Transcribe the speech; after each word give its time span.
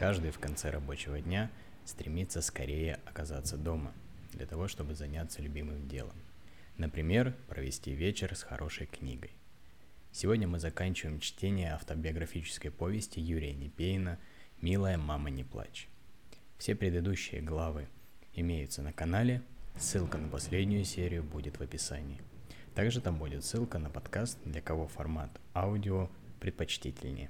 Каждый 0.00 0.30
в 0.30 0.38
конце 0.38 0.70
рабочего 0.70 1.20
дня 1.20 1.50
стремится 1.84 2.40
скорее 2.40 3.00
оказаться 3.04 3.58
дома, 3.58 3.92
для 4.32 4.46
того, 4.46 4.66
чтобы 4.66 4.94
заняться 4.94 5.42
любимым 5.42 5.88
делом. 5.88 6.16
Например, 6.78 7.36
провести 7.50 7.92
вечер 7.92 8.34
с 8.34 8.42
хорошей 8.42 8.86
книгой. 8.86 9.30
Сегодня 10.10 10.48
мы 10.48 10.58
заканчиваем 10.58 11.20
чтение 11.20 11.74
автобиографической 11.74 12.70
повести 12.70 13.20
Юрия 13.20 13.52
Непейна 13.52 14.18
«Милая 14.62 14.96
мама, 14.96 15.28
не 15.28 15.44
плачь». 15.44 15.86
Все 16.56 16.74
предыдущие 16.74 17.42
главы 17.42 17.86
имеются 18.32 18.80
на 18.80 18.94
канале, 18.94 19.42
ссылка 19.76 20.16
на 20.16 20.28
последнюю 20.28 20.86
серию 20.86 21.22
будет 21.22 21.58
в 21.58 21.62
описании. 21.62 22.22
Также 22.74 23.02
там 23.02 23.18
будет 23.18 23.44
ссылка 23.44 23.78
на 23.78 23.90
подкаст, 23.90 24.38
для 24.46 24.62
кого 24.62 24.88
формат 24.88 25.30
аудио 25.52 26.08
предпочтительнее. 26.40 27.28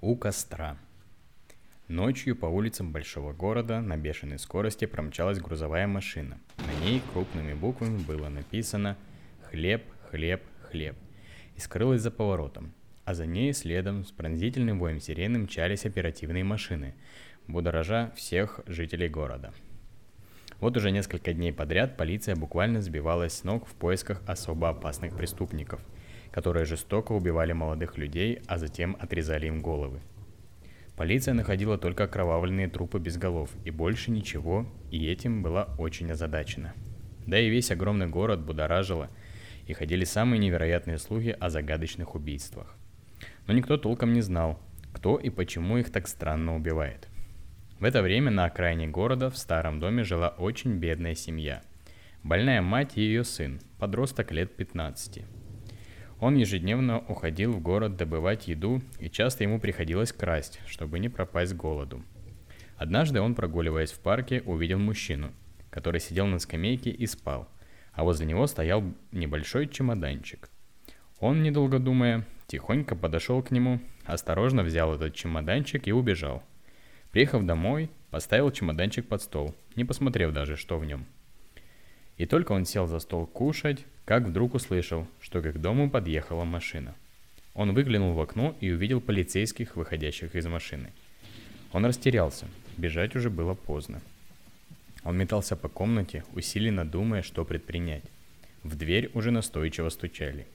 У 0.00 0.14
костра. 0.14 0.78
Ночью 1.90 2.36
по 2.36 2.46
улицам 2.46 2.92
большого 2.92 3.32
города 3.32 3.80
на 3.80 3.96
бешеной 3.96 4.38
скорости 4.38 4.84
промчалась 4.84 5.40
грузовая 5.40 5.88
машина. 5.88 6.38
На 6.58 6.84
ней 6.84 7.02
крупными 7.12 7.52
буквами 7.52 7.98
было 7.98 8.28
написано 8.28 8.96
«Хлеб, 9.50 9.82
хлеб, 10.08 10.40
хлеб» 10.70 10.94
и 11.56 11.58
скрылась 11.60 12.02
за 12.02 12.12
поворотом. 12.12 12.72
А 13.04 13.14
за 13.14 13.26
ней 13.26 13.52
следом 13.52 14.04
с 14.04 14.12
пронзительным 14.12 14.78
воем 14.78 15.00
сирены 15.00 15.40
мчались 15.40 15.84
оперативные 15.84 16.44
машины, 16.44 16.94
будоража 17.48 18.12
всех 18.14 18.60
жителей 18.68 19.08
города. 19.08 19.52
Вот 20.60 20.76
уже 20.76 20.92
несколько 20.92 21.32
дней 21.32 21.52
подряд 21.52 21.96
полиция 21.96 22.36
буквально 22.36 22.82
сбивалась 22.82 23.32
с 23.32 23.42
ног 23.42 23.66
в 23.66 23.74
поисках 23.74 24.22
особо 24.28 24.68
опасных 24.68 25.16
преступников, 25.16 25.80
которые 26.30 26.66
жестоко 26.66 27.10
убивали 27.10 27.52
молодых 27.52 27.98
людей, 27.98 28.42
а 28.46 28.58
затем 28.58 28.96
отрезали 29.00 29.48
им 29.48 29.60
головы. 29.60 30.00
Полиция 31.00 31.32
находила 31.32 31.78
только 31.78 32.04
окровавленные 32.04 32.68
трупы 32.68 32.98
без 32.98 33.16
голов 33.16 33.48
и 33.64 33.70
больше 33.70 34.10
ничего, 34.10 34.66
и 34.90 35.06
этим 35.06 35.42
была 35.42 35.74
очень 35.78 36.12
озадачена. 36.12 36.74
Да 37.26 37.40
и 37.40 37.48
весь 37.48 37.70
огромный 37.70 38.06
город 38.06 38.44
будоражило, 38.44 39.08
и 39.66 39.72
ходили 39.72 40.04
самые 40.04 40.38
невероятные 40.38 40.98
слухи 40.98 41.34
о 41.40 41.48
загадочных 41.48 42.14
убийствах. 42.14 42.76
Но 43.46 43.54
никто 43.54 43.78
толком 43.78 44.12
не 44.12 44.20
знал, 44.20 44.60
кто 44.92 45.16
и 45.16 45.30
почему 45.30 45.78
их 45.78 45.90
так 45.90 46.06
странно 46.06 46.54
убивает. 46.54 47.08
В 47.78 47.84
это 47.84 48.02
время 48.02 48.30
на 48.30 48.44
окраине 48.44 48.86
города 48.86 49.30
в 49.30 49.38
старом 49.38 49.80
доме 49.80 50.04
жила 50.04 50.28
очень 50.28 50.74
бедная 50.74 51.14
семья. 51.14 51.62
Больная 52.22 52.60
мать 52.60 52.98
и 52.98 53.00
ее 53.00 53.24
сын, 53.24 53.62
подросток 53.78 54.32
лет 54.32 54.54
15. 54.54 55.24
Он 56.20 56.36
ежедневно 56.36 56.98
уходил 57.08 57.52
в 57.52 57.60
город 57.60 57.96
добывать 57.96 58.46
еду, 58.46 58.82
и 58.98 59.08
часто 59.08 59.42
ему 59.42 59.58
приходилось 59.58 60.12
красть, 60.12 60.60
чтобы 60.66 60.98
не 60.98 61.08
пропасть 61.08 61.54
голоду. 61.54 62.02
Однажды 62.76 63.22
он, 63.22 63.34
прогуливаясь 63.34 63.92
в 63.92 64.00
парке, 64.00 64.42
увидел 64.44 64.78
мужчину, 64.78 65.32
который 65.70 65.98
сидел 65.98 66.26
на 66.26 66.38
скамейке 66.38 66.90
и 66.90 67.06
спал, 67.06 67.48
а 67.92 68.04
возле 68.04 68.26
него 68.26 68.46
стоял 68.46 68.84
небольшой 69.12 69.66
чемоданчик. 69.66 70.50
Он, 71.20 71.42
недолго 71.42 71.78
думая, 71.78 72.26
тихонько 72.46 72.94
подошел 72.94 73.42
к 73.42 73.50
нему, 73.50 73.80
осторожно 74.04 74.62
взял 74.62 74.94
этот 74.94 75.14
чемоданчик 75.14 75.88
и 75.88 75.92
убежал. 75.92 76.42
Приехав 77.12 77.46
домой, 77.46 77.90
поставил 78.10 78.50
чемоданчик 78.50 79.08
под 79.08 79.22
стол, 79.22 79.54
не 79.74 79.84
посмотрев 79.86 80.32
даже, 80.32 80.56
что 80.56 80.78
в 80.78 80.84
нем. 80.84 81.06
И 82.18 82.26
только 82.26 82.52
он 82.52 82.66
сел 82.66 82.86
за 82.86 82.98
стол 82.98 83.26
кушать, 83.26 83.86
как 84.10 84.24
вдруг 84.24 84.54
услышал, 84.54 85.06
что 85.20 85.40
к 85.40 85.60
дому 85.60 85.88
подъехала 85.88 86.42
машина. 86.42 86.96
Он 87.54 87.72
выглянул 87.72 88.12
в 88.12 88.20
окно 88.20 88.56
и 88.60 88.72
увидел 88.72 89.00
полицейских, 89.00 89.76
выходящих 89.76 90.34
из 90.34 90.48
машины. 90.48 90.90
Он 91.72 91.86
растерялся, 91.86 92.48
бежать 92.76 93.14
уже 93.14 93.30
было 93.30 93.54
поздно. 93.54 94.00
Он 95.04 95.16
метался 95.16 95.54
по 95.54 95.68
комнате, 95.68 96.24
усиленно 96.34 96.84
думая, 96.84 97.22
что 97.22 97.44
предпринять. 97.44 98.02
В 98.64 98.74
дверь 98.74 99.12
уже 99.14 99.30
настойчиво 99.30 99.90
стучали. 99.90 100.48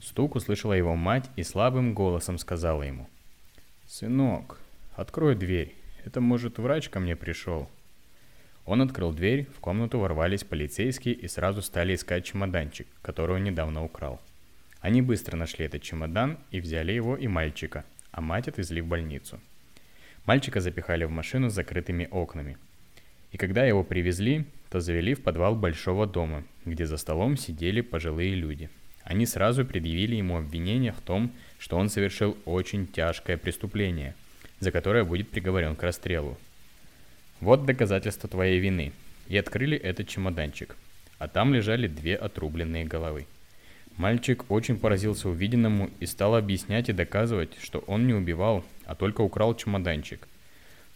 Стук 0.00 0.34
услышала 0.34 0.72
его 0.72 0.96
мать 0.96 1.28
и 1.36 1.42
слабым 1.42 1.92
голосом 1.92 2.38
сказала 2.38 2.84
ему. 2.84 3.06
«Сынок, 3.86 4.58
Открой 4.96 5.34
дверь. 5.34 5.74
Это, 6.06 6.22
может, 6.22 6.56
врач 6.56 6.88
ко 6.88 7.00
мне 7.00 7.16
пришел?» 7.16 7.68
Он 8.64 8.80
открыл 8.80 9.12
дверь, 9.12 9.46
в 9.56 9.60
комнату 9.60 9.98
ворвались 9.98 10.44
полицейские 10.44 11.14
и 11.14 11.28
сразу 11.28 11.62
стали 11.62 11.94
искать 11.94 12.24
чемоданчик, 12.24 12.86
который 13.02 13.36
он 13.36 13.44
недавно 13.44 13.84
украл. 13.84 14.20
Они 14.80 15.02
быстро 15.02 15.36
нашли 15.36 15.64
этот 15.64 15.82
чемодан 15.82 16.38
и 16.50 16.60
взяли 16.60 16.92
его 16.92 17.16
и 17.16 17.26
мальчика, 17.26 17.84
а 18.10 18.20
мать 18.20 18.48
отвезли 18.48 18.80
в 18.80 18.86
больницу. 18.86 19.40
Мальчика 20.26 20.60
запихали 20.60 21.04
в 21.04 21.10
машину 21.10 21.50
с 21.50 21.54
закрытыми 21.54 22.08
окнами. 22.10 22.56
И 23.32 23.36
когда 23.36 23.64
его 23.64 23.82
привезли, 23.82 24.44
то 24.70 24.80
завели 24.80 25.14
в 25.14 25.22
подвал 25.22 25.56
большого 25.56 26.06
дома, 26.06 26.44
где 26.64 26.86
за 26.86 26.96
столом 26.96 27.36
сидели 27.36 27.80
пожилые 27.80 28.34
люди. 28.34 28.70
Они 29.02 29.26
сразу 29.26 29.64
предъявили 29.64 30.16
ему 30.16 30.38
обвинение 30.38 30.92
в 30.92 31.00
том, 31.00 31.32
что 31.58 31.76
он 31.76 31.88
совершил 31.88 32.36
очень 32.44 32.86
тяжкое 32.86 33.36
преступление– 33.36 34.14
за 34.62 34.70
которое 34.70 35.02
будет 35.02 35.28
приговорен 35.28 35.74
к 35.74 35.82
расстрелу. 35.82 36.38
Вот 37.42 37.66
доказательство 37.66 38.28
твоей 38.28 38.60
вины. 38.60 38.92
И 39.26 39.36
открыли 39.36 39.76
этот 39.76 40.06
чемоданчик. 40.06 40.76
А 41.18 41.26
там 41.26 41.52
лежали 41.52 41.88
две 41.88 42.14
отрубленные 42.14 42.84
головы. 42.84 43.26
Мальчик 43.96 44.48
очень 44.48 44.78
поразился 44.78 45.28
увиденному 45.28 45.90
и 45.98 46.06
стал 46.06 46.36
объяснять 46.36 46.88
и 46.88 46.92
доказывать, 46.92 47.58
что 47.60 47.80
он 47.80 48.06
не 48.06 48.14
убивал, 48.14 48.64
а 48.84 48.94
только 48.94 49.22
украл 49.22 49.56
чемоданчик. 49.56 50.28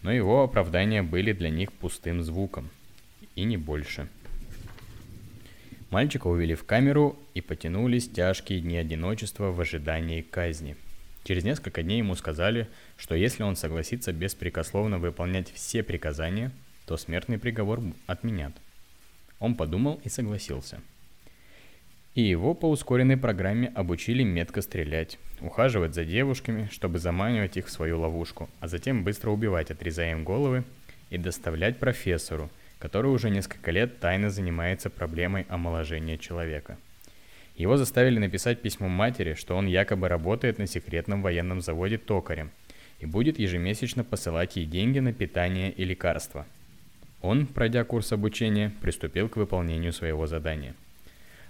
Но 0.02 0.12
его 0.12 0.44
оправдания 0.44 1.02
были 1.02 1.32
для 1.32 1.50
них 1.50 1.72
пустым 1.72 2.22
звуком. 2.22 2.70
И 3.34 3.42
не 3.42 3.56
больше. 3.56 4.08
Мальчика 5.90 6.28
увели 6.28 6.54
в 6.54 6.62
камеру 6.62 7.18
и 7.34 7.40
потянулись 7.40 8.08
тяжкие 8.08 8.60
дни 8.60 8.76
одиночества 8.76 9.50
в 9.50 9.60
ожидании 9.60 10.20
казни– 10.20 10.76
Через 11.26 11.42
несколько 11.42 11.82
дней 11.82 11.98
ему 11.98 12.14
сказали, 12.14 12.68
что 12.96 13.16
если 13.16 13.42
он 13.42 13.56
согласится 13.56 14.12
беспрекословно 14.12 15.00
выполнять 15.00 15.50
все 15.50 15.82
приказания, 15.82 16.52
то 16.86 16.96
смертный 16.96 17.36
приговор 17.36 17.82
отменят. 18.06 18.52
Он 19.40 19.56
подумал 19.56 20.00
и 20.04 20.08
согласился. 20.08 20.80
И 22.14 22.22
его 22.22 22.54
по 22.54 22.70
ускоренной 22.70 23.16
программе 23.16 23.72
обучили 23.74 24.22
метко 24.22 24.62
стрелять, 24.62 25.18
ухаживать 25.40 25.96
за 25.96 26.04
девушками, 26.04 26.68
чтобы 26.70 27.00
заманивать 27.00 27.56
их 27.56 27.66
в 27.66 27.72
свою 27.72 27.98
ловушку, 27.98 28.48
а 28.60 28.68
затем 28.68 29.02
быстро 29.02 29.30
убивать, 29.30 29.72
отрезая 29.72 30.12
им 30.12 30.22
головы, 30.22 30.62
и 31.10 31.18
доставлять 31.18 31.80
профессору, 31.80 32.50
который 32.78 33.10
уже 33.10 33.30
несколько 33.30 33.72
лет 33.72 33.98
тайно 33.98 34.30
занимается 34.30 34.90
проблемой 34.90 35.44
омоложения 35.48 36.18
человека– 36.18 36.78
его 37.56 37.76
заставили 37.78 38.18
написать 38.18 38.60
письмо 38.60 38.88
матери, 38.88 39.34
что 39.34 39.56
он 39.56 39.66
якобы 39.66 40.08
работает 40.08 40.58
на 40.58 40.66
секретном 40.66 41.22
военном 41.22 41.62
заводе 41.62 41.96
токарем 41.96 42.50
и 43.00 43.06
будет 43.06 43.38
ежемесячно 43.38 44.04
посылать 44.04 44.56
ей 44.56 44.66
деньги 44.66 44.98
на 44.98 45.12
питание 45.12 45.72
и 45.72 45.84
лекарства. 45.84 46.46
Он, 47.22 47.46
пройдя 47.46 47.84
курс 47.84 48.12
обучения, 48.12 48.72
приступил 48.82 49.28
к 49.28 49.36
выполнению 49.36 49.92
своего 49.92 50.26
задания. 50.26 50.74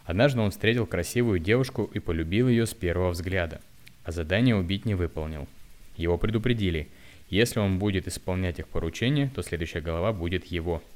Однажды 0.04 0.40
он 0.40 0.52
встретил 0.52 0.86
красивую 0.86 1.40
девушку 1.40 1.90
и 1.92 1.98
полюбил 1.98 2.48
ее 2.48 2.66
с 2.66 2.74
первого 2.74 3.10
взгляда, 3.10 3.60
а 4.04 4.12
задание 4.12 4.54
убить 4.54 4.84
не 4.84 4.94
выполнил. 4.94 5.48
Его 5.96 6.18
предупредили, 6.18 6.88
если 7.28 7.58
он 7.58 7.80
будет 7.80 8.06
исполнять 8.06 8.60
их 8.60 8.68
поручения, 8.68 9.30
то 9.34 9.42
следующая 9.42 9.80
голова 9.80 10.12
будет 10.12 10.44
его– 10.46 10.82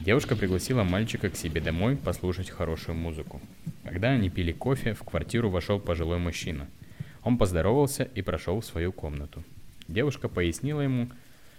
Девушка 0.00 0.36
пригласила 0.36 0.84
мальчика 0.84 1.28
к 1.28 1.36
себе 1.36 1.60
домой 1.60 1.96
послушать 1.96 2.50
хорошую 2.50 2.94
музыку. 2.94 3.40
Когда 3.82 4.10
они 4.10 4.30
пили 4.30 4.52
кофе, 4.52 4.94
в 4.94 5.02
квартиру 5.02 5.50
вошел 5.50 5.80
пожилой 5.80 6.18
мужчина. 6.18 6.68
Он 7.24 7.36
поздоровался 7.36 8.04
и 8.04 8.22
прошел 8.22 8.60
в 8.60 8.64
свою 8.64 8.92
комнату. 8.92 9.42
Девушка 9.88 10.28
пояснила 10.28 10.82
ему, 10.82 11.10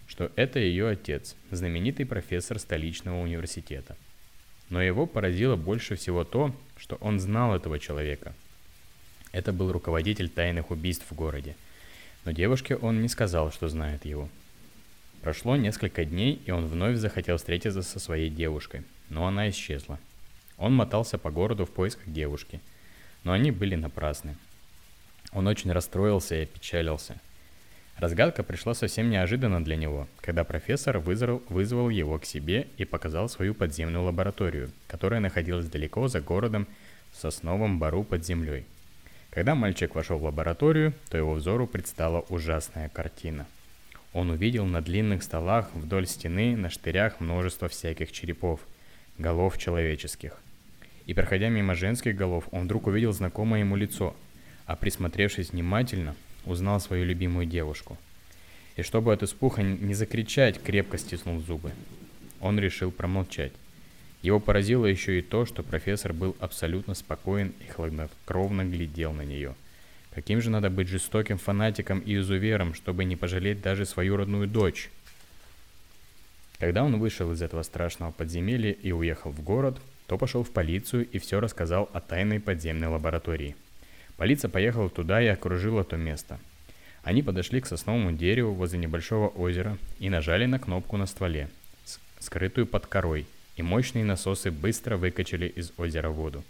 что 0.07 0.31
это 0.38 0.57
ее 0.57 0.88
отец, 0.88 1.36
знаменитый 1.51 2.06
профессор 2.06 2.59
столичного 2.59 3.21
университета. 3.21 3.97
Но 4.69 4.81
его 4.81 5.06
поразило 5.06 5.57
больше 5.57 5.97
всего 5.97 6.24
то, 6.24 6.56
что 6.77 6.95
он 7.01 7.19
знал 7.19 7.53
этого 7.53 7.77
человека. 7.77 8.33
Это 9.33 9.51
был 9.51 9.74
руководитель 9.74 10.30
тайных 10.30 10.71
убийств 10.71 11.06
в 11.09 11.13
городе. 11.13 11.57
Но 12.24 12.31
девушке 12.31 12.77
он 12.77 13.01
не 13.01 13.09
сказал, 13.09 13.51
что 13.51 13.68
знает 13.68 14.06
его– 14.06 14.30
Прошло 15.21 15.57
несколько 15.57 16.06
дней, 16.06 16.42
и 16.45 16.51
он 16.51 16.68
вновь 16.68 16.95
захотел 16.95 17.38
встретиться 17.38 17.81
со 17.81 18.00
своей 18.00 18.30
девушкой, 18.30 18.83
но 19.10 19.27
она 19.27 19.50
исчезла. 19.50 20.00
Он 20.57 20.74
мотался 20.74 21.18
по 21.18 21.30
городу 21.30 21.66
в 21.66 21.71
поисках 21.71 22.07
девушки, 22.07 22.62
но 23.24 23.33
они 23.33 23.51
были 23.51 23.75
напрасны. 23.75 24.38
Он 25.33 25.48
очень 25.48 25.71
расстроился 25.71 26.36
и 26.36 26.44
опечалился. 26.44 27.18
Разгадка 27.98 28.44
пришла 28.44 28.74
совсем 28.74 29.10
неожиданно 29.10 29.62
для 29.62 29.75
него, 29.75 30.07
когда 30.21 30.45
профессор 30.45 31.00
вызвал, 31.00 31.44
вызвал 31.50 31.89
его 31.89 32.18
к 32.18 32.24
себе 32.24 32.68
и 32.77 32.86
показал 32.86 33.27
свою 33.27 33.54
подземную 33.54 34.06
лабораторию, 34.06 34.71
которая 34.88 35.19
находилась 35.19 35.68
далеко 35.68 36.07
за 36.07 36.21
городом 36.21 36.66
в 37.12 37.18
сосновом 37.18 37.77
бару 37.77 38.06
под 38.06 38.25
землей. 38.25 38.66
Когда 39.31 39.54
мальчик 39.54 39.95
вошел 39.95 40.18
в 40.18 40.24
лабораторию, 40.24 40.94
то 41.10 41.18
его 41.18 41.33
взору 41.33 41.68
предстала 41.68 42.21
ужасная 42.30 42.88
картина. 42.88 43.45
Он 44.13 44.31
увидел 44.31 44.65
на 44.65 44.81
длинных 44.81 45.23
столах 45.23 45.69
вдоль 45.73 46.07
стены 46.07 46.57
на 46.57 46.69
штырях 46.69 47.19
множество 47.19 47.67
всяких 47.67 48.11
черепов, 48.11 48.59
голов 49.17 49.57
человеческих. 49.57 50.39
И 51.06 51.13
проходя 51.13 51.50
мимо 51.50 51.75
женских 51.75 52.15
голов, 52.15 52.45
он 52.51 52.65
вдруг 52.65 52.88
увидел 52.88 53.11
знакомое 53.13 53.61
ему 53.61 53.75
лицо, 53.75 54.15
а 54.65 54.75
присмотревшись 54.75 55.51
внимательно, 55.51 56.15
узнал 56.45 56.79
свою 56.79 57.06
любимую 57.06 57.45
девушку. 57.45 57.97
И 58.75 58.81
чтобы 58.81 59.13
от 59.13 59.23
испуха 59.23 59.61
не 59.61 59.94
закричать, 59.94 60.61
крепко 60.61 60.97
стиснул 60.97 61.39
зубы. 61.41 61.71
Он 62.39 62.59
решил 62.59 62.91
промолчать. 62.91 63.51
Его 64.21 64.39
поразило 64.39 64.85
еще 64.85 65.19
и 65.19 65.21
то, 65.21 65.45
что 65.45 65.63
профессор 65.63 66.13
был 66.13 66.35
абсолютно 66.39 66.94
спокоен 66.94 67.53
и 67.65 67.71
хладнокровно 67.71 68.65
глядел 68.65 69.13
на 69.13 69.21
нее. 69.21 69.56
Каким 70.19 70.42
же 70.42 70.50
надо 70.50 70.69
быть 70.69 70.89
жестоким 70.89 71.38
фанатиком 71.38 72.01
и 72.01 72.18
изувером, 72.18 72.74
чтобы 72.74 73.06
не 73.06 73.16
пожалеть 73.16 73.62
даже 73.62 73.86
свою 73.86 74.18
родную 74.18 74.50
дочь? 74.50 74.89
Когда 76.60 76.83
он 76.83 77.00
вышел 77.00 77.31
из 77.31 77.42
этого 77.42 77.63
страшного 77.63 78.12
подземелья 78.12 78.74
и 78.74 78.92
уехал 78.92 79.31
в 79.31 79.42
город, 79.42 79.80
то 80.07 80.18
пошел 80.18 80.44
в 80.44 80.51
полицию 80.51 81.07
и 81.10 81.19
все 81.19 81.39
рассказал 81.39 81.89
о 81.94 82.01
тайной 82.01 82.42
подземной 82.42 82.89
лаборатории. 82.89 83.56
Полиция 84.18 84.50
поехала 84.50 84.89
туда 84.89 85.21
и 85.21 85.27
окружила 85.27 85.86
то 85.86 85.95
место. 85.95 86.38
Они 87.04 87.24
подошли 87.24 87.62
к 87.62 87.66
сосновому 87.66 88.12
дереву 88.12 88.54
возле 88.54 88.77
небольшого 88.77 89.30
озера 89.30 89.77
и 90.00 90.10
нажали 90.10 90.48
на 90.48 90.60
кнопку 90.60 90.98
на 90.98 91.06
стволе, 91.06 91.48
скрытую 92.19 92.68
под 92.68 92.88
корой– 92.88 93.25
и 93.56 93.62
мощные 93.62 94.04
насосы 94.04 94.51
быстро 94.51 94.98
выкачали 94.98 95.48
из 95.48 95.71
озера 95.77 96.10
воду. 96.10 96.44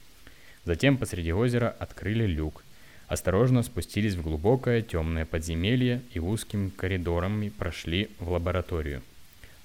Затем 0.66 0.98
посреди 0.98 1.33
озера 1.33 1.75
открыли 1.80 2.25
люк, 2.25 2.63
осторожно 3.09 3.61
спустились 3.63 4.15
в 4.15 4.21
глубокое 4.21 4.81
темное 4.81 5.25
подземелье 5.25 6.01
и 6.13 6.19
узкими 6.19 6.69
коридорами 6.69 7.50
прошли 7.50 8.09
в 8.19 8.31
лабораторию. 8.31 9.01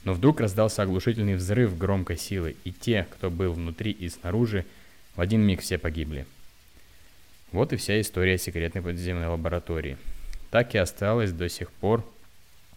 Но 0.03 0.13
вдруг 0.13 0.41
раздался 0.41 0.83
оглушительный 0.83 1.37
взрыв 1.37 1.79
громкой 1.79 2.17
силы, 2.19 2.57
и 2.65 2.73
те, 2.73 3.07
кто 3.11 3.31
был 3.31 3.53
внутри 3.53 3.93
и 3.93 4.09
снаружи, 4.09 4.67
в 5.15 5.21
один 5.21 5.43
миг 5.43 5.61
все 5.61 5.79
погибли. 5.79 6.27
Вот 7.53 7.73
и 7.73 7.77
вся 7.77 8.01
история 8.01 8.37
секретной 8.37 8.83
подземной 8.83 9.29
лаборатории. 9.29 9.97
Так 10.51 10.75
и 10.75 10.79
осталась 10.79 11.31
до 11.31 11.49
сих 11.49 11.71
пор 11.71 12.05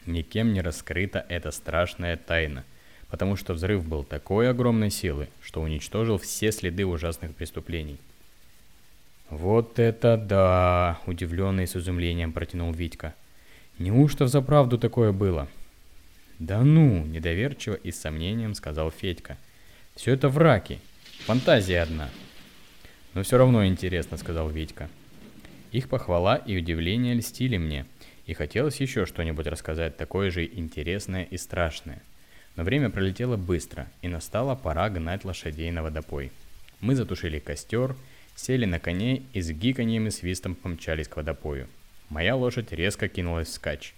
никем 0.06 0.54
не 0.54 0.62
раскрыта 0.62 1.25
эта 1.28 1.50
страшная 1.50 2.16
тайна– 2.16 2.64
потому 3.10 3.36
что 3.36 3.54
взрыв 3.54 3.86
был 3.86 4.04
такой 4.04 4.50
огромной 4.50 4.90
силы, 4.90 5.30
что 5.42 5.62
уничтожил 5.62 6.18
все 6.18 6.52
следы 6.52 6.86
ужасных 6.86 7.34
преступлений. 7.36 7.98
«Вот 9.30 9.80
это 9.80 10.18
да!»– 10.18 11.00
удивленный 11.06 11.68
с 11.68 11.76
изумлением 11.76 12.32
протянул 12.32 12.72
Витька. 12.72 13.14
«Неужто 13.80 14.26
взаправду 14.26 14.78
такое 14.78 15.12
было?» 15.12 15.48
«Да 16.40 16.62
ну!»– 16.64 17.04
недоверчиво 17.06 17.76
и 17.76 17.92
с 17.92 18.00
сомнением 18.00 18.54
сказал 18.54 18.92
Федька. 18.92 19.38
«Все 19.96 20.14
это 20.14 20.30
враки. 20.30 20.80
Фантазия 21.26 21.82
одна». 21.82 22.10
«Но 23.14 23.24
все 23.24 23.38
равно 23.38 23.66
интересно»,– 23.66 24.18
сказал 24.18 24.50
Витька. 24.50 24.90
Их 25.72 25.90
похвала 25.90 26.36
и 26.38 26.58
удивление 26.58 27.16
льстили 27.16 27.58
мне, 27.58 27.86
и 28.26 28.34
хотелось 28.34 28.80
еще 28.80 29.06
что-нибудь 29.06 29.48
рассказать 29.48 29.98
такое 29.98 30.32
же 30.32 30.46
интересное 30.46 31.24
и 31.24 31.38
страшное– 31.38 32.02
но 32.58 32.64
время 32.64 32.90
пролетело 32.90 33.38
быстро, 33.38 33.88
и 34.02 34.08
настала 34.08 34.56
пора 34.56 34.90
гнать 34.90 35.24
лошадей 35.24 35.72
на 35.72 35.84
водопой. 35.84 36.32
Мы 36.82 36.96
затушили 36.96 37.40
костер, 37.40 37.96
сели 38.38 38.63
на 38.63 38.80
коней 38.80 39.25
и 39.34 39.42
с 39.42 39.51
гиканьем 39.51 40.07
и 40.07 40.12
свистом 40.12 40.56
помчались 40.56 41.10
к 41.10 41.18
водопою. 41.18 41.68
Моя 42.07 42.38
лошадь 42.38 42.72
резко 42.72 43.10
кинулась 43.10 43.50
в 43.50 43.51
скач. 43.51 43.94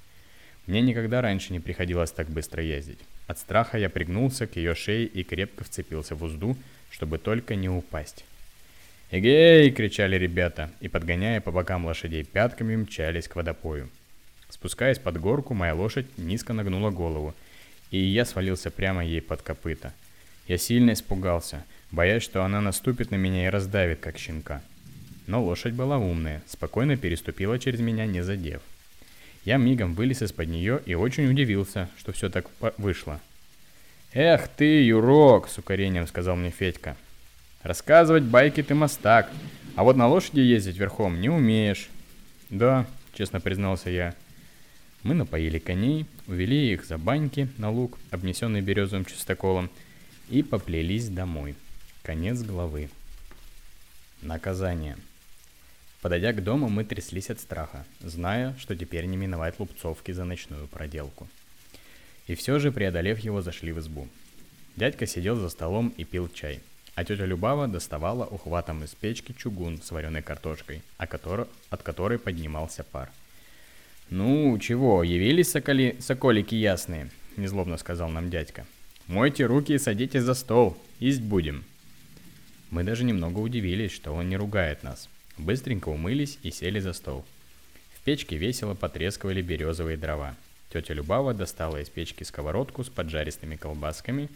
Мне 0.66 0.82
никогда 0.82 1.22
раньше 1.22 1.54
не 1.54 1.60
приходилось 1.60 2.12
так 2.12 2.28
быстро 2.28 2.64
ездить. 2.64 2.98
От 3.28 3.38
страха 3.38 3.78
я 3.78 3.92
пригнулся 3.92 4.48
к 4.48 4.56
ее 4.56 4.74
шее 4.74 5.06
и 5.06 5.24
крепко 5.24 5.64
вцепился 5.64 6.16
в 6.16 6.24
узду, 6.24 6.58
чтобы 6.90 7.20
только 7.20 7.54
не 7.54 7.70
упасть. 7.70 8.26
«Эгей!»— 9.12 9.70
кричали 9.76 10.16
ребята, 10.16 10.72
и, 10.80 10.88
подгоняя 10.88 11.42
по 11.42 11.52
бокам 11.52 11.86
лошадей 11.86 12.24
пятками, 12.24 12.76
мчались 12.76 13.28
к 13.28 13.36
водопою. 13.36 13.90
Спускаясь 14.50 14.98
под 14.98 15.20
горку, 15.20 15.54
моя 15.54 15.76
лошадь 15.76 16.08
низко 16.18 16.54
нагнула 16.54 16.90
голову— 16.90 17.36
и 17.92 17.98
я 17.98 18.26
свалился 18.26 18.70
прямо 18.72 19.04
ей 19.04 19.22
под 19.22 19.42
копыта. 19.42 19.94
Я 20.48 20.58
сильно 20.58 20.94
испугался, 20.94 21.64
боясь, 21.92 22.24
что 22.24 22.44
она 22.44 22.62
наступит 22.62 23.12
на 23.12 23.16
меня 23.16 23.46
и 23.46 23.50
раздавит, 23.50 24.00
как 24.00 24.18
щенка. 24.18 24.62
Но 25.28 25.44
лошадь 25.44 25.74
была 25.74 25.98
умная, 25.98 26.42
спокойно 26.48 26.98
переступила 26.98 27.60
через 27.60 27.80
меня, 27.80 28.06
не 28.06 28.22
задев. 28.22 28.62
Я 29.46 29.58
мигом 29.58 29.94
вылез 29.94 30.22
из-под 30.22 30.50
нее 30.50 30.82
и 30.86 30.96
очень 30.96 31.30
удивился, 31.30 31.90
что 31.98 32.12
все 32.12 32.30
так 32.30 32.46
вышло. 32.78 33.20
«Эх 34.14 34.48
ты, 34.48 34.84
Юрок!»— 34.84 35.48
с 35.50 35.58
укорением 35.58 36.08
сказал 36.08 36.36
мне 36.36 36.50
Федька. 36.50 36.98
«Рассказывать 37.64 38.24
байки 38.24 38.64
ты 38.64 38.74
мастак, 38.74 39.30
а 39.76 39.84
вот 39.84 39.96
на 39.96 40.08
лошади 40.08 40.40
ездить 40.40 40.78
верхом 40.78 41.22
не 41.22 41.30
умеешь». 41.30 41.90
«Да»,— 42.50 42.88
честно 43.14 43.40
признался 43.40 43.90
я,— 43.90 44.16
мы 45.04 45.16
напоили 45.16 45.60
коней, 45.60 46.06
увели 46.28 46.74
их 46.74 46.86
за 46.86 46.98
баньки 46.98 47.48
на 47.58 47.72
луг, 47.72 47.98
обнесенный 48.12 48.62
березовым 48.62 49.06
чистоколом, 49.06 49.70
и 50.30 50.44
поплелись 50.44 51.08
домой. 51.08 51.56
Конец 52.10 52.42
главы. 52.42 52.90
Наказание. 54.24 54.98
Подойдя 56.02 56.34
к 56.34 56.44
дому, 56.44 56.68
мы 56.68 56.84
тряслись 56.84 57.30
от 57.30 57.40
страха, 57.40 57.86
зная, 58.00 58.56
что 58.58 58.76
теперь 58.76 59.06
не 59.06 59.16
миновать 59.16 59.60
лупцовки 59.60 60.12
за 60.12 60.24
ночную 60.24 60.68
проделку. 60.68 61.28
И 62.26 62.34
все 62.34 62.58
же, 62.58 62.72
преодолев 62.72 63.20
его, 63.20 63.44
зашли 63.44 63.72
в 63.72 63.78
избу. 63.80 64.08
Дядька 64.76 65.06
сидел 65.06 65.36
за 65.36 65.50
столом 65.50 65.94
и 65.98 66.04
пил 66.04 66.28
чай, 66.30 66.62
а 66.96 67.06
тетя 67.06 67.26
Любава 67.26 67.68
доставала 67.68 68.26
ухватом 68.26 68.84
из 68.84 68.96
печки 68.96 69.36
чугун 69.38 69.80
с 69.80 69.92
вареной 69.92 70.24
картошкой, 70.24 70.82
от 70.98 71.84
которой 71.84 72.18
поднимался 72.18 72.84
пар– 72.84 73.12
«Ну, 74.10 74.58
чего, 74.58 75.04
явились 75.04 75.52
соколи... 75.52 75.96
соколики 76.00 76.56
ясные?»– 76.56 77.12
незлобно 77.38 77.78
сказал 77.78 78.10
нам 78.10 78.32
дядька. 78.32 78.66
«Мойте 79.06 79.46
руки 79.46 79.74
и 79.74 79.78
садитесь 79.78 80.24
за 80.24 80.34
стол, 80.34 80.76
есть 81.00 81.22
будем». 81.22 81.69
Мы 82.70 82.84
даже 82.84 83.04
немного 83.04 83.40
удивились, 83.40 83.92
что 83.92 84.14
он 84.14 84.30
не 84.30 84.38
ругает 84.38 84.84
нас. 84.84 85.10
Быстренько 85.38 85.90
умылись 85.90 86.38
и 86.44 86.52
сели 86.52 86.80
за 86.80 86.94
стол. 86.94 87.26
В 87.96 88.02
печке 88.02 88.38
весело 88.38 88.76
потрескивали 88.76 89.42
березовые 89.42 89.98
дрова. 89.98 90.36
Тетя 90.72 90.94
Любава 90.94 91.34
достала 91.34 91.82
из 91.82 91.90
печки 91.90 92.24
сковородку 92.24 92.84
с 92.84 92.90
поджаристыми 92.90 93.56
колбасками 93.56 94.30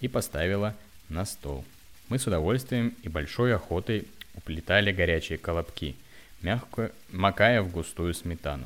и 0.00 0.08
поставила 0.08 0.74
на 1.08 1.24
стол. 1.26 1.64
Мы 2.08 2.18
с 2.18 2.26
удовольствием 2.26 2.94
и 3.02 3.08
большой 3.08 3.54
охотой 3.54 4.06
уплетали 4.34 4.90
горячие 4.90 5.38
колобки, 5.38 5.96
мягко 6.40 6.92
макая 7.10 7.62
в 7.62 7.70
густую 7.70 8.14
сметану. 8.14 8.64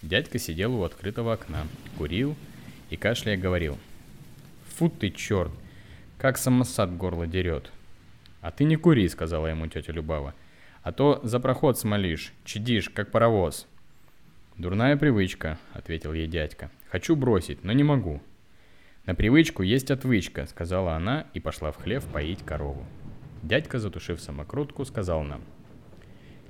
Дядька 0.00 0.38
сидел 0.38 0.74
у 0.74 0.84
открытого 0.84 1.34
окна, 1.34 1.66
курил 1.98 2.34
и 2.88 2.96
кашляя 2.96 3.36
говорил. 3.36 3.78
«Фу 4.76 4.88
ты, 4.88 5.10
черт! 5.10 5.52
Как 6.16 6.38
самосад 6.38 6.96
горло 6.96 7.26
дерет!» 7.26 7.70
«А 8.40 8.50
ты 8.50 8.64
не 8.64 8.76
кури»,— 8.76 9.08
сказала 9.08 9.46
ему 9.46 9.66
тетя 9.66 9.92
Любава. 9.92 10.34
«А 10.82 10.92
то 10.92 11.20
за 11.22 11.40
проход 11.40 11.78
смолишь, 11.78 12.32
чадишь, 12.44 12.90
как 12.90 13.10
паровоз». 13.10 13.66
«Дурная 14.56 14.96
привычка»,— 14.96 15.58
ответил 15.72 16.12
ей 16.12 16.26
дядька. 16.26 16.70
«Хочу 16.90 17.16
бросить, 17.16 17.64
но 17.64 17.72
не 17.72 17.82
могу». 17.82 18.20
«На 19.06 19.14
привычку 19.14 19.62
есть 19.62 19.90
отвычка»,— 19.90 20.46
сказала 20.48 20.94
она 20.94 21.26
и 21.34 21.40
пошла 21.40 21.72
в 21.72 21.76
хлев 21.76 22.04
поить 22.04 22.44
корову. 22.44 22.84
Дядька, 23.42 23.78
затушив 23.78 24.20
самокрутку, 24.20 24.84
сказал 24.84 25.22
нам. 25.22 25.42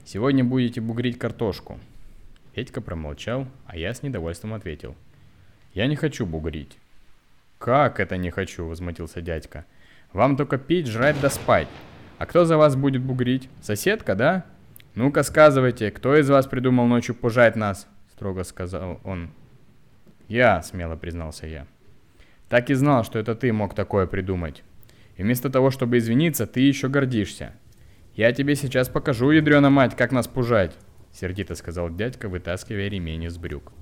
«Сегодня 0.04 0.44
будете 0.44 0.80
бугрить 0.80 1.18
картошку. 1.18 1.78
Петька 2.54 2.80
промолчал, 2.80 3.46
а 3.66 3.76
я 3.76 3.94
с 3.94 4.02
недовольством 4.02 4.54
ответил. 4.54 4.96
«Я 5.72 5.86
не 5.86 5.96
хочу 5.96 6.26
бугрить». 6.26 6.76
«Как 7.58 8.00
это 8.00 8.16
не 8.16 8.30
хочу?»– 8.30 8.66
возмутился 8.66 9.20
дядька. 9.20 9.66
«Вам 10.12 10.36
только 10.36 10.58
пить, 10.58 10.86
жрать 10.86 11.20
да 11.20 11.30
спать. 11.30 11.68
А 12.18 12.26
кто 12.26 12.44
за 12.44 12.56
вас 12.56 12.76
будет 12.76 13.02
бугрить? 13.02 13.48
Соседка, 13.62 14.14
да? 14.14 14.44
Ну-ка 14.94 15.22
сказывайте, 15.22 15.90
кто 15.90 16.16
из 16.16 16.28
вас 16.28 16.46
придумал 16.46 16.86
ночью 16.86 17.14
пужать 17.14 17.56
нас?»– 17.56 17.86
строго 18.12 18.44
сказал 18.44 19.00
он. 19.04 19.30
«Я»,– 20.28 20.62
смело 20.62 20.96
признался 20.96 21.46
я. 21.46 21.66
«Так 22.48 22.70
и 22.70 22.74
знал, 22.74 23.04
что 23.04 23.18
это 23.18 23.34
ты 23.34 23.52
мог 23.52 23.74
такое 23.74 24.06
придумать. 24.06 24.62
И 25.16 25.22
вместо 25.22 25.50
того, 25.50 25.70
чтобы 25.70 25.98
извиниться, 25.98 26.46
ты 26.46 26.60
еще 26.60 26.88
гордишься. 26.88 27.52
Я 28.14 28.32
тебе 28.32 28.56
сейчас 28.56 28.88
покажу, 28.88 29.30
ядрена 29.30 29.70
мать, 29.70 29.96
как 29.96 30.12
нас 30.12 30.26
пужать».— 30.26 30.76
сердито 31.12 31.56
сказал 31.56 31.90
дядька, 31.90 32.28
вытаскивая 32.28 32.88
ремень 32.88 33.24
из 33.24 33.36
брюк. 33.36 33.72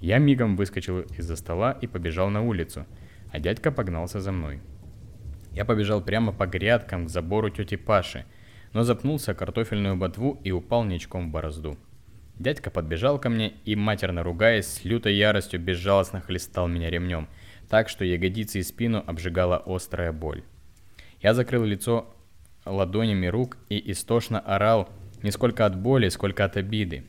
Я 0.00 0.18
мигом 0.18 0.56
выскочил 0.56 1.00
из-за 1.18 1.36
стола 1.36 1.72
и 1.72 1.86
побежал 1.86 2.30
на 2.30 2.42
улицу, 2.42 2.86
а 3.30 3.38
дядька 3.38 3.70
погнался 3.70 4.20
за 4.20 4.32
мной. 4.32 4.60
Я 5.54 5.64
побежал 5.64 6.00
прямо 6.02 6.32
по 6.32 6.46
грядкам 6.46 7.06
к 7.06 7.10
забору 7.10 7.50
тети 7.50 7.76
Паши, 7.76 8.24
но 8.72 8.84
запнулся 8.84 9.32
о 9.32 9.34
картофельную 9.34 9.96
ботву 9.96 10.40
и 10.44 10.50
упал 10.50 10.84
ничком 10.84 11.28
в 11.28 11.32
борозду. 11.32 11.76
Дядька 12.38 12.70
подбежал 12.70 13.18
ко 13.18 13.28
мне 13.28 13.52
и, 13.64 13.76
матерно 13.76 14.22
ругаясь, 14.22 14.66
с 14.66 14.84
лютой 14.84 15.14
яростью 15.14 15.60
безжалостно 15.60 16.20
хлестал 16.22 16.68
меня 16.68 16.88
ремнем, 16.88 17.28
так 17.68 17.88
что 17.88 18.04
ягодицы 18.04 18.58
и 18.60 18.62
спину 18.62 19.04
обжигала 19.06 19.62
острая 19.64 20.12
боль. 20.12 20.42
Я 21.20 21.34
закрыл 21.34 21.64
лицо 21.64 22.14
ладонями 22.64 23.26
рук 23.26 23.58
и 23.68 23.92
истошно 23.92 24.40
орал 24.40 24.88
не 25.22 25.30
сколько 25.30 25.66
от 25.66 25.78
боли, 25.78 26.08
сколько 26.08 26.44
от 26.44 26.56
обиды. 26.56 27.04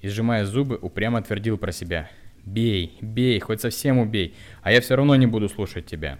И 0.00 0.08
сжимая 0.08 0.46
зубы, 0.46 0.78
упрямо 0.80 1.22
твердил 1.22 1.58
про 1.58 1.72
себя. 1.72 2.08
«Бей, 2.42 2.96
бей, 3.02 3.38
хоть 3.38 3.60
совсем 3.60 3.98
убей, 3.98 4.34
а 4.62 4.72
я 4.72 4.80
все 4.80 4.96
равно 4.96 5.14
не 5.16 5.26
буду 5.26 5.48
слушать 5.50 5.84
тебя». 5.84 6.18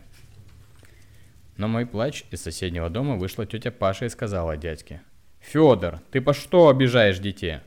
Но 1.61 1.69
мой 1.69 1.85
плач 1.85 2.25
из 2.31 2.41
соседнего 2.41 2.89
дома 2.89 3.17
вышла 3.17 3.45
тетя 3.45 3.71
Паша 3.71 4.07
и 4.07 4.09
сказала 4.09 4.57
дядьке. 4.57 5.03
«Федор, 5.41 6.01
ты 6.11 6.23
по 6.23 6.33
что 6.33 6.71
обижаешь 6.71 7.19
детей?» 7.19 7.59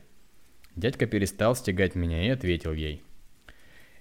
Дядька 0.74 1.06
перестал 1.06 1.54
стегать 1.54 1.94
меня 1.94 2.26
и 2.26 2.28
ответил 2.28 2.72
ей. 2.72 3.04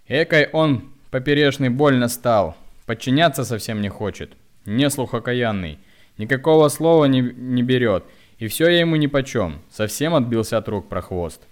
«Экой 0.08 0.50
он 0.52 0.92
поперечный 1.12 1.70
больно 1.70 2.08
стал, 2.08 2.58
подчиняться 2.88 3.44
совсем 3.44 3.82
не 3.82 3.90
хочет, 3.90 4.34
не 4.66 4.90
слух 4.90 5.14
окаянный, 5.14 5.78
никакого 6.18 6.70
слова 6.70 7.06
не, 7.06 7.22
не 7.22 7.62
берет, 7.62 8.04
и 8.40 8.48
все 8.48 8.70
я 8.70 8.80
ему 8.80 8.96
нипочем, 8.96 9.62
совсем 9.70 10.16
отбился 10.16 10.58
от 10.58 10.68
рук 10.70 10.90
про 10.90 11.04
хвост». 11.04 11.44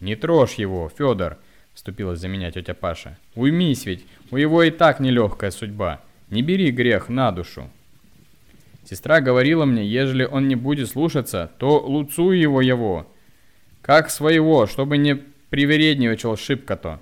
«Не 0.00 0.16
трожь 0.16 0.54
его, 0.54 0.90
Федор»,— 0.98 1.38
вступилась 1.74 2.18
за 2.18 2.26
меня 2.26 2.50
тетя 2.50 2.74
Паша. 2.74 3.18
«Уймись 3.36 3.86
ведь, 3.86 4.04
у 4.32 4.36
его 4.36 4.64
и 4.64 4.72
так 4.72 4.98
нелегкая 4.98 5.52
судьба, 5.52 6.00
не 6.28 6.42
бери 6.42 6.72
грех 6.72 7.08
на 7.08 7.30
душу». 7.30 7.70
Сестра 8.84 9.20
говорила 9.20 9.64
мне, 9.64 9.84
ежели 9.86 10.24
он 10.24 10.46
не 10.46 10.56
будет 10.56 10.88
слушаться, 10.90 11.50
то 11.58 11.80
луцую 11.80 12.38
его 12.38 12.60
его, 12.60 13.10
как 13.80 14.10
своего, 14.10 14.66
чтобы 14.66 14.98
не 14.98 15.14
привередничал 15.14 16.36
шибко-то. 16.36 17.00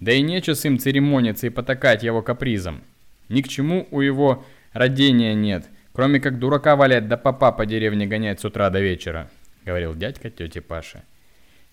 Да 0.00 0.12
и 0.12 0.22
нече 0.22 0.54
с 0.54 0.64
им 0.64 0.78
церемониться 0.78 1.46
и 1.46 1.50
потакать 1.50 2.02
его 2.02 2.22
капризом. 2.22 2.82
Ни 3.28 3.42
к 3.42 3.48
чему 3.48 3.86
у 3.90 4.00
его 4.00 4.44
родения 4.72 5.34
нет, 5.34 5.68
кроме 5.92 6.18
как 6.18 6.38
дурака 6.38 6.74
валять 6.74 7.06
да 7.06 7.16
папа 7.16 7.52
по 7.52 7.64
деревне 7.64 8.06
гонять 8.06 8.40
с 8.40 8.44
утра 8.44 8.70
до 8.70 8.80
вечера, 8.80 9.30
говорил 9.64 9.94
дядька 9.94 10.30
тете 10.30 10.60
Паше. 10.60 11.02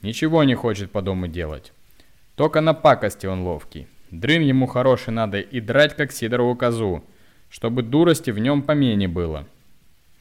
Ничего 0.02 0.44
не 0.44 0.54
хочет 0.54 0.92
по 0.92 1.02
дому 1.02 1.28
делать. 1.28 1.74
Только 2.36 2.62
на 2.62 2.76
пакости 2.76 3.26
он 3.26 3.42
ловкий. 3.42 3.88
Дрын 4.12 4.42
ему 4.42 4.68
хороший 4.68 5.12
надо 5.12 5.40
и 5.40 5.60
драть 5.60 5.96
как 5.96 6.12
сидорову 6.12 6.56
козу, 6.56 7.04
чтобы 7.50 7.82
дурости 7.82 8.32
в 8.32 8.40
нем 8.40 8.62
помене 8.62 9.08
было. 9.08 9.46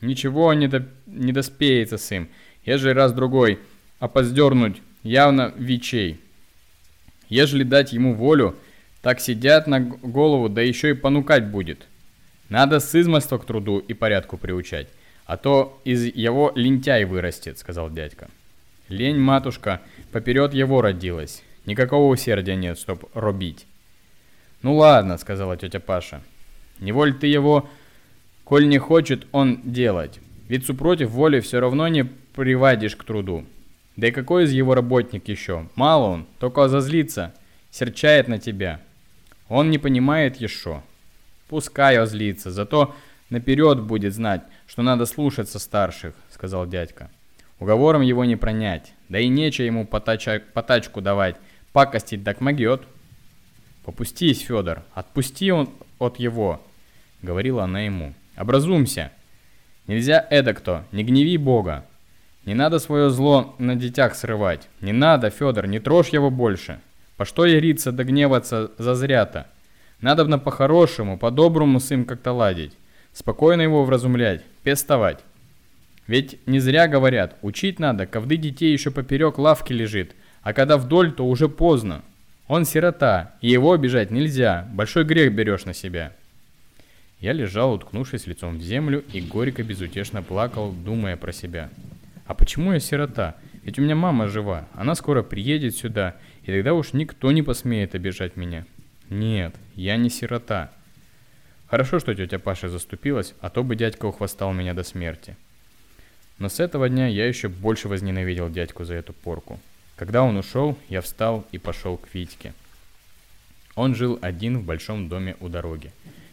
Ничего 0.01 0.53
не, 0.55 0.69
до, 0.69 0.87
не 1.07 1.33
доспеется 1.33 1.99
с 1.99 2.11
им, 2.13 2.29
ежели 2.65 2.91
раз-другой– 2.91 3.59
а 3.99 4.09
поздернуть 4.09 4.83
явно 5.03 5.53
вичей. 5.57 6.21
Ежели 7.29 7.65
дать 7.65 7.93
ему 7.93 8.15
волю, 8.15 8.57
так 9.03 9.21
сидят 9.21 9.67
на 9.67 9.81
голову, 9.81 10.49
да 10.49 10.63
еще 10.63 10.91
и 10.91 10.95
понукать 10.95 11.47
будет. 11.47 11.87
Надо 12.49 12.81
с 12.81 12.95
измольства 12.95 13.39
к 13.39 13.45
труду 13.45 13.79
и 13.79 13.95
порядку 13.95 14.37
приучать, 14.37 14.89
а 15.25 15.37
то 15.37 15.81
из 15.85 16.05
его 16.05 16.53
лентяй 16.55 17.05
вырастет, 17.05 17.59
сказал 17.59 17.91
дядька. 17.91 18.29
Лень, 18.89 19.19
матушка, 19.19 19.81
поперед 20.13 20.55
его 20.55 20.81
родилась. 20.81 21.43
Никакого 21.65 22.13
усердия 22.13 22.55
нет, 22.55 22.79
чтоб 22.79 23.11
робить. 23.15 23.67
Ну 24.63 24.77
ладно, 24.77 25.19
сказала 25.19 25.57
тетя 25.57 25.81
Паша. 25.81 26.23
Не 26.79 26.93
воль 26.93 27.15
ты 27.15 27.27
его, 27.27 27.69
коль 28.45 28.69
не 28.69 28.79
хочет 28.79 29.27
он 29.33 29.61
делать. 29.65 30.21
Ведь 30.49 30.67
супротив 30.67 31.11
воли 31.11 31.41
все 31.41 31.61
равно 31.61 31.89
не 31.89 32.05
приводишь 32.05 32.97
к 32.97 33.05
труду. 33.05 33.45
Да 33.97 34.09
и 34.09 34.11
какой 34.11 34.45
из 34.45 34.53
его 34.53 34.75
работник 34.75 35.29
еще? 35.29 35.69
Мало 35.75 36.07
он, 36.07 36.27
только 36.39 36.69
зазлится, 36.69 37.35
серчает 37.71 38.29
на 38.29 38.39
тебя. 38.39 38.81
Он 39.49 39.71
не 39.71 39.79
понимает 39.79 40.37
еще. 40.37 40.83
Пускай 41.49 41.97
озлится, 41.97 42.51
зато 42.51 42.95
наперед 43.31 43.81
будет 43.81 44.13
знать, 44.13 44.43
что 44.67 44.83
надо 44.83 45.07
слушаться 45.07 45.59
старших, 45.59 46.15
сказал 46.31 46.67
дядька. 46.67 47.11
Уговором 47.59 48.03
его 48.03 48.25
не 48.25 48.37
пронять, 48.37 48.93
да 49.09 49.19
и 49.19 49.29
нече 49.29 49.65
ему 49.65 49.87
потачку 49.87 51.01
давать, 51.01 51.37
пакостить 51.73 52.23
так 52.23 52.41
могет. 52.41 52.83
Попустись, 53.85 54.41
Федор, 54.41 54.83
отпусти 54.95 55.53
он 55.53 55.71
от 55.99 56.19
его, 56.19 56.61
говорила 57.23 57.65
она 57.65 57.81
ему. 57.81 58.15
Образумся. 58.37 59.11
Нельзя 59.87 60.27
эдо 60.31 60.55
кто, 60.55 60.85
не 60.93 61.05
гневи 61.05 61.37
Бога. 61.37 61.85
Не 62.45 62.55
надо 62.55 62.79
свое 62.79 63.11
зло 63.11 63.55
на 63.59 63.75
детях 63.75 64.15
срывать. 64.15 64.69
Не 64.81 64.93
надо, 64.93 65.31
Федор, 65.31 65.67
не 65.67 65.81
трожь 65.81 66.11
его 66.11 66.31
больше. 66.31 66.81
По 67.17 67.25
что 67.25 67.47
яриться 67.47 67.93
да 67.93 68.05
гневаться 68.05 68.71
зазря-то? 68.79 69.47
Надобно 70.01 70.39
по-хорошему, 70.39 71.19
по-доброму 71.19 71.81
с 71.81 71.91
им 71.91 72.05
как-то 72.05 72.33
ладить. 72.33 72.77
Спокойно 73.13 73.63
его 73.63 73.85
вразумлять, 73.85 74.43
пестовать. 74.63 75.21
Ведь 76.07 76.39
не 76.47 76.61
зря 76.61 76.87
говорят, 76.87 77.37
учить 77.43 77.79
надо, 77.79 78.07
ковды 78.07 78.37
детей 78.37 78.73
еще 78.73 78.91
поперек 78.91 79.39
лавки 79.39 79.73
лежит, 79.73 80.15
а 80.43 80.53
когда 80.53 80.77
вдоль, 80.77 81.13
то 81.13 81.27
уже 81.27 81.49
поздно. 81.49 82.03
Он 82.49 82.65
сирота, 82.65 83.35
и 83.41 83.51
его 83.51 83.73
обижать 83.73 84.11
нельзя, 84.11 84.69
большой 84.73 85.05
грех 85.05 85.33
берешь 85.33 85.65
на 85.65 85.75
себя. 85.75 86.13
Я 87.21 87.33
лежал, 87.33 87.73
уткнувшись 87.73 88.27
лицом 88.27 88.59
в 88.59 88.63
землю, 88.63 89.03
и 89.13 89.21
горько 89.21 89.63
безутешно 89.63 90.23
плакал, 90.23 90.71
думая 90.73 91.17
про 91.17 91.33
себя. 91.33 91.71
А 92.27 92.35
почему 92.35 92.73
я 92.73 92.81
сирота? 92.81 93.35
Ведь 93.65 93.79
у 93.79 93.83
меня 93.83 93.97
мама 93.97 94.29
жива, 94.29 94.69
она 94.75 94.95
скоро 94.95 95.23
приедет 95.23 95.77
сюда, 95.77 96.15
и 96.45 96.53
тогда 96.53 96.75
уж 96.75 96.93
никто 96.93 97.33
не 97.33 97.43
посмеет 97.43 97.97
обижать 97.97 98.37
меня. 98.37 98.65
Нет, 99.11 99.55
я 99.75 99.97
не 99.97 100.09
сирота. 100.09 100.71
Хорошо, 101.67 101.99
что 101.99 102.15
тетя 102.15 102.39
Паша 102.39 102.69
заступилась, 102.69 103.35
а 103.41 103.51
то 103.51 103.65
бы 103.65 103.75
дядька 103.75 104.07
ухвостал 104.07 104.53
меня 104.53 104.73
до 104.73 104.85
смерти. 104.85 105.37
Но 106.39 106.49
с 106.49 106.61
этого 106.61 106.89
дня 106.89 107.09
я 107.09 107.27
еще 107.27 107.49
больше 107.49 107.89
возненавидел 107.89 108.51
дядьку 108.51 108.85
за 108.85 108.95
эту 108.95 109.13
порку. 109.13 109.59
Когда 109.97 110.23
он 110.23 110.37
ушел, 110.37 110.79
я 110.89 111.01
встал 111.01 111.45
и 111.53 111.59
пошел 111.59 111.97
к 111.97 112.15
Витьке. 112.15 112.53
Он 113.75 113.95
жил 113.95 114.19
один 114.23 114.59
в 114.59 114.65
большом 114.65 115.09
доме 115.09 115.37
у 115.41 115.49
дороги. 115.49 115.93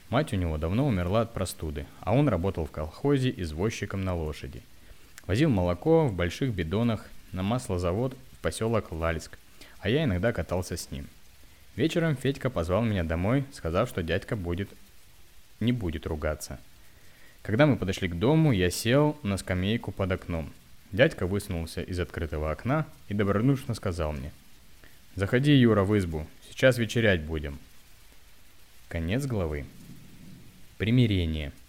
Мать 0.09 0.33
у 0.33 0.35
него 0.35 0.57
давно 0.57 0.85
умерла 0.85 1.21
от 1.21 1.33
простуды, 1.33 1.85
а 2.01 2.13
он 2.13 2.29
работал 2.29 2.65
в 2.65 2.71
колхозе 2.71 3.33
извозчиком 3.35 4.03
на 4.03 4.15
лошади– 4.15 4.61
Возил 5.25 5.49
молоко 5.49 6.05
в 6.05 6.13
больших 6.13 6.53
бидонах 6.53 7.09
на 7.31 7.43
маслозавод 7.43 8.13
в 8.33 8.41
поселок 8.41 8.91
Лальск, 8.91 9.37
а 9.79 9.87
я 9.87 10.03
иногда 10.03 10.33
катался 10.33 10.75
с 10.75 10.91
ним. 10.91 11.07
Вечером 11.77 12.17
Федька 12.17 12.49
позвал 12.49 12.83
меня 12.83 13.05
домой, 13.05 13.45
сказав, 13.53 13.87
что 13.87 14.03
дядька 14.03 14.35
будет 14.35 14.69
не 15.61 15.71
будет 15.71 16.05
ругаться. 16.05 16.59
Когда 17.41 17.65
мы 17.65 17.77
подошли 17.77 18.09
к 18.09 18.19
дому, 18.19 18.51
я 18.51 18.69
сел 18.69 19.17
на 19.23 19.37
скамейку 19.37 19.93
под 19.93 20.11
окном. 20.11 20.51
Дядька 20.93 21.27
высунулся 21.27 21.81
из 21.81 21.99
открытого 21.99 22.51
окна 22.51 22.87
и 23.09 23.13
добродушно 23.13 23.73
сказал 23.73 24.13
мне. 24.13 24.31
«Заходи, 25.15 25.51
Юра, 25.51 25.83
в 25.83 25.97
избу. 25.97 26.25
Сейчас 26.49 26.77
вечерять 26.77 27.21
будем». 27.21 27.59
Конец 28.87 29.25
главы. 29.25 29.65
Примирение– 30.77 31.51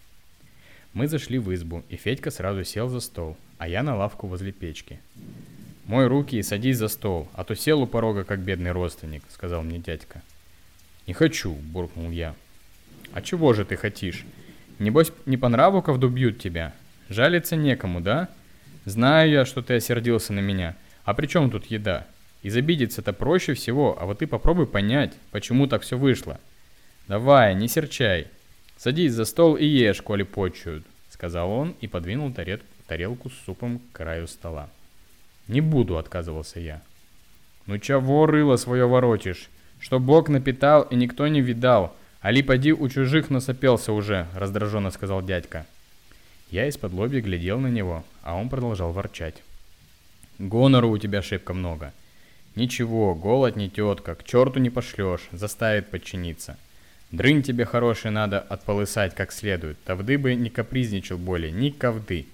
мы 0.95 1.09
зашли 1.09 1.40
в 1.40 1.52
избу, 1.52 1.83
и 1.88 1.97
Федька 1.97 2.31
сразу 2.31 2.62
сел 2.62 2.88
за 2.88 3.00
стол, 3.00 3.37
а 3.59 3.66
я 3.66 3.83
на 3.83 3.97
лавку 3.97 4.28
возле 4.28 4.52
печки. 4.52 5.00
«Мой 5.87 6.07
руки 6.07 6.37
и 6.37 6.43
садись 6.43 6.78
за 6.78 6.87
стол, 6.87 7.28
а 7.35 7.43
то 7.43 7.57
сел 7.57 7.83
у 7.83 7.87
порога, 7.88 8.23
как 8.23 8.38
бедный 8.38 8.71
родственник»,— 8.71 9.25
сказал 9.28 9.64
мне 9.64 9.81
дядька. 9.81 10.23
«Не 11.09 11.12
хочу»,— 11.12 11.52
буркнул 11.73 12.11
я. 12.11 12.37
«А 13.12 13.23
чего 13.23 13.52
же 13.54 13.64
ты 13.64 13.76
хотишь? 13.76 14.25
Небось, 14.78 15.11
не 15.26 15.37
по 15.37 15.49
нраву 15.49 15.83
ковду 15.83 16.09
бьют 16.09 16.38
тебя? 16.38 16.73
Жалиться 17.09 17.57
некому, 17.57 18.00
да? 18.00 18.28
Знаю 18.84 19.30
я, 19.30 19.44
что 19.44 19.62
ты 19.62 19.74
осердился 19.74 20.32
на 20.32 20.40
меня. 20.40 20.76
А 21.04 21.14
при 21.14 21.26
чем 21.26 21.50
тут 21.50 21.66
еда? 21.66 22.06
Изобидеться-то 22.42 23.12
проще 23.12 23.54
всего, 23.54 23.96
а 23.98 24.06
вот 24.06 24.18
ты 24.18 24.26
попробуй 24.26 24.66
понять, 24.66 25.14
почему 25.30 25.66
так 25.66 25.82
все 25.82 25.96
вышло. 25.96 26.38
Давай, 27.08 27.54
не 27.54 27.68
серчай. 27.68 28.28
«Садись 28.76 29.12
за 29.12 29.24
стол 29.24 29.56
и 29.56 29.64
ешь, 29.64 30.02
коли 30.02 30.24
почуют»,— 30.24 30.84
сказал 31.10 31.50
он 31.50 31.74
и 31.80 31.86
подвинул 31.86 32.32
тарел 32.32 32.58
тарелку 32.86 33.30
с 33.30 33.44
супом 33.46 33.78
к 33.78 33.96
краю 33.96 34.26
стола. 34.26 34.68
«Не 35.48 35.60
буду»,— 35.60 35.96
отказывался 35.98 36.60
я. 36.60 36.82
«Ну 37.66 37.78
чего 37.78 38.26
рыло 38.26 38.56
свое 38.56 38.86
воротишь? 38.86 39.48
Что 39.80 40.00
Бог 40.00 40.28
напитал 40.28 40.82
и 40.82 40.96
никто 40.96 41.26
не 41.28 41.40
видал, 41.40 41.96
али 42.20 42.42
поди 42.42 42.72
у 42.72 42.88
чужих 42.88 43.30
насопелся 43.30 43.92
уже»,— 43.92 44.26
раздраженно 44.34 44.90
сказал 44.90 45.22
дядька. 45.22 45.66
Я 46.54 46.68
из-под 46.68 46.92
лоби 46.92 47.18
глядел 47.18 47.58
на 47.58 47.66
него, 47.66 48.04
а 48.23 48.37
он 48.37 48.49
продолжал 48.49 48.92
ворчать. 48.92 49.42
«Гонору 50.38 50.88
у 50.88 50.99
тебя 50.99 51.20
шибко 51.20 51.52
много». 51.52 51.92
«Ничего, 52.54 53.16
голод 53.16 53.56
не 53.56 53.68
тетка, 53.68 54.14
к 54.14 54.23
черту 54.23 54.61
не 54.61 54.70
пошлешь, 54.70 55.23
заставит 55.32 55.90
подчиниться». 55.90 56.56
Дрынь 57.11 57.42
тебе 57.42 57.64
хороший 57.64 58.12
надо 58.12 58.38
отполысать 58.38 59.16
как 59.16 59.32
следует. 59.32 59.82
Тавды 59.82 60.16
бы 60.16 60.37
не 60.37 60.49
капризничал 60.49 61.18
более, 61.18 61.50
ни 61.50 61.70
ковды. 61.70 62.26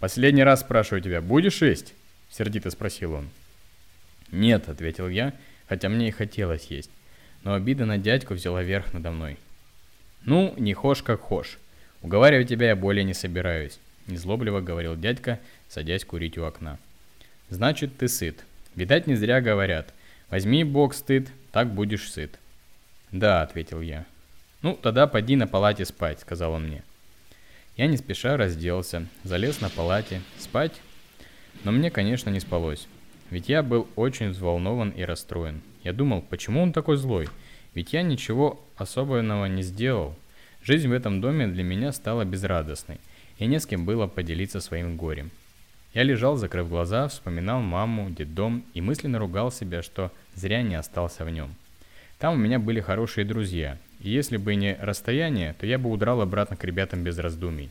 «Последний 0.00 0.44
раз 0.44 0.60
спрашиваю 0.60 1.00
тебя, 1.00 1.22
будешь 1.22 1.62
есть?»— 1.62 1.94
сердито 2.30 2.70
спросил 2.70 3.14
он. 3.14 3.30
«Нет»,— 4.30 4.68
ответил 4.68 5.08
я, 5.08 5.32
хотя 5.66 5.88
мне 5.88 6.08
и 6.08 6.12
хотелось 6.12 6.66
есть. 6.66 6.90
Но 7.42 7.54
обида 7.54 7.86
на 7.86 7.96
дядьку 7.96 8.34
взяла 8.34 8.62
верх 8.62 8.92
надо 8.92 9.10
мной. 9.10 9.38
«Ну, 10.26 10.52
не 10.58 10.74
хошь 10.74 11.02
как 11.02 11.20
хошь. 11.20 11.56
Уговаривать 12.02 12.48
тебя 12.48 12.68
я 12.68 12.76
более 12.76 13.04
не 13.04 13.14
собираюсь»,— 13.14 13.78
незлобливо 14.06 14.60
говорил 14.60 14.96
дядька, 14.96 15.38
садясь 15.68 16.04
курить 16.04 16.38
у 16.38 16.44
окна. 16.44 16.78
«Значит, 17.48 17.96
ты 17.96 18.08
сыт. 18.08 18.44
Видать, 18.74 19.06
не 19.06 19.14
зря 19.14 19.40
говорят. 19.40 19.92
Возьми 20.30 20.64
бог 20.64 20.94
стыд, 20.94 21.28
так 21.52 21.72
будешь 21.72 22.10
сыт». 22.10 22.38
«Да»,— 23.12 23.42
ответил 23.42 23.80
я. 23.80 24.06
«Ну, 24.62 24.78
тогда 24.80 25.06
поди 25.06 25.36
на 25.36 25.46
палате 25.46 25.84
спать»,— 25.84 26.20
сказал 26.20 26.52
он 26.52 26.68
мне. 26.68 26.82
Я 27.76 27.86
не 27.86 27.96
спеша 27.96 28.36
разделся, 28.36 29.06
залез 29.24 29.60
на 29.60 29.70
палате, 29.70 30.20
спать. 30.38 30.80
Но 31.64 31.72
мне, 31.72 31.90
конечно, 31.90 32.28
не 32.28 32.40
спалось. 32.40 32.86
Ведь 33.30 33.48
я 33.48 33.62
был 33.62 33.88
очень 33.96 34.30
взволнован 34.30 34.90
и 34.90 35.02
расстроен. 35.02 35.62
Я 35.82 35.92
думал, 35.92 36.20
почему 36.20 36.62
он 36.62 36.74
такой 36.74 36.98
злой? 36.98 37.28
Ведь 37.74 37.92
я 37.92 38.02
ничего 38.02 38.60
особенного 38.76 39.46
не 39.46 39.62
сделал. 39.62 40.14
Жизнь 40.62 40.88
в 40.88 40.92
этом 40.92 41.20
доме 41.20 41.46
для 41.46 41.62
меня 41.62 41.90
стала 41.90 42.24
безрадостной, 42.24 42.98
и 43.38 43.46
не 43.46 43.58
с 43.58 43.66
кем 43.66 43.86
было 43.86 44.06
поделиться 44.06 44.60
своим 44.60 44.96
горем. 44.96 45.30
Я 45.94 46.02
лежал, 46.02 46.36
закрыв 46.36 46.68
глаза, 46.68 47.08
вспоминал 47.08 47.62
маму, 47.62 48.10
детдом 48.10 48.64
и 48.74 48.80
мысленно 48.80 49.18
ругал 49.18 49.50
себя, 49.50 49.82
что 49.82 50.12
зря 50.34 50.62
не 50.62 50.74
остался 50.74 51.24
в 51.24 51.30
нем. 51.30 51.54
Там 52.18 52.34
у 52.34 52.36
меня 52.36 52.58
были 52.58 52.80
хорошие 52.80 53.24
друзья, 53.24 53.78
и 54.00 54.10
если 54.10 54.36
бы 54.36 54.54
не 54.54 54.76
расстояние, 54.78 55.54
то 55.58 55.66
я 55.66 55.78
бы 55.78 55.90
удрал 55.90 56.20
обратно 56.20 56.56
к 56.56 56.64
ребятам 56.64 57.02
без 57.02 57.18
раздумий. 57.18 57.70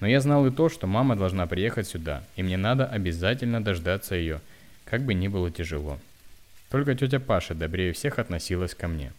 Но 0.00 0.08
я 0.08 0.20
знал 0.20 0.44
и 0.46 0.50
то, 0.50 0.68
что 0.68 0.88
мама 0.88 1.14
должна 1.14 1.46
приехать 1.46 1.86
сюда, 1.86 2.24
и 2.34 2.42
мне 2.42 2.56
надо 2.56 2.84
обязательно 2.84 3.62
дождаться 3.62 4.16
ее, 4.16 4.40
как 4.84 5.02
бы 5.02 5.14
ни 5.14 5.28
было 5.28 5.52
тяжело. 5.52 6.00
Только 6.70 6.96
тетя 6.96 7.20
Паша 7.20 7.54
добрее 7.54 7.92
всех 7.92 8.18
относилась 8.18 8.74
ко 8.74 8.88
мне. 8.88 9.12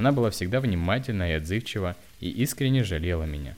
Она 0.00 0.12
была 0.12 0.30
всегда 0.30 0.60
внимательна 0.60 1.30
и 1.30 1.34
отзывчива, 1.34 1.94
и 2.20 2.30
искренне 2.30 2.84
жалела 2.84 3.24
меня. 3.24 3.54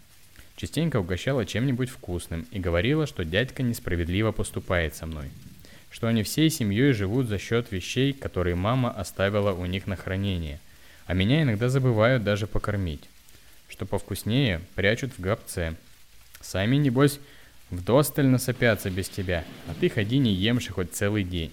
Частенько 0.57 0.99
угощала 0.99 1.47
чем-нибудь 1.47 1.89
вкусным 1.89 2.47
и 2.51 2.59
говорила, 2.59 3.07
что 3.07 3.25
дядька 3.25 3.63
несправедливо 3.63 4.33
поступает 4.33 4.95
со 4.95 5.07
мной– 5.07 5.31
что 5.93 6.07
они 6.07 6.23
всей 6.23 6.49
семьей 6.51 6.93
живут 6.93 7.29
за 7.29 7.39
счет 7.39 7.71
вещей, 7.71 8.13
которые 8.15 8.57
мама 8.57 8.91
оставила 8.91 9.53
у 9.53 9.67
них 9.67 9.87
на 9.87 9.95
хранение, 9.95 10.59
а 11.07 11.13
меня 11.13 11.43
иногда 11.43 11.69
забывают 11.69 12.25
даже 12.25 12.47
покормить. 12.47 13.05
Что 13.69 13.85
повкуснее, 13.85 14.63
прячут 14.75 15.13
в 15.13 15.21
гробце. 15.21 15.77
Сами, 16.41 16.77
небось, 16.77 17.21
вдосталь 17.71 18.27
насопятся 18.27 18.91
без 18.91 19.09
тебя, 19.09 19.45
а 19.69 19.75
ты 19.79 19.91
ходи 19.91 20.19
не 20.19 20.33
емши 20.33 20.73
хоть 20.73 20.95
целый 20.95 21.25
день. 21.25 21.53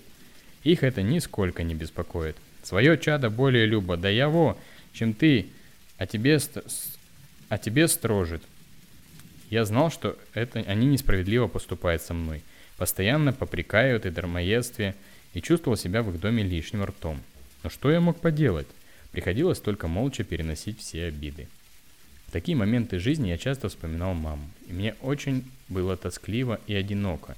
Их 0.63 0.83
это 0.83 1.01
нисколько 1.01 1.63
не 1.63 1.75
беспокоит. 1.75 2.37
Свое 2.63 2.97
чадо 2.97 3.29
более 3.29 3.65
любо, 3.65 3.97
да 3.97 4.09
я 4.09 4.29
во, 4.29 4.57
чем 4.93 5.13
ты, 5.13 5.47
а 5.97 6.05
тебе, 6.07 6.39
а 7.49 7.57
тебе 7.57 7.87
строжит. 7.87 8.43
Я 9.49 9.65
знал, 9.65 9.91
что 9.91 10.17
это 10.33 10.59
они 10.59 10.87
несправедливо 10.87 11.47
поступают 11.47 12.01
со 12.01 12.13
мной– 12.13 12.43
постоянно 12.79 13.33
попрекают 13.33 14.05
и 14.05 14.09
дармоедстве, 14.09 14.95
и 15.33 15.41
чувствовал 15.41 15.77
себя 15.77 16.01
в 16.01 16.09
их 16.09 16.19
доме 16.19 16.43
лишним 16.43 16.83
ртом. 16.85 17.21
Но 17.61 17.69
что 17.69 17.91
я 17.91 17.99
мог 17.99 18.19
поделать? 18.19 18.67
Приходилось 19.11 19.59
только 19.59 19.87
молча 19.87 20.23
переносить 20.23 20.79
все 20.79 21.05
обиды. 21.05 21.47
В 22.25 22.31
такие 22.31 22.55
моменты 22.55 22.97
жизни 22.97 23.27
я 23.27 23.37
часто 23.37 23.67
вспоминал 23.67 24.13
маму, 24.13 24.49
и 24.67 24.73
мне 24.73 24.95
очень 25.01 25.43
было 25.67 25.97
тоскливо 25.97 26.59
и 26.67 26.73
одиноко. 26.73 27.35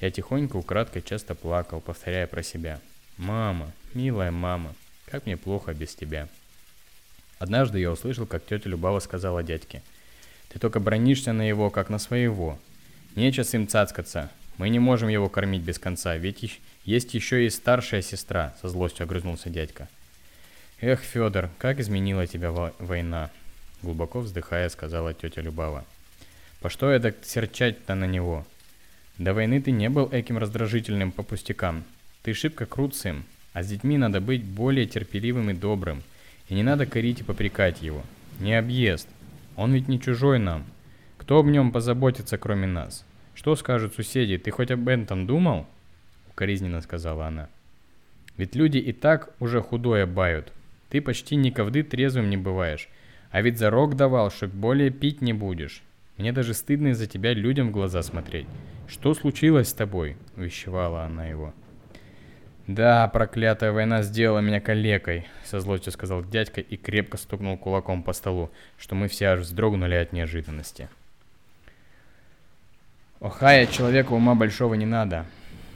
Я 0.00 0.10
тихонько, 0.10 0.56
украдкой 0.56 1.00
часто 1.00 1.34
плакал, 1.34 1.80
повторяя 1.80 2.26
про 2.26 2.42
себя. 2.42 2.80
«Мама, 3.16 3.72
милая 3.94 4.32
мама, 4.32 4.74
как 5.06 5.26
мне 5.26 5.36
плохо 5.36 5.72
без 5.74 5.94
тебя». 5.94 6.28
Однажды 7.42 7.80
я 7.80 7.90
услышал, 7.90 8.24
как 8.24 8.46
тетя 8.46 8.70
Любава 8.70 9.00
сказала 9.00 9.42
дядьке. 9.42 9.82
«Ты 10.48 10.60
только 10.60 10.78
бронишься 10.78 11.32
на 11.32 11.42
его, 11.42 11.70
как 11.70 11.88
на 11.88 11.98
своего. 11.98 12.56
Нечего 13.16 13.42
с 13.42 13.52
им 13.52 13.66
цацкаться, 13.66 14.30
мы 14.58 14.68
не 14.68 14.78
можем 14.78 15.08
его 15.08 15.28
кормить 15.28 15.62
без 15.62 15.80
конца, 15.80 16.16
ведь 16.16 16.60
есть 16.84 17.14
еще 17.14 17.44
и 17.44 17.50
старшая 17.50 18.00
сестра, 18.00 18.54
со 18.62 18.68
злостью 18.68 19.02
огрызнулся 19.02 19.50
дядька. 19.50 19.88
Эх, 20.80 21.00
Федор, 21.00 21.50
как 21.58 21.80
изменила 21.80 22.28
тебя 22.28 22.52
война, 22.78 23.28
глубоко 23.82 24.20
вздыхая, 24.20 24.68
сказала 24.68 25.12
тетя 25.12 25.40
Любава. 25.40 25.84
По 26.60 26.70
что 26.70 26.92
я 26.92 27.00
так 27.00 27.16
серчать-то 27.24 27.96
на 27.96 28.04
него? 28.04 28.46
До 29.18 29.34
войны 29.34 29.60
ты 29.60 29.72
не 29.72 29.88
был 29.88 30.08
этим 30.12 30.38
раздражительным 30.38 31.10
по 31.10 31.24
пустякам. 31.24 31.82
Ты 32.22 32.34
шибко 32.34 32.66
крут 32.66 32.94
с 32.94 33.04
им, 33.06 33.24
а 33.52 33.64
с 33.64 33.66
детьми 33.66 33.98
надо 33.98 34.20
быть 34.20 34.44
более 34.44 34.86
терпеливым 34.86 35.50
и 35.50 35.54
добрым. 35.54 36.04
И 36.52 36.54
не 36.54 36.62
надо 36.62 36.84
корить 36.84 37.20
и 37.20 37.24
попрекать 37.24 37.80
его. 37.80 38.02
Не 38.38 38.58
объезд. 38.58 39.08
Он 39.56 39.72
ведь 39.72 39.88
не 39.88 39.98
чужой 39.98 40.38
нам. 40.38 40.66
Кто 41.16 41.38
об 41.38 41.46
нем 41.46 41.72
позаботится, 41.72 42.36
кроме 42.36 42.66
нас? 42.66 43.06
«Что 43.34 43.56
скажут 43.56 43.94
соседи? 43.94 44.36
Ты 44.36 44.50
хоть 44.50 44.70
об 44.70 44.86
этом 44.86 45.26
думал?» 45.26 45.66
Укоризненно 46.28 46.82
сказала 46.82 47.28
она. 47.28 47.48
«Ведь 48.36 48.54
люди 48.54 48.76
и 48.76 48.92
так 48.92 49.32
уже 49.40 49.62
худое 49.62 50.04
бают. 50.04 50.52
Ты 50.90 51.00
почти 51.00 51.36
никогда 51.36 51.82
трезвым 51.82 52.28
не 52.28 52.36
бываешь. 52.36 52.90
А 53.30 53.40
ведь 53.40 53.56
зарок 53.56 53.96
давал, 53.96 54.30
что 54.30 54.46
более 54.46 54.90
пить 54.90 55.22
не 55.22 55.32
будешь. 55.32 55.82
Мне 56.18 56.32
даже 56.32 56.52
стыдно 56.52 56.88
из-за 56.88 57.06
тебя 57.06 57.32
людям 57.32 57.68
в 57.68 57.72
глаза 57.72 58.02
смотреть. 58.02 58.46
Что 58.88 59.14
случилось 59.14 59.70
с 59.70 59.72
тобой?»– 59.72 60.18
увещевала 60.36 61.04
она 61.04 61.24
его. 61.24 61.54
«Да, 62.66 63.08
проклятая 63.08 63.72
война 63.72 64.02
сделала 64.02 64.38
меня 64.38 64.60
калекой»,— 64.60 65.26
со 65.44 65.58
злостью 65.58 65.92
сказал 65.92 66.24
дядька 66.24 66.60
и 66.60 66.76
крепко 66.76 67.16
стукнул 67.16 67.56
кулаком 67.56 68.04
по 68.04 68.12
столу, 68.12 68.50
что 68.78 68.94
мы 68.94 69.08
все 69.08 69.26
аж 69.26 69.40
вздрогнули 69.40 69.94
от 69.94 70.12
неожиданности. 70.12 70.88
Охая 73.20 73.66
человека 73.66 74.12
ума 74.12 74.34
большого 74.34 74.74
не 74.74 74.86
надо. 74.86 75.26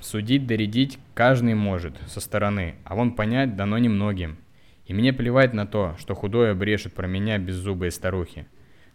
Судить, 0.00 0.46
доредить 0.46 0.98
каждый 1.14 1.54
может, 1.54 1.94
со 2.06 2.20
стороны, 2.20 2.76
а 2.84 2.94
вон 2.94 3.12
понять 3.12 3.56
дано 3.56 3.78
немногим. 3.78 4.36
И 4.86 4.94
мне 4.94 5.12
плевать 5.12 5.52
на 5.52 5.66
то, 5.66 5.96
что 5.98 6.14
худое 6.14 6.54
брешет 6.54 6.92
про 6.92 7.08
меня 7.08 7.38
беззубые 7.38 7.90
старухи. 7.90 8.46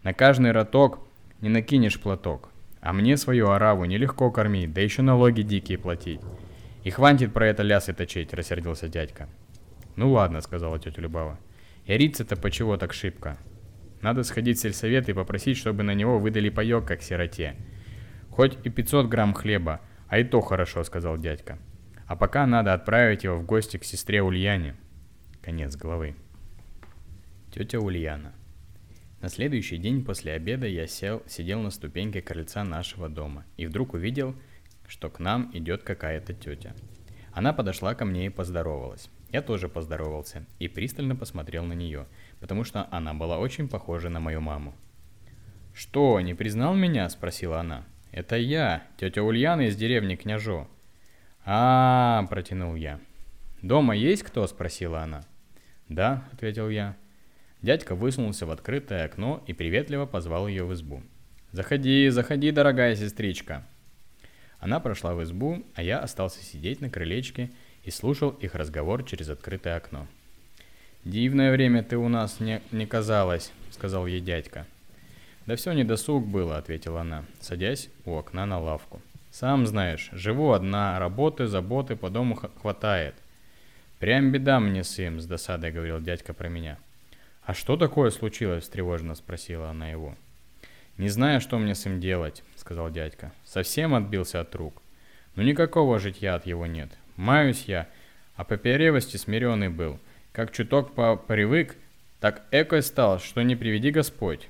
На 0.02 0.14
каждый 0.14 0.52
роток 0.52 1.00
не 1.42 1.50
накинешь 1.50 2.00
платок. 2.00 2.48
А 2.80 2.92
мне 2.92 3.16
свою 3.16 3.50
ораву 3.50 3.84
нелегко 3.84 4.30
кормить, 4.30 4.72
да 4.72 4.80
еще 4.80 5.02
налоги 5.02 5.42
дикие 5.42 5.78
платить. 5.78 6.20
И 6.84 6.90
хватит 6.90 7.32
про 7.32 7.46
это 7.46 7.62
лясы 7.62 7.92
точить, 7.92 8.34
рассердился 8.34 8.88
дядька. 8.88 9.28
Ну 9.96 10.10
ладно, 10.10 10.40
сказала 10.40 10.78
тетя 10.78 11.00
Любава. 11.00 11.38
Ярица-то 11.86 12.36
почего 12.36 12.76
так 12.76 12.92
шибко? 12.92 13.38
Надо 14.00 14.24
сходить 14.24 14.58
в 14.58 14.60
сельсовет 14.62 15.08
и 15.08 15.12
попросить, 15.12 15.56
чтобы 15.56 15.84
на 15.84 15.94
него 15.94 16.18
выдали 16.18 16.48
паек, 16.48 16.84
как 16.84 17.02
сироте. 17.02 17.54
Хоть 18.30 18.58
и 18.64 18.70
500 18.70 19.06
грамм 19.06 19.32
хлеба, 19.32 19.80
а 20.08 20.18
и 20.18 20.24
то 20.24 20.40
хорошо, 20.40 20.82
сказал 20.82 21.18
дядька. 21.18 21.58
А 22.06 22.16
пока 22.16 22.46
надо 22.46 22.72
отправить 22.72 23.24
его 23.24 23.36
в 23.36 23.46
гости 23.46 23.76
к 23.76 23.84
сестре 23.84 24.22
Ульяне. 24.22 24.74
Конец 25.40 25.76
главы. 25.76 26.16
Тетя 27.52 27.78
Ульяна. 27.78 28.32
На 29.20 29.28
следующий 29.28 29.76
день 29.76 30.04
после 30.04 30.32
обеда 30.32 30.66
я 30.66 30.88
сел, 30.88 31.22
сидел 31.28 31.60
на 31.60 31.70
ступеньке 31.70 32.22
крыльца 32.22 32.64
нашего 32.64 33.08
дома 33.08 33.44
и 33.56 33.66
вдруг 33.66 33.94
увидел, 33.94 34.34
что 34.92 35.08
к 35.08 35.20
нам 35.20 35.50
идет 35.54 35.84
какая-то 35.84 36.34
тетя. 36.34 36.74
Она 37.32 37.54
подошла 37.54 37.94
ко 37.94 38.04
мне 38.04 38.26
и 38.26 38.28
поздоровалась. 38.28 39.08
Я 39.30 39.40
тоже 39.40 39.70
поздоровался 39.70 40.44
и 40.58 40.68
пристально 40.68 41.16
посмотрел 41.16 41.64
на 41.64 41.72
нее, 41.72 42.06
потому 42.40 42.62
что 42.62 42.86
она 42.90 43.14
была 43.14 43.38
очень 43.38 43.70
похожа 43.70 44.10
на 44.10 44.20
мою 44.20 44.42
маму. 44.42 44.74
«Что, 45.72 46.20
не 46.20 46.34
признал 46.34 46.74
меня?»– 46.74 47.08
спросила 47.10 47.60
она. 47.60 47.86
«Это 48.10 48.36
я, 48.36 48.82
тетя 48.98 49.22
Ульяна 49.22 49.62
из 49.62 49.76
деревни 49.76 50.14
Княжо». 50.14 50.68
А, 51.46 52.20
-а, 52.20 52.26
-а 52.26 52.28
протянул 52.28 52.74
я. 52.74 53.00
«Дома 53.62 53.96
есть 53.96 54.24
кто?»– 54.24 54.46
спросила 54.46 55.00
она. 55.00 55.22
«Да»,– 55.88 56.28
ответил 56.32 56.68
я. 56.68 56.96
Дядька 57.62 57.94
высунулся 57.94 58.44
в 58.44 58.50
открытое 58.50 59.06
окно 59.06 59.42
и 59.46 59.54
приветливо 59.54 60.04
позвал 60.04 60.48
ее 60.48 60.64
в 60.64 60.74
избу. 60.74 61.02
«Заходи, 61.50 62.10
заходи, 62.10 62.50
дорогая 62.50 62.94
сестричка!» 62.94 63.66
Она 64.62 64.78
прошла 64.78 65.12
в 65.14 65.22
избу, 65.24 65.64
а 65.74 65.82
я 65.82 65.98
остался 65.98 66.40
сидеть 66.40 66.80
на 66.80 66.88
крылечке 66.88 67.50
и 67.82 67.90
слушал 67.90 68.30
их 68.30 68.54
разговор 68.54 69.02
через 69.02 69.28
открытое 69.28 69.76
окно. 69.76 70.06
«Дивное 71.04 71.50
время 71.50 71.82
ты 71.82 71.96
у 71.96 72.08
нас 72.08 72.38
не, 72.38 72.62
не 72.70 72.86
казалось»,— 72.86 73.50
сказал 73.72 74.06
ей 74.06 74.20
дядька. 74.20 74.64
«Да 75.46 75.56
все 75.56 75.72
недосуг 75.72 76.24
было»,— 76.28 76.56
ответила 76.58 77.00
она, 77.00 77.24
садясь 77.40 77.88
у 78.04 78.14
окна 78.14 78.46
на 78.46 78.60
лавку. 78.60 79.02
«Сам 79.32 79.66
знаешь, 79.66 80.10
живу 80.12 80.52
одна, 80.52 80.96
работы, 81.00 81.48
заботы 81.48 81.96
по 81.96 82.08
дому 82.08 82.36
хватает». 82.36 83.16
«Прям 83.98 84.30
беда 84.30 84.60
мне 84.60 84.84
с 84.84 84.96
им»,— 85.00 85.20
с 85.20 85.26
досадой 85.26 85.72
говорил 85.72 86.00
дядька 86.00 86.34
про 86.34 86.48
меня. 86.48 86.78
«А 87.44 87.52
что 87.52 87.76
такое 87.76 88.10
случилось?»— 88.10 88.62
встревоженно 88.64 89.16
спросила 89.16 89.70
она 89.70 89.88
его. 89.88 90.14
«Не 90.98 91.08
знаю, 91.08 91.40
что 91.40 91.58
мне 91.58 91.74
с 91.74 91.84
ним 91.84 91.98
делать»,— 91.98 92.44
сказал 92.62 92.90
дядька. 92.90 93.32
«Совсем 93.44 93.92
отбился 93.92 94.40
от 94.40 94.54
рук. 94.54 94.80
Ну 95.34 95.42
никакого 95.42 95.98
житья 95.98 96.36
от 96.36 96.46
его 96.46 96.64
нет. 96.66 96.90
Маюсь 97.16 97.64
я, 97.66 97.88
а 98.36 98.44
по 98.44 98.56
перевости 98.56 99.16
смиренный 99.16 99.68
был. 99.68 99.98
Как 100.32 100.52
чуток 100.52 100.94
по 100.94 101.16
привык, 101.16 101.74
так 102.20 102.42
экой 102.52 102.82
стал, 102.82 103.18
что 103.18 103.42
не 103.42 103.56
приведи 103.56 103.90
Господь. 103.90 104.48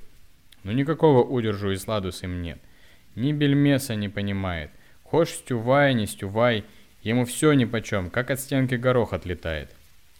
Ну 0.62 0.72
никакого 0.72 1.24
удержу 1.24 1.70
и 1.70 1.76
сладу 1.76 2.12
с 2.12 2.22
им 2.22 2.42
нет. 2.42 2.58
Ни 3.16 3.32
бельмеса 3.32 3.94
не 3.94 4.10
понимает. 4.10 4.70
Хошь 5.04 5.30
стювай, 5.30 5.94
не 5.94 6.06
стювай, 6.06 6.64
ему 7.02 7.24
все 7.24 7.54
нипочем, 7.54 8.10
как 8.10 8.30
от 8.30 8.40
стенки 8.40 8.74
горох 8.74 9.14
отлетает. 9.14 9.70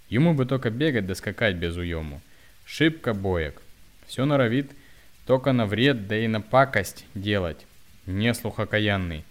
Ему 0.09 0.33
бы 0.33 0.47
только 0.47 0.71
бегать 0.71 1.07
да 1.07 1.15
скакать 1.15 1.57
без 1.57 1.77
уему. 1.77 2.23
Шибко 2.65 3.13
боек. 3.13 3.61
Все 4.07 4.25
норовит 4.25 4.71
только 5.27 5.53
на 5.53 5.67
вред, 5.67 6.09
да 6.09 6.17
и 6.17 6.27
на 6.27 6.41
пакость 6.41 7.05
делать. 7.15 7.67
Не 8.07 8.35
слух 8.35 8.59
окаянный. 8.59 9.25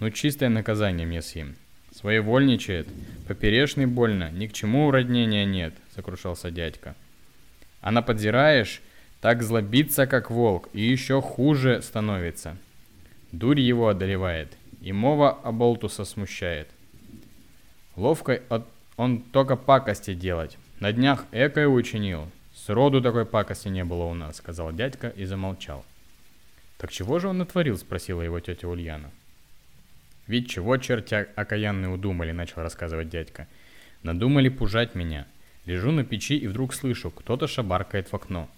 Ну 0.00 0.10
чистое 0.10 0.48
наказание 0.48 1.06
мне 1.06 1.22
с 1.22 1.34
ним. 1.34 1.56
Своевольничает. 1.92 2.86
Поперешный 3.26 3.86
больно, 3.86 4.30
ни 4.30 4.46
к 4.46 4.52
чему 4.52 4.86
уроднения 4.86 5.44
нет, 5.44 5.74
сокрушался 5.94 6.50
дядька. 6.50 6.94
А 7.80 7.90
наподзираешь, 7.90 8.82
так 9.20 9.42
злобится, 9.42 10.06
как 10.06 10.30
волк, 10.30 10.68
и 10.72 10.82
еще 10.82 11.20
хуже 11.20 11.82
становится. 11.82 12.56
Дурь 13.32 13.60
его 13.60 13.88
одолевает, 13.88 14.56
и 14.80 14.92
мова 14.92 15.30
Аболтуса 15.42 16.04
смущает. 16.04 16.68
Ловко 17.96 18.42
он 18.96 19.20
только 19.20 19.56
пакости 19.56 20.14
делать. 20.14 20.56
На 20.80 20.92
днях 20.92 21.26
экое 21.32 21.66
учинил. 21.66 22.28
Сроду 22.54 23.00
такой 23.00 23.24
пакости 23.24 23.68
не 23.68 23.84
было 23.84 24.04
у 24.04 24.14
нас, 24.14 24.36
сказал 24.36 24.72
дядька 24.72 25.08
и 25.08 25.24
замолчал. 25.24 25.84
Так 26.78 26.92
чего 26.92 27.18
же 27.18 27.28
он 27.28 27.38
натворил, 27.38 27.76
спросила 27.76 28.22
его 28.22 28.40
тетя 28.40 28.68
Ульяна. 28.68 29.10
Ведь 30.28 30.48
чего 30.48 30.76
черти 30.76 31.14
окаянные 31.34 31.90
удумали, 31.90 32.32
начал 32.32 32.62
рассказывать 32.62 33.08
дядька. 33.08 33.48
Надумали 34.02 34.48
пужать 34.48 34.94
меня. 34.94 35.26
Лежу 35.64 35.90
на 35.90 36.04
печи 36.04 36.36
и 36.36 36.46
вдруг 36.46 36.72
слышу, 36.72 37.10
кто-то 37.10 37.46
шабаркает 37.46 38.10
в 38.10 38.14
окно. 38.14 38.48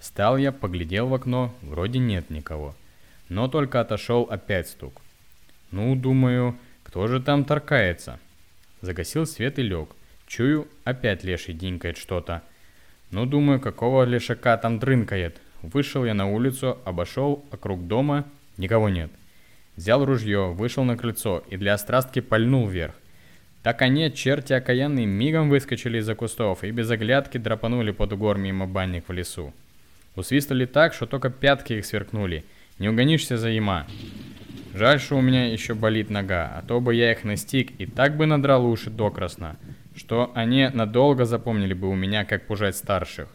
Встал 0.00 0.36
я, 0.36 0.52
поглядел 0.52 1.08
в 1.08 1.14
окно, 1.14 1.54
вроде 1.62 1.98
нет 1.98 2.30
никого. 2.30 2.74
Но 3.28 3.48
только 3.48 3.80
отошел 3.80 4.22
опять 4.22 4.68
стук. 4.68 5.00
Ну, 5.70 5.94
думаю, 5.94 6.58
кто 6.82 7.06
же 7.06 7.20
там 7.20 7.44
торкается? 7.44 8.18
Загасил 8.80 9.26
свет 9.26 9.58
и 9.58 9.62
лег. 9.62 9.90
Чую, 10.26 10.66
опять 10.84 11.24
леший 11.24 11.54
динкает 11.54 11.96
что-то. 11.96 12.42
Ну, 13.10 13.26
думаю, 13.26 13.60
какого 13.60 14.04
лешака 14.04 14.56
там 14.56 14.78
дрынкает. 14.78 15.40
Вышел 15.62 16.04
я 16.04 16.14
на 16.14 16.28
улицу, 16.30 16.78
обошел 16.84 17.44
округ 17.50 17.86
дома, 17.86 18.24
никого 18.56 18.88
нет. 18.88 19.10
Взял 19.76 20.04
ружье, 20.04 20.52
вышел 20.52 20.84
на 20.84 20.96
крыльцо 20.96 21.42
и 21.48 21.56
для 21.56 21.74
острастки 21.74 22.20
пальнул 22.20 22.66
вверх. 22.66 22.94
Так 23.62 23.82
они, 23.82 24.10
черти 24.12 24.52
окаянные, 24.52 25.06
мигом 25.06 25.50
выскочили 25.50 25.98
из-за 25.98 26.14
кустов 26.14 26.62
и 26.62 26.70
без 26.70 26.90
оглядки 26.90 27.38
драпанули 27.38 27.90
под 27.90 28.12
угор 28.12 28.38
мимо 28.38 28.66
банник 28.66 29.08
в 29.08 29.12
лесу. 29.12 29.52
Усвистали 30.14 30.64
так, 30.64 30.94
что 30.94 31.06
только 31.06 31.30
пятки 31.30 31.74
их 31.74 31.86
сверкнули. 31.86 32.44
Не 32.78 32.88
угонишься 32.88 33.36
за 33.36 33.50
яма. 33.50 33.86
Жаль, 34.74 35.00
что 35.00 35.16
у 35.16 35.20
меня 35.20 35.46
еще 35.52 35.74
болит 35.74 36.08
нога, 36.08 36.52
а 36.56 36.62
то 36.62 36.80
бы 36.80 36.94
я 36.94 37.10
их 37.10 37.24
настиг 37.24 37.72
и 37.80 37.86
так 37.86 38.16
бы 38.16 38.26
надрал 38.26 38.64
уши 38.64 38.90
докрасно, 38.90 39.56
что 39.96 40.30
они 40.34 40.68
надолго 40.72 41.24
запомнили 41.24 41.74
бы 41.74 41.88
у 41.88 41.94
меня, 41.96 42.24
как 42.24 42.46
пужать 42.46 42.76
старших. 42.76 43.28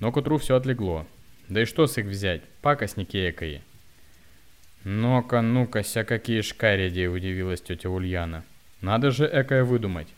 Но 0.00 0.10
к 0.10 0.16
утру 0.16 0.38
все 0.38 0.56
отлегло. 0.56 1.06
Да 1.48 1.62
и 1.62 1.64
что 1.64 1.86
с 1.86 1.98
их 1.98 2.06
взять? 2.06 2.42
Пакостники 2.62 3.30
экои. 3.30 3.62
«Ну-ка, 4.84 5.42
ну-ка, 5.42 5.82
ся 5.82 6.04
какие 6.04 6.42
шкариди!»– 6.42 7.06
удивилась 7.08 7.60
тетя 7.60 7.90
Ульяна. 7.90 8.44
«Надо 8.80 9.10
же 9.10 9.28
экое 9.32 9.64
выдумать!» 9.64 10.08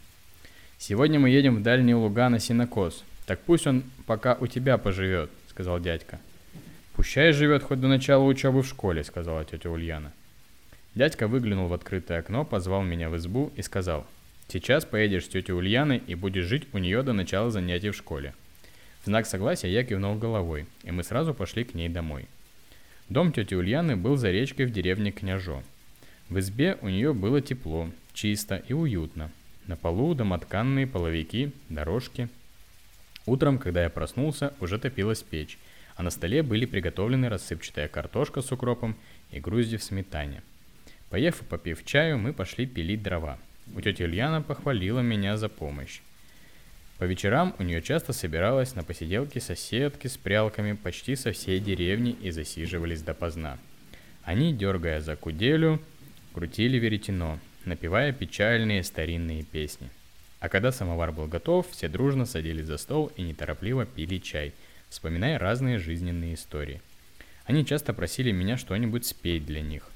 «Сегодня 0.77 1.19
мы 1.19 1.31
едем 1.31 1.57
в 1.57 1.63
дальние 1.63 1.97
луга 1.97 2.29
на 2.29 2.39
синокос. 2.39 3.03
Так 3.27 3.41
пусть 3.41 3.67
он 3.67 3.83
пока 4.07 4.35
у 4.35 4.47
тебя 4.47 4.77
поживет 4.79 5.31
сказал 5.59 5.81
дядька. 5.81 6.21
«Пущай 6.95 7.33
живет 7.33 7.65
хоть 7.65 7.81
до 7.81 7.89
начала 7.89 8.23
учебы 8.23 8.63
в 8.63 8.69
школе»,— 8.69 9.03
сказала 9.05 9.45
тетя 9.45 9.69
Ульяна. 9.69 10.13
Дядька 10.95 11.27
выглянул 11.27 11.67
в 11.67 11.73
открытое 11.73 12.21
окно, 12.21 12.45
позвал 12.45 12.85
меня 12.85 13.11
в 13.11 13.17
избу 13.17 13.51
и 13.57 13.63
сказал, 13.63 14.07
«Сейчас 14.47 14.85
поедешь 14.85 15.25
с 15.25 15.29
тетей 15.29 15.53
Ульяной 15.53 15.99
и 15.99 16.15
будешь 16.15 16.45
жить 16.45 16.69
у 16.73 16.79
нее 16.79 17.03
до 17.03 17.13
начала 17.13 17.51
занятий 17.51 17.91
в 17.91 17.97
школе». 17.97 18.35
Знак 19.09 19.25
согласия 19.25 19.71
я 19.71 19.85
кивнул 19.85 20.17
головой, 20.17 20.67
и 20.83 20.91
мы 20.91 21.03
сразу 21.03 21.33
пошли 21.33 21.65
к 21.65 21.73
ней 21.73 21.89
домой. 21.89 22.27
Дом 23.09 23.33
тети 23.33 23.55
Ульяны 23.55 23.97
был 23.97 24.17
за 24.17 24.31
речкой 24.31 24.67
в 24.67 24.71
деревне 24.71 25.13
Княжо. 25.13 25.63
В 26.29 26.39
избе 26.41 26.77
у 26.83 26.91
нее 26.91 27.15
было 27.15 27.41
тепло, 27.41 27.89
чисто 28.13 28.57
и 28.69 28.75
уютно. 28.75 29.31
На 29.67 29.77
полу 29.77 30.15
домотканные 30.15 30.87
половики, 30.87 31.53
дорожки, 31.71 32.29
Утром, 33.25 33.59
когда 33.59 33.83
я 33.83 33.89
проснулся, 33.89 34.53
уже 34.61 34.79
топилась 34.79 35.23
печь, 35.23 35.57
а 35.97 36.03
на 36.03 36.11
столе 36.11 36.43
были 36.43 36.67
приготовлены 36.67 37.31
рассыпчатая 37.31 37.89
картошка 37.89 38.43
с 38.43 38.53
укропом 38.53 38.95
и 39.31 39.41
грузди 39.41 39.79
в 39.79 39.83
сметане. 39.83 40.43
Поев 41.09 41.41
и 41.41 41.47
попив 41.47 41.83
чаю, 41.87 42.19
мы 42.19 42.35
пошли 42.35 42.67
пилить 42.67 43.03
дрова. 43.03 43.39
У 43.75 43.81
тети 43.81 44.03
Ульяна 44.03 44.43
похвалила 44.43 45.01
меня 45.01 45.39
за 45.39 45.49
помощь. 45.49 46.03
По 46.99 47.05
вечерам 47.05 47.55
у 47.61 47.63
нее 47.63 47.81
часто 47.81 48.13
собиралась 48.13 48.75
на 48.75 48.83
посиделке 48.83 49.41
соседки 49.41 50.09
с 50.09 50.17
прялками 50.17 50.73
почти 50.73 51.15
со 51.15 51.31
всей 51.31 51.61
деревни 51.61 52.11
и 52.11 52.33
засиживались 52.33 53.03
допоздна. 53.03 53.59
Они, 54.25 54.53
дергая 54.53 55.01
за 55.01 55.15
куделю, 55.15 55.81
крутили 56.35 56.77
веретено, 56.77 57.39
напевая 57.65 58.13
печальные 58.13 58.83
старинные 58.83 59.45
песни. 59.45 59.91
А 60.41 60.49
когда 60.49 60.73
самовар 60.73 61.13
был 61.13 61.27
готов, 61.27 61.71
все 61.71 61.89
дружно 61.89 62.27
садились 62.27 62.67
за 62.67 62.79
стол 62.79 63.13
и 63.17 63.23
неторопливо 63.23 63.87
пили 63.87 64.19
чай, 64.19 64.53
вспоминая 64.89 65.39
разные 65.39 65.79
жизненные 65.79 66.35
истории. 66.35 66.83
Они 67.45 67.65
часто 67.65 67.95
просили 67.95 68.33
меня 68.33 68.57
что-нибудь 68.57 69.07
спеть 69.07 69.47
для 69.47 69.61
них. 69.61 69.89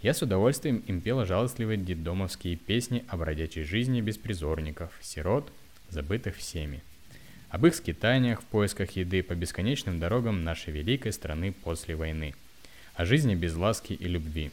Я 0.00 0.14
с 0.14 0.22
удовольствием 0.22 0.78
им 0.86 1.00
пела 1.00 1.26
жалостливые 1.26 1.76
детдомовские 1.76 2.56
песни 2.56 3.04
о 3.08 3.16
бродячей 3.16 3.64
жизни 3.64 4.00
беспризорников, 4.00 4.92
сирот, 5.00 5.52
забытых 5.92 6.36
всеми. 6.36 6.82
Об 7.50 7.66
их 7.66 7.74
скитаниях 7.74 8.42
в 8.42 8.44
поисках 8.44 8.92
еды 8.92 9.22
по 9.22 9.34
бесконечным 9.34 10.00
дорогам 10.00 10.42
нашей 10.42 10.72
великой 10.72 11.12
страны 11.12 11.52
после 11.52 11.94
войны. 11.94 12.34
О 12.94 13.04
жизни 13.04 13.34
без 13.34 13.54
ласки 13.54 13.92
и 13.92 14.08
любви. 14.08 14.50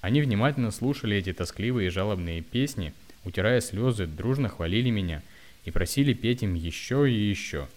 Они 0.00 0.22
внимательно 0.22 0.70
слушали 0.70 1.16
эти 1.16 1.32
тоскливые 1.32 1.88
и 1.88 1.90
жалобные 1.90 2.40
песни– 2.40 2.94
утирая 3.28 3.60
слезы, 3.60 4.06
дружно 4.06 4.48
хвалили 4.48 4.90
меня 4.90 5.22
и 5.64 5.70
просили 5.70 6.12
петь 6.14 6.42
им 6.42 6.54
еще 6.54 7.08
и 7.08 7.14
еще. 7.14 7.68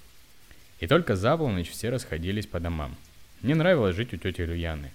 И 0.79 0.87
только 0.87 1.15
за 1.15 1.37
полночь 1.37 1.69
все 1.69 1.89
расходились 1.89 2.47
по 2.47 2.59
домам. 2.59 2.95
Мне 3.41 3.53
нравилось 3.53 3.95
жить 3.95 4.13
у 4.13 4.17
тети 4.17 4.41
Люяны. 4.41 4.91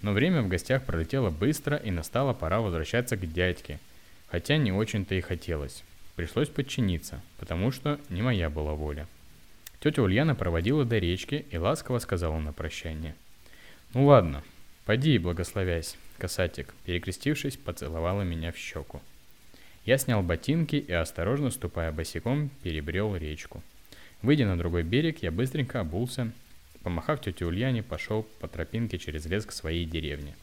Но 0.00 0.12
время 0.12 0.42
в 0.42 0.48
гостях 0.48 0.84
пролетело 0.84 1.30
быстро, 1.30 1.76
и 1.76 1.90
настала 1.90 2.32
пора 2.32 2.60
возвращаться 2.60 3.16
к 3.16 3.32
дядьке. 3.32 3.78
Хотя 4.28 4.56
не 4.56 4.72
очень-то 4.72 5.14
и 5.14 5.20
хотелось. 5.20 5.82
Пришлось 6.20 6.50
подчиниться, 6.50 7.22
потому 7.38 7.70
что 7.70 7.98
не 8.10 8.20
моя 8.20 8.50
была 8.50 8.74
воля. 8.74 9.06
Тетя 9.82 10.02
Ульяна 10.02 10.34
проводила 10.34 10.84
до 10.84 10.98
речки 10.98 11.46
и 11.50 11.56
ласково 11.56 11.98
сказала 11.98 12.38
на 12.38 12.52
прощание. 12.52 13.14
«Ну 13.94 14.04
ладно, 14.04 14.44
поди 14.84 15.14
и 15.14 15.18
благословясь». 15.18 15.96
Касатик, 16.18 16.74
перекрестившись, 16.84 17.56
поцеловала 17.56 18.20
меня 18.20 18.52
в 18.52 18.58
щеку. 18.58 19.00
Я 19.86 19.96
снял 19.96 20.22
ботинки 20.22 20.76
и, 20.76 20.92
осторожно 20.92 21.50
ступая 21.50 21.90
босиком, 21.90 22.50
перебрел 22.62 23.16
речку. 23.16 23.62
Выйдя 24.20 24.44
на 24.44 24.58
другой 24.58 24.82
берег, 24.82 25.22
я 25.22 25.30
быстренько 25.30 25.80
обулся, 25.80 26.30
помахав 26.82 27.22
тете 27.22 27.46
Ульяне, 27.46 27.82
пошел 27.82 28.24
по 28.40 28.46
тропинке 28.46 28.98
через 28.98 29.24
лес 29.24 29.46
к 29.46 29.52
своей 29.52 29.86
деревне. 29.86 30.34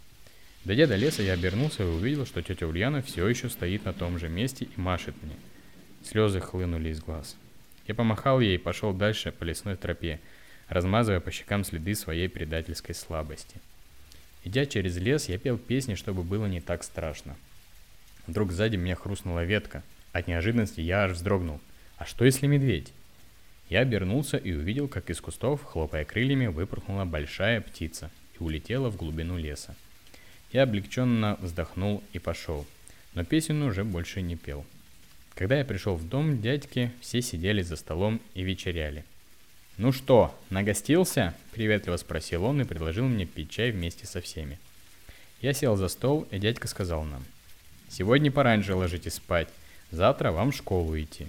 Дойдя 0.65 0.87
до 0.87 0.95
леса, 0.95 1.21
я 1.21 1.33
обернулся 1.33 1.83
и 1.83 1.85
увидел, 1.85 2.25
что 2.25 2.41
тетя 2.41 2.65
Ульяна 2.65 3.03
все 3.03 3.27
еще 3.27 3.47
стоит 3.47 3.85
на 3.85 3.93
том 3.93 4.17
же 4.17 4.27
месте 4.27 4.65
и 4.75 4.81
машет 4.81 5.13
мне. 5.21 5.35
Слезы 6.07 6.39
хлынули 6.39 6.87
из 6.87 7.01
глаз. 7.01 7.35
Я 7.85 7.93
помахал 7.93 8.39
ей 8.39 8.55
и 8.55 8.57
пошел 8.57 8.93
дальше 8.93 9.33
по 9.33 9.43
лесной 9.43 9.75
тропе, 9.75 10.21
размазывая 10.69 11.19
по 11.19 11.31
щекам 11.31 11.65
следы 11.65 11.95
своей 11.95 12.29
предательской 12.29 12.95
слабости. 12.95 13.57
Идя 14.45 14.65
через 14.65 14.95
лес, 14.95 15.27
я 15.27 15.37
пел 15.37 15.57
песни, 15.57 15.95
чтобы 15.95 16.23
было 16.23 16.45
не 16.45 16.61
так 16.61 16.85
страшно. 16.85 17.35
Вдруг 18.25 18.53
сзади 18.53 18.77
меня 18.77 18.95
хрустнула 18.95 19.43
ветка. 19.43 19.83
От 20.13 20.27
неожиданности 20.29 20.79
я 20.79 21.03
аж 21.03 21.11
вздрогнул. 21.11 21.59
А 21.97 22.05
что 22.05 22.23
если 22.23 22.47
медведь? 22.47 22.93
Я 23.67 23.81
обернулся 23.81 24.37
и 24.37 24.53
увидел, 24.53 24.87
как 24.87 25.09
из 25.09 25.19
кустов, 25.19 25.61
хлопая 25.65 26.05
крыльями, 26.05 26.47
выпорхнула 26.47 27.03
большая 27.03 27.59
птица 27.59 28.09
и 28.39 28.41
улетела 28.41 28.89
в 28.89 28.95
глубину 28.95 29.37
леса. 29.37 29.75
Я 30.53 30.63
облегченно 30.63 31.37
вздохнул 31.41 32.01
и 32.13 32.19
пошел, 32.19 32.65
но 33.13 33.25
песен 33.25 33.61
уже 33.61 33.83
больше 33.83 34.21
не 34.21 34.37
пел. 34.37 34.65
Когда 35.37 35.59
я 35.59 35.65
пришел 35.65 35.95
в 35.95 36.09
дом 36.09 36.41
дядьки, 36.41 36.91
все 36.99 37.21
сидели 37.21 37.61
за 37.61 37.75
столом 37.75 38.19
и 38.33 38.41
вечеряли. 38.41 39.05
«Ну 39.77 39.91
что, 39.91 40.35
нагостился?»– 40.49 41.35
приветливо 41.51 41.97
спросил 41.97 42.43
он 42.43 42.59
и 42.61 42.65
предложил 42.65 43.05
мне 43.05 43.27
пить 43.27 43.51
чай 43.51 43.69
вместе 43.69 44.07
со 44.07 44.19
всеми. 44.19 44.57
Я 45.39 45.53
сел 45.53 45.75
за 45.75 45.89
стол, 45.89 46.27
и 46.31 46.39
дядька 46.39 46.67
сказал 46.67 47.03
нам. 47.03 47.23
«Сегодня 47.87 48.31
пораньше 48.31 48.73
ложитесь 48.73 49.13
спать, 49.13 49.49
завтра 49.91 50.31
вам 50.31 50.51
в 50.51 50.55
школу 50.55 50.99
идти». 50.99 51.27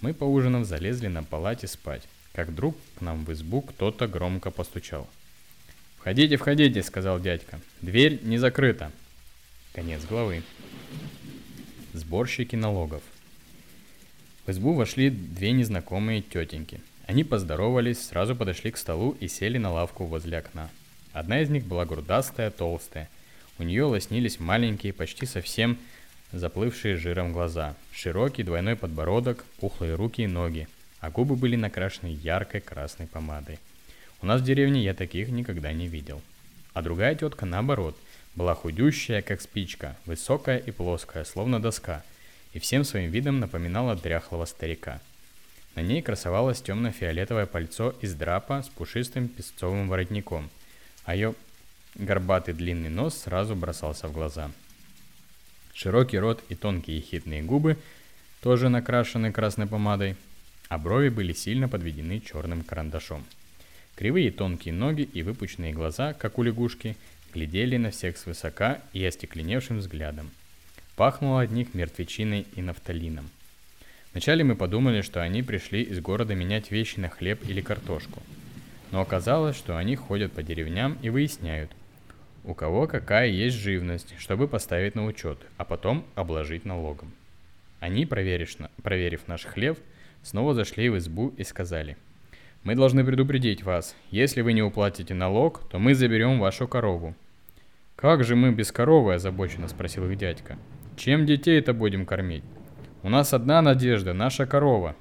Мы, 0.00 0.14
поужинав, 0.14 0.66
залезли 0.66 1.08
на 1.08 1.22
палате 1.22 1.66
спать, 1.66 2.08
как 2.32 2.48
вдруг 2.48 2.74
к 2.96 3.02
нам 3.02 3.26
в 3.26 3.32
избу 3.34 3.60
кто-то 3.60 4.08
громко 4.08 4.50
постучал. 4.50 5.06
«Входите, 5.98 6.38
входите»,— 6.38 6.82
сказал 6.82 7.20
дядька. 7.20 7.60
«Дверь 7.82 8.18
не 8.22 8.38
закрыта». 8.38 8.90
Конец 9.74 10.06
главы. 10.06 10.42
Сборщики 12.00 12.56
налогов. 12.56 13.02
В 14.46 14.50
избу 14.50 14.72
вошли 14.72 15.10
две 15.10 15.52
незнакомые 15.52 16.22
тетеньки. 16.22 16.80
Они 17.06 17.24
поздоровались, 17.24 18.06
сразу 18.06 18.34
подошли 18.34 18.70
к 18.70 18.78
столу 18.78 19.18
и 19.20 19.28
сели 19.28 19.58
на 19.58 19.70
лавку 19.70 20.06
возле 20.06 20.38
окна. 20.38 20.70
Одна 21.12 21.42
из 21.42 21.50
них 21.50 21.66
была 21.66 21.84
грудастая, 21.84 22.50
толстая. 22.50 23.10
У 23.58 23.64
нее 23.64 23.84
лоснились 23.84 24.40
маленькие, 24.40 24.94
почти 24.94 25.26
совсем 25.26 25.76
заплывшие 26.32 26.96
жиром 26.96 27.34
глаза, 27.34 27.74
широкий 27.92 28.44
двойной 28.44 28.76
подбородок, 28.76 29.44
пухлые 29.60 29.94
руки 29.94 30.22
и 30.22 30.26
ноги, 30.26 30.68
а 31.00 31.10
губы 31.10 31.36
были 31.36 31.56
накрашены 31.56 32.18
яркой 32.22 32.62
красной 32.62 33.08
помадой. 33.08 33.58
У 34.22 34.26
нас 34.26 34.40
в 34.40 34.44
деревне 34.44 34.82
я 34.82 34.94
таких 34.94 35.28
никогда 35.28 35.70
не 35.74 35.86
видел. 35.86 36.22
А 36.72 36.80
другая 36.80 37.14
тетка, 37.14 37.44
наоборот, 37.44 37.94
была 38.34 38.54
худющая, 38.54 39.22
как 39.22 39.40
спичка, 39.40 39.96
высокая 40.06 40.58
и 40.58 40.70
плоская, 40.70 41.24
словно 41.24 41.60
доска, 41.60 42.04
и 42.52 42.58
всем 42.58 42.84
своим 42.84 43.10
видом 43.10 43.40
напоминала 43.40 43.96
дряхлого 43.96 44.44
старика. 44.44 45.00
На 45.74 45.80
ней 45.80 46.02
красовалось 46.02 46.62
темно-фиолетовое 46.62 47.46
пальто 47.46 47.94
из 48.00 48.14
драпа 48.14 48.62
с 48.62 48.68
пушистым 48.68 49.28
песцовым 49.28 49.88
воротником, 49.88 50.50
а 51.04 51.14
ее 51.14 51.34
горбатый 51.94 52.54
длинный 52.54 52.90
нос 52.90 53.16
сразу 53.18 53.54
бросался 53.54 54.08
в 54.08 54.12
глаза– 54.12 54.50
Широкий 55.80 56.18
рот 56.18 56.44
и 56.50 56.54
тонкие 56.54 56.98
ехидные 56.98 57.42
губы, 57.42 57.78
тоже 58.42 58.68
накрашены 58.68 59.32
красной 59.32 59.66
помадой, 59.66 60.16
а 60.68 60.76
брови 60.76 61.08
были 61.08 61.32
сильно 61.32 61.70
подведены 61.70 62.20
черным 62.20 62.62
карандашом. 62.62 63.24
Кривые 63.96 64.30
тонкие 64.30 64.74
ноги 64.74 65.02
и 65.02 65.22
выпученные 65.22 65.72
глаза, 65.72 66.12
как 66.12 66.38
у 66.38 66.42
лягушки, 66.42 66.96
глядели 67.32 67.76
на 67.76 67.90
всех 67.90 68.16
свысока 68.16 68.80
и 68.92 69.04
остекленевшим 69.04 69.78
взглядом. 69.78 70.30
Пахнуло 70.96 71.42
от 71.42 71.50
них 71.50 71.74
мертвечиной 71.74 72.46
и 72.54 72.62
нафталином. 72.62 73.30
Вначале 74.12 74.44
мы 74.44 74.56
подумали, 74.56 75.02
что 75.02 75.22
они 75.22 75.42
пришли 75.42 75.82
из 75.82 76.00
города 76.00 76.34
менять 76.34 76.70
вещи 76.70 76.98
на 76.98 77.08
хлеб 77.08 77.48
или 77.48 77.60
картошку. 77.60 78.22
Но 78.90 79.00
оказалось, 79.00 79.56
что 79.56 79.76
они 79.76 79.94
ходят 79.94 80.32
по 80.32 80.42
деревням 80.42 80.98
и 81.00 81.10
выясняют, 81.10 81.70
у 82.44 82.54
кого 82.54 82.86
какая 82.86 83.28
есть 83.28 83.56
живность, 83.56 84.14
чтобы 84.18 84.48
поставить 84.48 84.94
на 84.94 85.04
учет, 85.04 85.38
а 85.56 85.64
потом 85.64 86.04
обложить 86.16 86.64
налогом. 86.64 87.12
Они, 87.78 88.04
проверив, 88.04 88.56
проверив 88.82 89.28
наш 89.28 89.44
хлеб, 89.44 89.78
снова 90.22 90.54
зашли 90.54 90.88
в 90.88 90.98
избу 90.98 91.32
и 91.36 91.44
сказали, 91.44 91.96
«Мы 92.62 92.74
должны 92.74 93.04
предупредить 93.04 93.62
вас, 93.62 93.96
если 94.10 94.42
вы 94.42 94.52
не 94.52 94.62
уплатите 94.62 95.14
налог, 95.14 95.62
то 95.70 95.78
мы 95.78 95.94
заберем 95.94 96.38
вашу 96.38 96.68
корову». 96.68 97.14
«Как 97.96 98.24
же 98.24 98.36
мы 98.36 98.52
без 98.52 98.72
коровы?»– 98.72 99.14
озабоченно 99.14 99.68
спросил 99.68 100.10
их 100.10 100.16
дядька. 100.16 100.58
«Чем 100.96 101.26
детей-то 101.26 101.72
будем 101.72 102.06
кормить?» 102.06 102.44
«У 103.02 103.08
нас 103.08 103.32
одна 103.34 103.62
надежда– 103.62 104.12
наша 104.14 104.46
корова». 104.46 104.96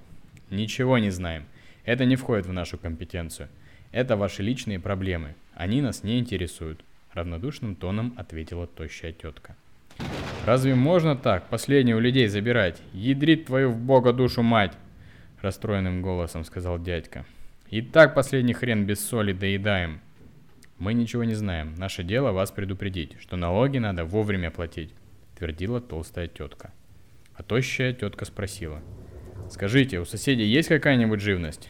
«Ничего 0.50 0.98
не 0.98 1.10
знаем. 1.10 1.46
Это 1.86 2.06
не 2.06 2.16
входит 2.16 2.46
в 2.46 2.54
нашу 2.54 2.78
компетенцию. 2.78 3.50
Это 3.92 4.16
ваши 4.16 4.44
личные 4.44 4.80
проблемы. 4.80 5.36
Они 5.54 5.82
нас 5.82 6.04
не 6.04 6.20
интересуют. 6.20 6.84
Равнодушным 7.14 7.76
тоном 7.76 8.14
ответила 8.18 8.68
тощая 8.68 9.12
тетка. 9.12 9.56
«Разве 10.46 10.76
можно 10.76 11.16
так 11.16 11.50
последнее 11.50 11.96
у 11.96 12.00
людей 12.00 12.28
забирать? 12.28 12.82
Ядрит 12.94 13.46
твою 13.46 13.72
в 13.72 13.78
бога 13.78 14.14
душу 14.14 14.44
мать!» 14.44 14.78
Расстроенным 15.42 16.02
голосом 16.02 16.46
сказал 16.46 16.80
дядька. 16.80 17.26
«И 17.70 17.82
так 17.82 18.16
последний 18.16 18.54
хрен 18.54 18.86
без 18.86 19.06
соли 19.06 19.34
доедаем». 19.34 20.02
«Мы 20.78 20.94
ничего 20.94 21.24
не 21.24 21.34
знаем. 21.34 21.76
Наше 21.76 22.04
дело 22.04 22.32
вас 22.32 22.52
предупредить, 22.52 23.18
что 23.20 23.36
налоги 23.36 23.78
надо 23.78 24.06
вовремя 24.06 24.50
платить», 24.50 24.94
твердила 25.38 25.82
толстая 25.82 26.28
тетка. 26.28 26.72
А 27.36 27.44
тощая 27.44 27.94
тетка 27.94 28.26
спросила. 28.26 28.82
«Скажите, 29.50 30.00
у 30.00 30.06
соседей 30.06 30.46
есть 30.46 30.70
какая-нибудь 30.70 31.22
живность? 31.22 31.70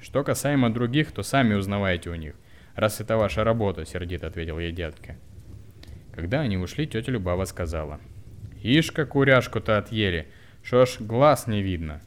Что 0.00 0.24
касаемо 0.24 0.70
других, 0.70 1.12
то 1.12 1.22
сами 1.22 1.54
узнавайте 1.54 2.10
у 2.10 2.14
них– 2.14 2.34
раз 2.80 3.00
это 3.00 3.16
ваша 3.16 3.44
работа»,— 3.44 3.84
сердито 3.86 4.26
ответил 4.26 4.58
ей 4.58 4.72
дядька. 4.72 5.16
Когда 6.12 6.40
они 6.40 6.56
ушли, 6.56 6.86
тетя 6.86 7.12
Любава 7.12 7.44
сказала. 7.44 8.00
«Ишь-ка 8.62 9.06
куряшку-то 9.06 9.78
отъели, 9.78 10.28
что 10.62 10.84
ж 10.86 10.96
глаз 10.98 11.46
не 11.46 11.62
видно. 11.62 12.00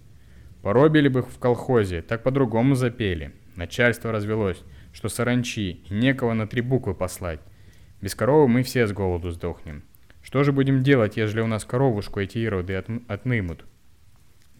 Поробили 0.64 1.10
бы 1.10 1.22
в 1.22 1.38
колхозе, 1.38 2.02
так 2.02 2.24
по-другому 2.24 2.74
запели. 2.74 3.34
Начальство 3.56 4.12
развелось, 4.12 4.64
что 4.92 5.10
саранчи, 5.10 5.84
и 5.88 5.94
некого 5.94 6.34
на 6.34 6.48
три 6.48 6.62
буквы 6.62 6.96
послать. 6.96 7.42
Без 8.02 8.16
коровы 8.16 8.48
мы 8.48 8.64
все 8.64 8.88
с 8.88 8.92
голоду 8.92 9.30
сдохнем. 9.30 9.84
Что 10.24 10.44
же 10.44 10.52
будем 10.52 10.82
делать, 10.82 11.18
ежели 11.18 11.42
у 11.42 11.48
нас 11.48 11.66
коровушку 11.66 12.20
эти 12.20 12.44
ироды 12.44 12.74
от, 12.74 12.88
отнимут?» 13.08 13.66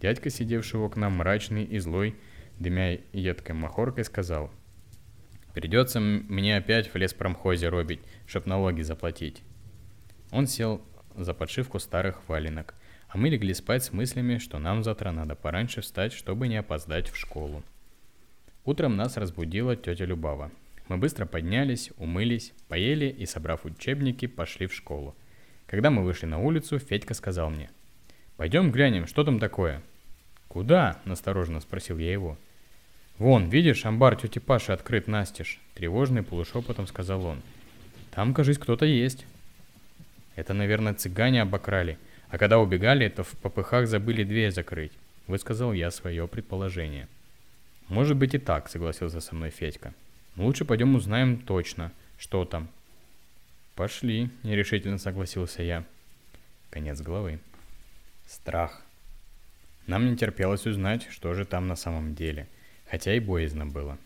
Дядька, 0.00 0.30
сидевший 0.30 0.78
у 0.78 0.84
окна 0.84 1.10
мрачный 1.10 1.64
и 1.64 1.80
злой, 1.80 2.14
дымя 2.60 3.00
едкой 3.12 3.56
махоркой, 3.56 4.04
сказал— 4.04 4.52
Придется 5.54 6.00
мне 6.00 6.56
опять 6.56 6.92
в 6.92 6.96
леспромхозе 6.96 7.68
робить, 7.68 8.00
чтоб 8.26 8.44
налоги 8.44 8.82
заплатить. 8.82 9.42
Он 10.32 10.48
сел 10.48 10.82
за 11.14 11.32
подшивку 11.32 11.78
старых 11.78 12.28
валенок, 12.28 12.74
а 13.14 13.16
мы 13.16 13.28
легли 13.28 13.54
спать 13.54 13.84
с 13.84 13.92
мыслями, 13.92 14.38
что 14.38 14.58
нам 14.58 14.82
завтра 14.82 15.12
надо 15.12 15.36
пораньше 15.36 15.82
встать, 15.82 16.12
чтобы 16.12 16.48
не 16.48 16.56
опоздать 16.56 17.08
в 17.08 17.16
школу. 17.16 17.62
Утром 18.64 18.96
нас 18.96 19.16
разбудила 19.16 19.76
тетя 19.76 20.04
Любава. 20.04 20.50
Мы 20.88 20.96
быстро 20.96 21.24
поднялись, 21.24 21.92
умылись, 21.96 22.52
поели 22.66 23.04
и, 23.06 23.24
собрав 23.24 23.64
учебники, 23.66 24.26
пошли 24.26 24.66
в 24.66 24.74
школу. 24.74 25.14
Когда 25.68 25.90
мы 25.90 26.02
вышли 26.02 26.26
на 26.26 26.40
улицу, 26.40 26.80
Федька 26.80 27.14
сказал 27.14 27.50
мне. 27.50 27.70
«Пойдем 28.36 28.72
глянем, 28.72 29.06
что 29.06 29.22
там 29.22 29.38
такое?» 29.38 29.80
«Куда?»– 30.48 30.98
настороженно 31.04 31.60
спросил 31.60 31.98
я 31.98 32.10
его. 32.10 32.36
«Вон, 33.18 33.48
видишь, 33.48 33.86
амбар 33.86 34.16
тети 34.16 34.40
Паши 34.40 34.72
открыт 34.72 35.06
настежь»,— 35.06 35.60
тревожный 35.74 36.24
полушепотом 36.24 36.88
сказал 36.88 37.24
он. 37.24 37.42
«Там, 38.10 38.34
кажись, 38.34 38.58
кто-то 38.58 38.84
есть». 38.86 39.24
«Это, 40.34 40.52
наверное, 40.52 40.94
цыгане 40.94 41.42
обокрали, 41.42 41.96
а 42.34 42.38
когда 42.38 42.58
убегали, 42.58 43.08
то 43.08 43.22
в 43.22 43.30
попыхах 43.36 43.86
забыли 43.86 44.24
дверь 44.24 44.50
закрыть»,— 44.50 44.90
высказал 45.28 45.72
я 45.72 45.92
свое 45.92 46.26
предположение. 46.26 47.06
«Может 47.86 48.16
быть 48.16 48.34
и 48.34 48.38
так»,— 48.38 48.68
согласился 48.70 49.20
со 49.20 49.36
мной 49.36 49.50
Федька. 49.50 49.94
«Но 50.34 50.46
лучше 50.46 50.64
пойдем 50.64 50.96
узнаем 50.96 51.38
точно, 51.38 51.92
что 52.18 52.44
там». 52.44 52.68
«Пошли»,— 53.76 54.30
нерешительно 54.42 54.98
согласился 54.98 55.62
я. 55.62 55.84
Конец 56.70 57.00
главы. 57.00 57.38
Страх. 58.26 58.82
Нам 59.86 60.10
не 60.10 60.16
терпелось 60.16 60.66
узнать, 60.66 61.06
что 61.12 61.34
же 61.34 61.44
там 61.44 61.68
на 61.68 61.76
самом 61.76 62.16
деле— 62.16 62.48
хотя 62.90 63.14
и 63.14 63.20
боязно 63.20 63.64
было. 63.64 63.96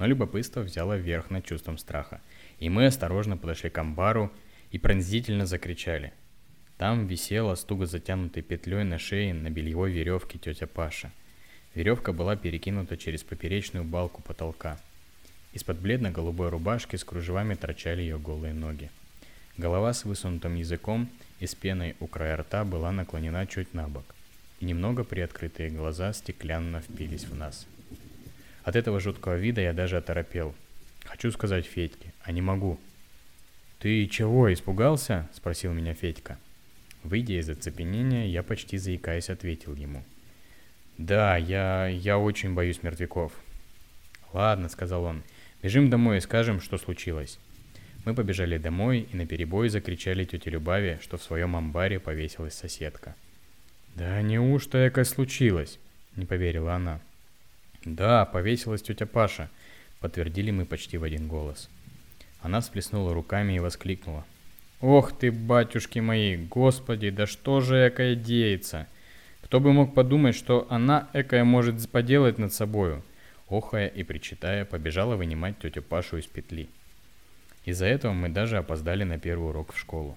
Но 0.00 0.06
любопытство 0.06 0.62
взяло 0.62 0.96
верх 0.96 1.30
над 1.30 1.44
чувством 1.44 1.78
страха, 1.78 2.20
и 2.58 2.68
мы 2.68 2.86
осторожно 2.86 3.36
подошли 3.36 3.70
к 3.70 3.78
амбару 3.78 4.32
и 4.72 4.78
пронзительно 4.78 5.46
закричали. 5.46 6.12
Там 6.78 7.06
висела 7.06 7.54
стуго 7.54 7.86
затянутой 7.86 8.42
петлей 8.42 8.84
на 8.84 8.98
шее 8.98 9.32
на 9.32 9.50
бельевой 9.50 9.90
веревке 9.92 10.38
тетя 10.38 10.66
Паша. 10.66 11.10
Веревка 11.74 12.12
была 12.12 12.36
перекинута 12.36 12.96
через 12.96 13.22
поперечную 13.22 13.84
балку 13.84 14.22
потолка. 14.22 14.78
Из-под 15.52 15.78
бледно-голубой 15.78 16.50
рубашки 16.50 16.96
с 16.96 17.04
кружевами 17.04 17.54
торчали 17.54 18.02
ее 18.02 18.18
голые 18.18 18.52
ноги. 18.52 18.90
Голова 19.56 19.94
с 19.94 20.04
высунутым 20.04 20.54
языком 20.56 21.08
и 21.40 21.46
с 21.46 21.54
пеной 21.54 21.96
у 22.00 22.06
края 22.06 22.36
рта 22.36 22.64
была 22.64 22.92
наклонена 22.92 23.46
чуть 23.46 23.72
на 23.72 23.88
бок, 23.88 24.14
и 24.60 24.66
немного 24.66 25.04
приоткрытые 25.04 25.70
глаза 25.70 26.12
стеклянно 26.12 26.80
впились 26.80 27.24
в 27.24 27.34
нас– 27.34 27.66
от 28.66 28.74
этого 28.74 28.98
жуткого 28.98 29.36
вида 29.36 29.60
я 29.60 29.72
даже 29.72 29.96
оторопел. 29.96 30.52
Хочу 31.04 31.30
сказать 31.30 31.66
Федьке, 31.66 32.12
а 32.24 32.32
не 32.32 32.42
могу. 32.42 32.80
«Ты 33.78 34.08
чего, 34.08 34.52
испугался?»– 34.52 35.28
спросил 35.32 35.72
меня 35.72 35.94
Федька. 35.94 36.36
Выйдя 37.06 37.38
из 37.38 37.48
оцепенения, 37.48 38.26
я 38.26 38.42
почти 38.42 38.78
заикаясь 38.78 39.30
ответил 39.30 39.76
ему. 39.76 40.02
«Да, 40.98 41.36
я... 41.36 41.86
я 41.86 42.18
очень 42.18 42.54
боюсь 42.54 42.82
мертвяков». 42.82 43.32
«Ладно»,— 44.32 44.68
сказал 44.70 45.04
он,— 45.04 45.22
«бежим 45.62 45.88
домой 45.88 46.18
и 46.18 46.20
скажем, 46.20 46.60
что 46.60 46.78
случилось». 46.78 47.38
Мы 48.04 48.14
побежали 48.14 48.58
домой 48.58 49.08
и 49.12 49.16
наперебой 49.16 49.68
закричали 49.68 50.24
тете 50.24 50.50
Любави, 50.50 50.98
что 51.00 51.16
в 51.16 51.22
своем 51.22 51.54
амбаре 51.54 52.00
повесилась 52.00 52.54
соседка. 52.54 53.14
«Да 53.94 54.20
неужто 54.22 54.78
якось 54.78 55.10
случилось?»— 55.10 55.78
не 56.16 56.26
поверила 56.26 56.74
она. 56.74 57.00
Да, 57.84 58.24
повесилась 58.24 58.82
тетя 58.82 59.06
Паша, 59.06 59.48
подтвердили 60.00 60.50
мы 60.50 60.64
почти 60.66 60.98
в 60.98 61.04
один 61.04 61.28
голос. 61.28 61.70
Она 62.40 62.60
всплеснула 62.60 63.14
руками 63.14 63.54
и 63.54 63.60
воскликнула. 63.60 64.24
Ох 64.82 65.12
ты, 65.16 65.32
батюшки 65.32 66.00
мои, 66.00 66.36
господи, 66.36 67.08
да 67.08 67.26
что 67.26 67.62
же 67.62 67.76
экая 67.88 68.14
деется? 68.14 68.86
Кто 69.40 69.58
бы 69.58 69.72
мог 69.72 69.94
подумать, 69.94 70.36
что 70.36 70.66
она 70.68 71.08
экая 71.14 71.44
может 71.44 71.88
поделать 71.88 72.36
над 72.36 72.52
собою? 72.52 73.02
Охая 73.48 73.86
и 73.86 74.02
причитая, 74.02 74.66
побежала 74.66 75.16
вынимать 75.16 75.58
тетю 75.58 75.80
Пашу 75.80 76.18
из 76.18 76.26
петли. 76.26 76.68
Из-за 77.64 77.86
этого 77.86 78.12
мы 78.12 78.28
даже 78.28 78.58
опоздали 78.58 79.04
на 79.04 79.18
первый 79.18 79.48
урок 79.48 79.72
в 79.72 79.78
школу. 79.78 80.14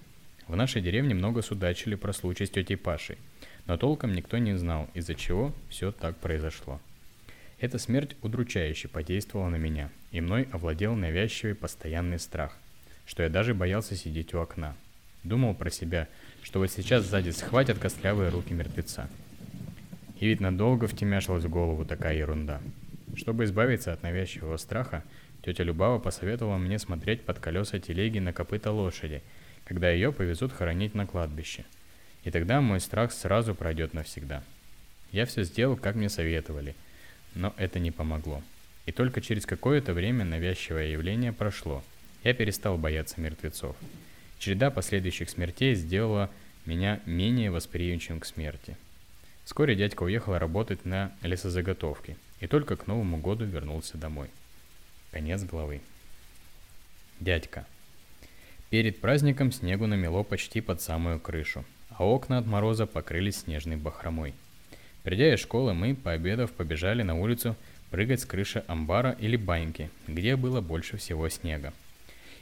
В 0.47 0.57
нашей 0.57 0.81
деревне 0.81 1.13
много 1.13 1.41
судачили 1.41 1.95
про 1.95 2.11
случай 2.11 2.45
с 2.45 2.49
тетей 2.49 2.75
Пашей, 2.75 3.17
но 3.65 3.77
толком 3.77 4.13
никто 4.13 4.39
не 4.39 4.57
знал, 4.57 4.89
из-за 4.93 5.15
чего 5.15 5.53
все 5.69 5.93
так 5.93 6.17
произошло. 6.17 6.81
Эта 7.59 7.77
смерть 7.77 8.17
удручающе 8.23 8.89
подействовала 8.89 9.47
на 9.47 9.57
меня, 9.57 9.89
и 10.11 10.19
мной 10.19 10.49
овладел 10.51 10.95
навязчивый 10.95 11.55
постоянный 11.55 12.19
страх, 12.19 12.57
что 13.09 13.23
я 13.23 13.29
даже 13.29 13.55
боялся 13.55 13.95
сидеть 13.95 14.35
у 14.35 14.39
окна. 14.39 14.75
Думал 15.23 15.55
про 15.55 15.71
себя, 15.71 16.07
что 16.43 16.59
вот 16.59 16.69
сейчас 16.69 17.05
сзади 17.05 17.31
схватят 17.31 17.79
костлявые 17.79 18.29
руки 18.29 18.53
мертвеца. 18.53 19.09
И 20.19 20.27
ведь 20.27 20.39
надолго 20.39 20.85
втемяшилась 20.85 21.43
в 21.43 21.49
голову 21.49 21.83
такая 21.83 22.15
ерунда. 22.15 22.61
Чтобы 23.15 23.45
избавиться 23.45 23.91
от 23.91 24.03
навязчивого 24.03 24.57
страха, 24.57 25.03
тетя 25.43 25.63
Любава 25.63 25.97
посоветовала 25.97 26.57
мне 26.57 26.77
смотреть 26.77 27.23
под 27.23 27.39
колеса 27.39 27.79
телеги 27.79 28.19
на 28.19 28.33
копыта 28.33 28.71
лошади, 28.71 29.23
когда 29.65 29.89
ее 29.89 30.11
повезут 30.11 30.53
хоронить 30.53 30.93
на 30.93 31.07
кладбище. 31.07 31.65
И 32.23 32.29
тогда 32.29 32.61
мой 32.61 32.79
страх 32.79 33.11
сразу 33.11 33.55
пройдет 33.55 33.93
навсегда. 33.95 34.43
Я 35.11 35.25
все 35.25 35.43
сделал, 35.43 35.75
как 35.75 35.95
мне 35.95 36.09
советовали– 36.09 36.75
но 37.35 37.53
это 37.57 37.79
не 37.79 37.91
помогло. 37.91 38.41
И 38.85 38.91
только 38.91 39.21
через 39.21 39.45
какое-то 39.45 39.93
время 39.93 40.25
навязчивое 40.25 40.87
явление 40.87 41.31
прошло. 41.31 41.83
Я 42.23 42.33
перестал 42.33 42.77
бояться 42.77 43.19
мертвецов. 43.19 43.75
Череда 44.37 44.71
последующих 44.71 45.29
смертей 45.29 45.75
сделала 45.75 46.29
меня 46.65 46.99
менее 47.05 47.51
восприимчивым 47.51 48.19
к 48.19 48.25
смерти. 48.25 48.77
Вскоре 49.45 49.75
дядька 49.75 50.03
уехал 50.03 50.37
работать 50.37 50.85
на 50.85 51.11
лесозаготовке 51.21 52.17
и 52.39 52.47
только 52.47 52.75
к 52.75 52.87
Новому 52.87 53.17
году 53.17 53.45
вернулся 53.45 53.97
домой. 53.97 54.29
Конец 55.11 55.43
главы. 55.43 55.81
Дядька. 57.19 57.65
Перед 58.69 59.01
праздником 59.01 59.51
снегу 59.51 59.87
намело 59.87 60.23
почти 60.23 60.61
под 60.61 60.81
самую 60.81 61.19
крышу, 61.19 61.65
а 61.89 62.05
окна 62.05 62.37
от 62.37 62.45
мороза 62.45 62.85
покрылись 62.85 63.39
снежной 63.39 63.77
бахромой– 63.77 64.33
Придя 65.03 65.33
из 65.33 65.39
школы, 65.39 65.73
мы, 65.73 65.95
пообедав, 65.95 66.51
побежали 66.51 67.03
на 67.03 67.15
улицу 67.15 67.55
прыгать 67.89 68.19
с 68.21 68.25
крыши 68.25 68.63
амбара 68.67 69.15
или 69.19 69.37
баньки, 69.37 69.89
где 70.07 70.35
было 70.35 70.61
больше 70.61 70.97
всего 70.97 71.29
снега. 71.29 71.73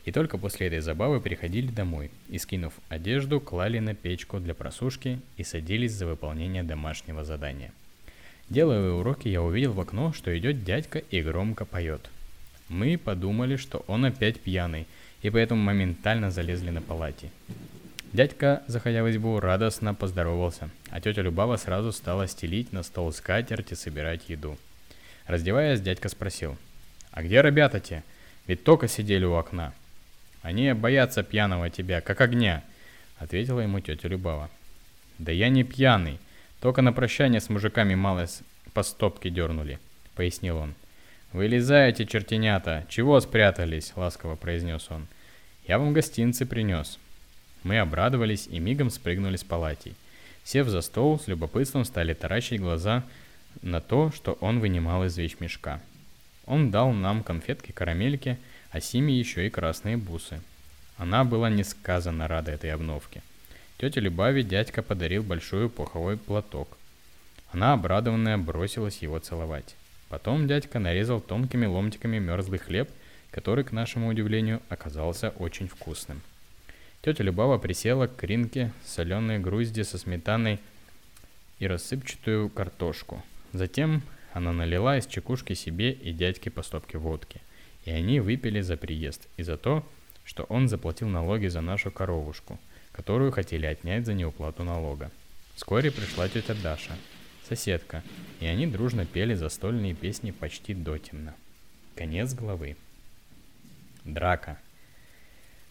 И 0.08 0.12
только 0.14 0.38
после 0.38 0.68
этой 0.68 0.80
забавы 0.80 1.20
приходили 1.20 1.68
домой 1.68 2.12
и, 2.30 2.38
скинув 2.38 2.72
одежду, 2.88 3.42
клали 3.42 3.80
на 3.80 3.94
печку 3.94 4.40
для 4.40 4.54
просушки 4.54 5.20
и 5.36 5.44
садились 5.44 5.92
за 5.92 6.08
выполнение 6.08 6.64
домашнего 6.64 7.26
задания. 7.26 7.74
Делая 8.50 8.94
уроки, 8.94 9.28
я 9.28 9.42
увидел 9.42 9.74
в 9.74 9.82
окно, 9.82 10.14
что 10.14 10.32
идет 10.38 10.64
дядька 10.64 11.00
и 11.00 11.22
громко 11.22 11.66
поет. 11.66 12.10
Мы 12.70 12.98
подумали, 12.98 13.58
что 13.58 13.84
он 13.88 14.06
опять 14.06 14.40
пьяный, 14.40 14.88
и 15.24 15.30
поэтому 15.30 15.62
моментально 15.62 16.32
залезли 16.32 16.70
на 16.70 16.82
палати. 16.82 17.30
Дядька, 18.14 18.64
заходя 18.68 19.04
в 19.04 19.12
избу, 19.12 19.42
радостно 19.42 19.94
поздоровался, 19.94 20.70
а 20.90 21.02
тетя 21.02 21.22
Любава 21.22 21.58
сразу 21.58 21.92
стала 21.92 22.30
стелить 22.30 22.72
на 22.72 22.84
стол 22.84 23.12
скатерть 23.12 23.74
и 23.74 23.76
собирать 23.76 24.30
еду. 24.30 24.58
Раздеваясь, 25.26 25.82
дядька 25.82 26.08
спросил, 26.08 26.56
«А 27.12 27.24
где 27.24 27.42
ребята 27.42 27.82
те? 27.82 28.04
Ведь 28.48 28.64
только 28.64 28.88
сидели 28.88 29.26
у 29.26 29.34
окна». 29.34 29.74
«Они 30.48 30.72
боятся 30.72 31.24
пьяного 31.24 31.70
тебя, 31.70 32.00
как 32.00 32.22
огня»,— 32.22 32.64
ответила 33.18 33.60
ему 33.60 33.82
тетя 33.82 34.08
Любава. 34.08 34.50
«Да 35.18 35.34
я 35.34 35.50
не 35.50 35.66
пьяный, 35.66 36.20
только 36.62 36.82
на 36.82 36.94
прощание 36.94 37.42
с 37.42 37.50
мужиками 37.50 37.96
мало 37.96 38.28
по 38.72 38.82
стопке 38.84 39.30
дернули»,— 39.30 39.78
пояснил 40.16 40.56
он. 40.56 40.74
«Вылезайте, 41.34 42.06
чертенята, 42.06 42.86
чего 42.88 43.20
спрятались?»— 43.20 43.92
ласково 43.98 44.38
произнес 44.38 44.88
он. 44.90 45.08
«Я 45.68 45.80
вам 45.80 45.92
гостинцы 45.92 46.46
принес». 46.46 46.98
Мы 47.64 47.80
обрадовались 47.80 48.48
и 48.48 48.60
мигом 48.60 48.90
спрыгнули 48.90 49.36
с 49.36 49.44
палатей. 49.44 49.96
Сев 50.46 50.70
за 50.70 50.80
стол, 50.80 51.20
с 51.20 51.28
любопытством 51.28 51.84
стали 51.84 52.14
таращить 52.14 52.62
глаза 52.62 53.04
на 53.62 53.82
то, 53.82 54.14
что 54.14 54.38
он 54.40 54.62
вынимал 54.62 55.04
из 55.04 55.18
вещмешка. 55.18 55.82
Он 56.46 56.72
дал 56.72 56.94
нам 56.94 57.22
конфетки-карамельки, 57.22 58.38
а 58.78 58.80
Симе 58.80 59.18
еще 59.18 59.48
и 59.48 59.50
красные 59.50 59.98
бусы. 59.98 60.40
Она 60.98 61.24
была 61.24 61.50
несказанно 61.50 62.28
рада 62.28 62.52
этой 62.52 62.72
обновке. 62.72 63.24
Тете 63.80 64.00
Любави 64.00 64.44
дядька 64.44 64.84
подарил 64.84 65.24
большой 65.24 65.68
пуховой 65.68 66.16
платок. 66.16 66.78
Она, 67.52 67.74
обрадованная, 67.74 68.38
бросилась 68.38 69.00
его 69.00 69.18
целовать. 69.18 69.76
Потом 70.10 70.48
дядька 70.48 70.78
нарезал 70.78 71.22
тонкими 71.22 71.66
ломтиками 71.66 72.20
мерзлый 72.20 72.60
хлеб, 72.60 72.88
который, 73.32 73.64
к 73.64 73.72
нашему 73.72 74.10
удивлению, 74.10 74.62
оказался 74.70 75.30
очень 75.30 75.68
вкусным. 75.68 76.22
Тетя 77.02 77.24
Любава 77.24 77.58
присела 77.58 78.06
к 78.06 78.24
ринке 78.24 78.72
соленой 78.86 79.40
грузди 79.40 79.82
со 79.82 79.98
сметаной 79.98 80.60
и 81.58 81.66
рассыпчатую 81.66 82.50
картошку. 82.50 83.24
Затем 83.54 84.04
она 84.34 84.52
налила 84.54 85.00
из 85.00 85.08
чекушки 85.08 85.54
себе 85.54 85.94
и 85.94 86.14
дядьке 86.14 86.52
по 86.52 86.62
стопке 86.62 87.00
водки. 87.00 87.42
И 87.88 87.90
они 87.90 88.20
выпили 88.20 88.60
за 88.60 88.76
приезд 88.76 89.30
и 89.38 89.44
за 89.44 89.56
то, 89.56 89.82
что 90.26 90.44
он 90.44 90.68
заплатил 90.68 91.08
налоги 91.08 91.48
за 91.48 91.62
нашу 91.62 91.90
коровушку, 91.90 92.60
которую 92.92 93.32
хотели 93.32 93.66
отнять 93.66 94.06
за 94.06 94.14
неуплату 94.14 94.66
налога. 94.66 95.10
Вскоре 95.56 95.90
пришла 95.90 96.28
тетя 96.28 96.54
Даша, 96.62 96.92
соседка, 97.48 98.04
и 98.42 98.46
они 98.46 98.68
дружно 98.68 99.06
пели 99.06 99.36
застольные 99.36 99.94
песни 99.94 100.32
почти 100.32 100.74
до 100.74 100.98
темна. 100.98 101.34
Конец 101.96 102.34
главы. 102.34 102.76
Драка. 104.04 104.58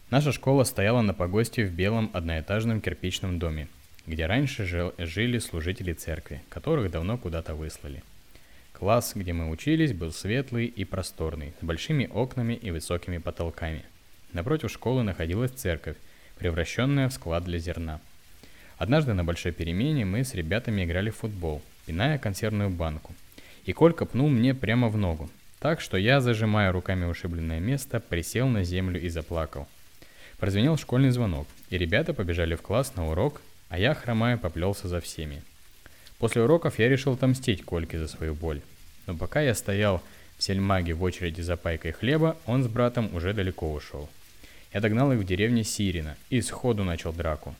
Наша 0.09 0.31
школа 0.31 0.63
стояла 0.63 1.01
на 1.01 1.13
погосте 1.13 1.67
в 1.67 1.71
белом 1.71 2.09
одноэтажном 2.13 2.81
кирпичном 2.81 3.37
доме, 3.37 3.67
где 4.07 4.25
раньше 4.25 4.65
жил, 4.65 4.91
жили 4.97 5.37
служители 5.37 5.93
церкви, 5.93 6.41
которых 6.49 6.89
давно 6.89 7.19
куда-то 7.19 7.53
выслали. 7.53 8.01
Класс, 8.77 9.13
где 9.15 9.33
мы 9.33 9.49
учились, 9.49 9.93
был 9.93 10.11
светлый 10.11 10.65
и 10.65 10.85
просторный, 10.85 11.53
с 11.59 11.65
большими 11.65 12.09
окнами 12.13 12.53
и 12.53 12.71
высокими 12.71 13.17
потолками. 13.17 13.83
Напротив 14.33 14.71
школы 14.71 15.03
находилась 15.03 15.51
церковь, 15.51 15.97
превращенная 16.37 17.09
в 17.09 17.13
склад 17.13 17.43
для 17.43 17.57
зерна. 17.57 17.99
Однажды 18.77 19.13
на 19.13 19.23
большой 19.23 19.51
перемене 19.51 20.05
мы 20.05 20.23
с 20.23 20.35
ребятами 20.35 20.83
играли 20.83 21.09
в 21.09 21.17
футбол, 21.17 21.61
пиная 21.85 22.17
консервную 22.19 22.69
банку. 22.69 23.15
И 23.65 23.73
Колька 23.73 24.05
пнул 24.05 24.29
мне 24.29 24.53
прямо 24.53 24.89
в 24.89 24.97
ногу, 24.97 25.29
так 25.59 25.81
что 25.81 25.97
я, 25.97 26.21
зажимая 26.21 26.71
руками 26.71 27.05
ушибленное 27.05 27.59
место, 27.59 27.99
присел 27.99 28.47
на 28.47 28.63
землю 28.63 29.01
и 29.01 29.09
заплакал– 29.09 29.67
Прозвенел 30.39 30.77
школьный 30.77 31.09
звонок, 31.09 31.47
и 31.71 31.79
ребята 31.79 32.13
побежали 32.13 32.53
в 32.53 32.61
класс 32.61 32.95
на 32.95 33.09
урок, 33.09 33.41
а 33.69 33.79
я, 33.79 33.95
хромая, 33.95 34.37
поплелся 34.37 34.87
за 34.87 35.01
всеми. 35.01 35.41
После 36.19 36.41
уроков 36.41 36.79
я 36.79 36.89
решил 36.89 37.13
отомстить 37.13 37.63
Кольке 37.63 37.99
за 37.99 38.07
свою 38.07 38.33
боль. 38.33 38.61
Но 39.05 39.15
пока 39.15 39.41
я 39.41 39.53
стоял 39.53 40.01
в 40.37 40.43
сельмаге 40.43 40.93
в 40.93 41.03
очереди 41.03 41.41
за 41.41 41.57
пайкой 41.57 41.91
хлеба, 41.91 42.37
он 42.45 42.63
с 42.63 42.67
братом 42.67 43.13
уже 43.15 43.33
далеко 43.33 43.71
ушел. 43.71 44.09
Я 44.73 44.81
догнал 44.81 45.11
их 45.11 45.19
в 45.19 45.23
деревне 45.23 45.63
Сирина 45.63 46.17
и 46.29 46.41
сходу 46.41 46.83
начал 46.83 47.13
драку. 47.13 47.55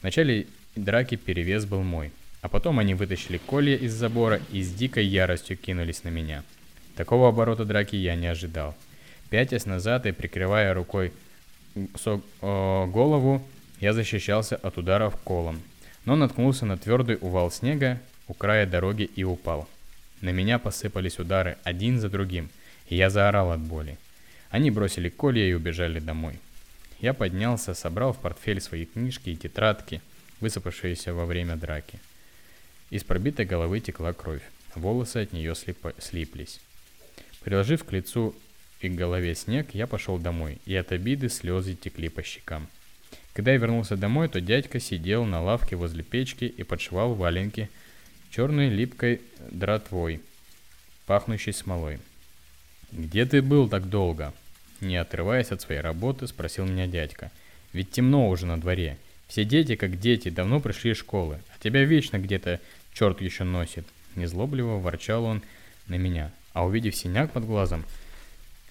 В 0.00 0.02
начале 0.02 0.46
драки 0.76 1.16
перевес 1.16 1.64
был 1.64 1.82
мой, 1.82 2.10
а 2.42 2.48
потом 2.48 2.78
они 2.78 2.94
вытащили 2.94 3.38
колья 3.38 3.76
из 3.76 3.92
забора 3.92 4.40
и 4.52 4.62
с 4.62 4.72
дикой 4.72 5.06
яростью 5.06 5.56
кинулись 5.56 6.04
на 6.04 6.08
меня. 6.08 6.42
Такого 6.96 7.28
оборота 7.28 7.64
драки 7.64 7.96
я 7.96 8.14
не 8.14 8.26
ожидал. 8.26 8.74
Пятясь 9.30 9.66
назад 9.66 10.06
и 10.06 10.12
прикрывая 10.12 10.74
рукой 10.74 11.12
э, 11.74 12.18
голову, 12.86 13.42
я 13.80 13.92
защищался 13.92 14.56
от 14.56 14.76
ударов 14.76 15.16
колом, 15.16 15.60
но 16.04 16.16
наткнулся 16.16 16.66
на 16.66 16.76
твердый 16.76 17.18
увал 17.20 17.50
снега 17.50 18.00
у 18.28 18.34
края 18.34 18.66
дороги 18.66 19.02
и 19.02 19.24
упал. 19.24 19.68
На 20.20 20.30
меня 20.30 20.58
посыпались 20.58 21.18
удары 21.18 21.56
один 21.64 21.98
за 21.98 22.08
другим, 22.08 22.50
и 22.88 22.96
я 22.96 23.10
заорал 23.10 23.52
от 23.52 23.60
боли. 23.60 23.98
Они 24.50 24.70
бросили 24.70 25.08
колья 25.08 25.48
и 25.48 25.52
убежали 25.52 25.98
домой. 25.98 26.38
Я 27.00 27.14
поднялся, 27.14 27.72
собрал 27.74 28.12
в 28.12 28.18
портфель 28.18 28.60
свои 28.60 28.84
книжки 28.84 29.30
и 29.30 29.36
тетрадки, 29.36 30.02
высыпавшиеся 30.40 31.14
во 31.14 31.24
время 31.24 31.56
драки. 31.56 31.98
Из 32.90 33.04
пробитой 33.04 33.46
головы 33.46 33.80
текла 33.80 34.12
кровь, 34.12 34.42
волосы 34.74 35.18
от 35.18 35.32
нее 35.32 35.54
слип- 35.54 35.94
слиплись. 35.98 36.60
Приложив 37.42 37.84
к 37.84 37.92
лицу 37.92 38.34
и 38.80 38.88
к 38.88 38.94
голове 38.94 39.34
снег, 39.34 39.68
я 39.72 39.86
пошел 39.86 40.18
домой, 40.18 40.58
и 40.66 40.74
от 40.74 40.92
обиды 40.92 41.28
слезы 41.28 41.74
текли 41.74 42.08
по 42.08 42.22
щекам. 42.22 42.68
Когда 43.40 43.52
я 43.52 43.56
вернулся 43.56 43.96
домой, 43.96 44.28
то 44.28 44.38
дядька 44.38 44.80
сидел 44.80 45.24
на 45.24 45.40
лавке 45.40 45.74
возле 45.74 46.02
печки 46.02 46.44
и 46.44 46.62
подшивал 46.62 47.14
валенки 47.14 47.70
черной 48.30 48.68
липкой 48.68 49.22
дратвой. 49.50 50.20
пахнущей 51.06 51.54
смолой. 51.54 52.00
«Где 52.92 53.24
ты 53.24 53.40
был 53.40 53.66
так 53.66 53.88
долго?» 53.88 54.34
Не 54.82 54.98
отрываясь 54.98 55.52
от 55.52 55.62
своей 55.62 55.80
работы, 55.80 56.26
спросил 56.26 56.66
меня 56.66 56.86
дядька. 56.86 57.30
«Ведь 57.72 57.90
темно 57.90 58.28
уже 58.28 58.44
на 58.44 58.60
дворе. 58.60 58.98
Все 59.26 59.46
дети, 59.46 59.74
как 59.74 59.98
дети, 59.98 60.28
давно 60.28 60.60
пришли 60.60 60.90
из 60.90 60.98
школы, 60.98 61.38
а 61.48 61.64
тебя 61.64 61.84
вечно 61.84 62.18
где-то 62.18 62.60
черт 62.92 63.22
еще 63.22 63.44
носит». 63.44 63.86
Незлобливо 64.16 64.78
ворчал 64.78 65.24
он 65.24 65.40
на 65.86 65.94
меня, 65.94 66.30
а 66.52 66.66
увидев 66.66 66.94
синяк 66.94 67.32
под 67.32 67.46
глазом, 67.46 67.86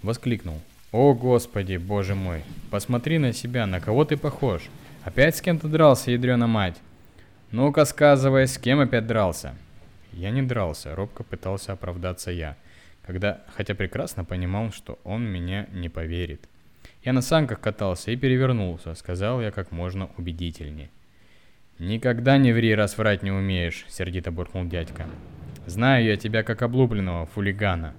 воскликнул. 0.03 0.61
«О, 0.91 1.13
Господи, 1.13 1.77
Боже 1.77 2.15
мой, 2.15 2.43
посмотри 2.71 3.19
на 3.19 3.31
себя, 3.31 3.67
на 3.67 3.79
кого 3.79 4.05
ты 4.05 4.17
похож? 4.17 4.63
Опять 5.03 5.35
с 5.35 5.41
кем-то 5.41 5.67
дрался, 5.67 6.09
ядрена 6.09 6.47
мать?» 6.47 6.77
«Ну-ка, 7.51 7.85
сказывай, 7.85 8.47
с 8.47 8.57
кем 8.57 8.79
опять 8.79 9.05
дрался?» 9.05 9.53
Я 10.13 10.31
не 10.31 10.41
дрался, 10.41 10.95
робко 10.95 11.23
пытался 11.23 11.73
оправдаться 11.73 12.31
я, 12.31 12.57
когда, 13.05 13.41
хотя 13.55 13.75
прекрасно 13.75 14.25
понимал, 14.25 14.71
что 14.71 14.97
он 15.03 15.23
меня 15.25 15.67
не 15.71 15.89
поверит. 15.89 16.49
Я 17.03 17.13
на 17.13 17.21
санках 17.21 17.59
катался 17.59 18.09
и 18.09 18.15
перевернулся, 18.15 18.95
сказал 18.95 19.41
я 19.41 19.51
как 19.51 19.71
можно 19.71 20.09
убедительнее. 20.17 20.89
«Никогда 21.77 22.37
не 22.37 22.51
ври, 22.51 22.73
раз 22.75 22.97
врать 22.97 23.23
не 23.23 23.31
умеешь»,— 23.31 23.85
сердито 23.87 24.31
буркнул 24.31 24.65
дядька. 24.65 25.07
«Знаю 25.65 26.03
я 26.05 26.17
тебя 26.17 26.43
как 26.43 26.61
облупленного 26.61 27.27
фулигана. 27.27 27.93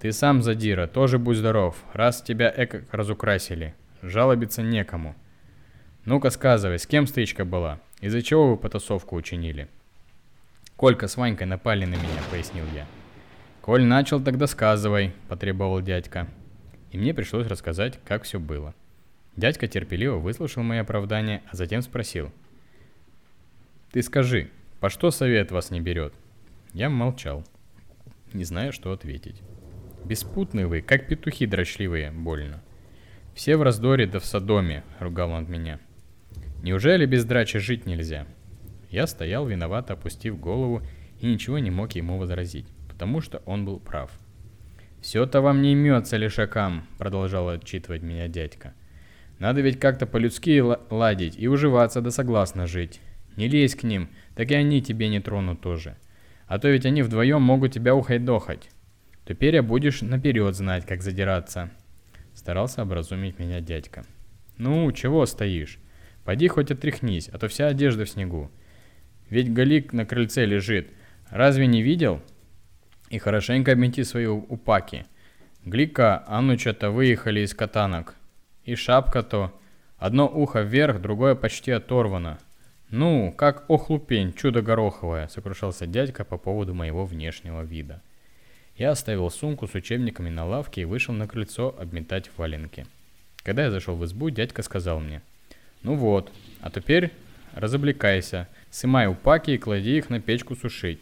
Ты 0.00 0.12
сам, 0.12 0.40
задира, 0.42 0.86
тоже 0.86 1.18
будь 1.18 1.36
здоров, 1.36 1.76
раз 1.92 2.22
тебя 2.22 2.52
эко 2.56 2.84
разукрасили. 2.90 3.74
Жалобиться 4.00 4.62
некому. 4.62 5.14
Ну-ка 6.06 6.30
сказывай, 6.30 6.78
с 6.78 6.86
кем 6.86 7.06
стычка 7.06 7.44
была? 7.44 7.80
Из-за 8.00 8.22
чего 8.22 8.48
вы 8.48 8.56
потасовку 8.56 9.14
учинили?» 9.14 9.68
«Колька 10.76 11.06
с 11.06 11.18
Ванькой 11.18 11.46
напали 11.46 11.84
на 11.84 11.96
меня»,— 11.96 12.22
пояснил 12.30 12.64
я. 12.74 12.86
«Коль 13.60 13.84
начал, 13.84 14.22
тогда 14.22 14.46
сказывай»,— 14.46 15.12
потребовал 15.28 15.82
дядька. 15.82 16.26
И 16.92 16.96
мне 16.96 17.12
пришлось 17.12 17.46
рассказать, 17.46 18.00
как 18.06 18.22
все 18.22 18.40
было. 18.40 18.74
Дядька 19.36 19.68
терпеливо 19.68 20.16
выслушал 20.16 20.62
мои 20.62 20.78
оправдания, 20.78 21.42
а 21.52 21.56
затем 21.56 21.82
спросил. 21.82 22.32
«Ты 23.92 24.00
скажи, 24.02 24.48
по 24.80 24.88
что 24.88 25.10
совет 25.10 25.50
вас 25.50 25.70
не 25.70 25.80
берет?» 25.82 26.14
Я 26.72 26.88
молчал, 26.88 27.44
не 28.32 28.44
зная, 28.44 28.72
что 28.72 28.92
ответить. 28.92 29.42
«Беспутные 30.04 30.66
вы, 30.66 30.80
как 30.80 31.06
петухи 31.06 31.46
дрочливые, 31.46 32.10
больно. 32.10 32.62
Все 33.34 33.56
в 33.56 33.62
раздоре 33.62 34.06
да 34.06 34.18
в 34.18 34.24
садоме»,— 34.24 34.82
ругал 34.98 35.30
он 35.30 35.50
меня. 35.50 35.78
«Неужели 36.62 37.06
без 37.06 37.24
драчи 37.24 37.58
жить 37.58 37.86
нельзя?» 37.86 38.26
Я 38.90 39.06
стоял 39.06 39.46
виновато, 39.46 39.92
опустив 39.92 40.40
голову, 40.40 40.82
и 41.20 41.26
ничего 41.26 41.58
не 41.58 41.70
мог 41.70 41.92
ему 41.92 42.18
возразить, 42.18 42.66
потому 42.88 43.20
что 43.20 43.42
он 43.46 43.64
был 43.64 43.78
прав. 43.78 44.10
«Все-то 45.00 45.40
вам 45.40 45.62
не 45.62 45.72
имется 45.72 46.16
лишакам»,— 46.16 46.86
продолжал 46.98 47.48
отчитывать 47.48 48.02
меня 48.02 48.28
дядька. 48.28 48.74
«Надо 49.38 49.60
ведь 49.60 49.78
как-то 49.78 50.06
по-людски 50.06 50.60
ладить 50.90 51.36
и 51.38 51.46
уживаться 51.46 52.00
да 52.00 52.10
согласно 52.10 52.66
жить. 52.66 53.00
Не 53.36 53.48
лезь 53.48 53.74
к 53.74 53.84
ним, 53.84 54.10
так 54.34 54.50
и 54.50 54.54
они 54.54 54.82
тебе 54.82 55.08
не 55.08 55.20
тронут 55.20 55.60
тоже. 55.60 55.96
А 56.46 56.58
то 56.58 56.68
ведь 56.68 56.84
они 56.84 57.02
вдвоем 57.02 57.40
могут 57.40 57.72
тебя 57.72 57.94
ухайдохать. 57.94 58.68
Теперь 59.26 59.54
я 59.54 59.62
будешь 59.62 60.02
наперед 60.02 60.54
знать, 60.54 60.86
как 60.86 61.02
задираться». 61.02 61.70
Старался 62.34 62.82
образумить 62.82 63.38
меня 63.38 63.60
дядька. 63.60 64.04
«Ну, 64.56 64.90
чего 64.92 65.26
стоишь? 65.26 65.78
Пойди 66.24 66.48
хоть 66.48 66.70
отряхнись, 66.70 67.28
а 67.28 67.38
то 67.38 67.48
вся 67.48 67.68
одежда 67.68 68.04
в 68.04 68.10
снегу. 68.10 68.50
Ведь 69.30 69.52
Галик 69.52 69.92
на 69.92 70.04
крыльце 70.04 70.44
лежит. 70.44 70.90
Разве 71.30 71.66
не 71.66 71.82
видел? 71.82 72.20
И 73.08 73.18
хорошенько 73.18 73.72
обмети 73.72 74.02
свои 74.02 74.26
упаки. 74.26 75.06
Глика, 75.64 76.24
Ануча-то 76.26 76.90
выехали 76.90 77.40
из 77.40 77.54
катанок. 77.54 78.14
И 78.64 78.74
шапка-то. 78.74 79.52
Одно 79.98 80.26
ухо 80.26 80.62
вверх, 80.62 81.00
другое 81.00 81.34
почти 81.34 81.70
оторвано. 81.70 82.38
Ну, 82.90 83.32
как 83.36 83.64
охлупень, 83.68 84.32
чудо 84.32 84.62
гороховое, 84.62 85.28
сокрушался 85.28 85.86
дядька 85.86 86.24
по 86.24 86.38
поводу 86.38 86.74
моего 86.74 87.04
внешнего 87.04 87.62
вида. 87.62 88.02
Я 88.76 88.92
оставил 88.92 89.30
сумку 89.30 89.66
с 89.66 89.74
учебниками 89.74 90.30
на 90.30 90.46
лавке 90.46 90.82
и 90.82 90.86
вышел 90.86 91.14
на 91.14 91.26
крыльцо 91.28 91.74
обметать 91.78 92.30
валенки. 92.36 92.86
Когда 93.42 93.64
я 93.64 93.70
зашел 93.70 93.96
в 93.96 94.04
избу, 94.04 94.30
дядька 94.30 94.62
сказал 94.62 95.00
мне, 95.00 95.22
«Ну 95.82 95.94
вот, 95.94 96.32
а 96.60 96.70
теперь 96.70 97.10
разоблекайся, 97.54 98.48
Сымай 98.70 99.08
упаки 99.08 99.50
и 99.50 99.58
клади 99.58 99.98
их 99.98 100.10
на 100.10 100.20
печку 100.20 100.54
сушить. 100.54 101.00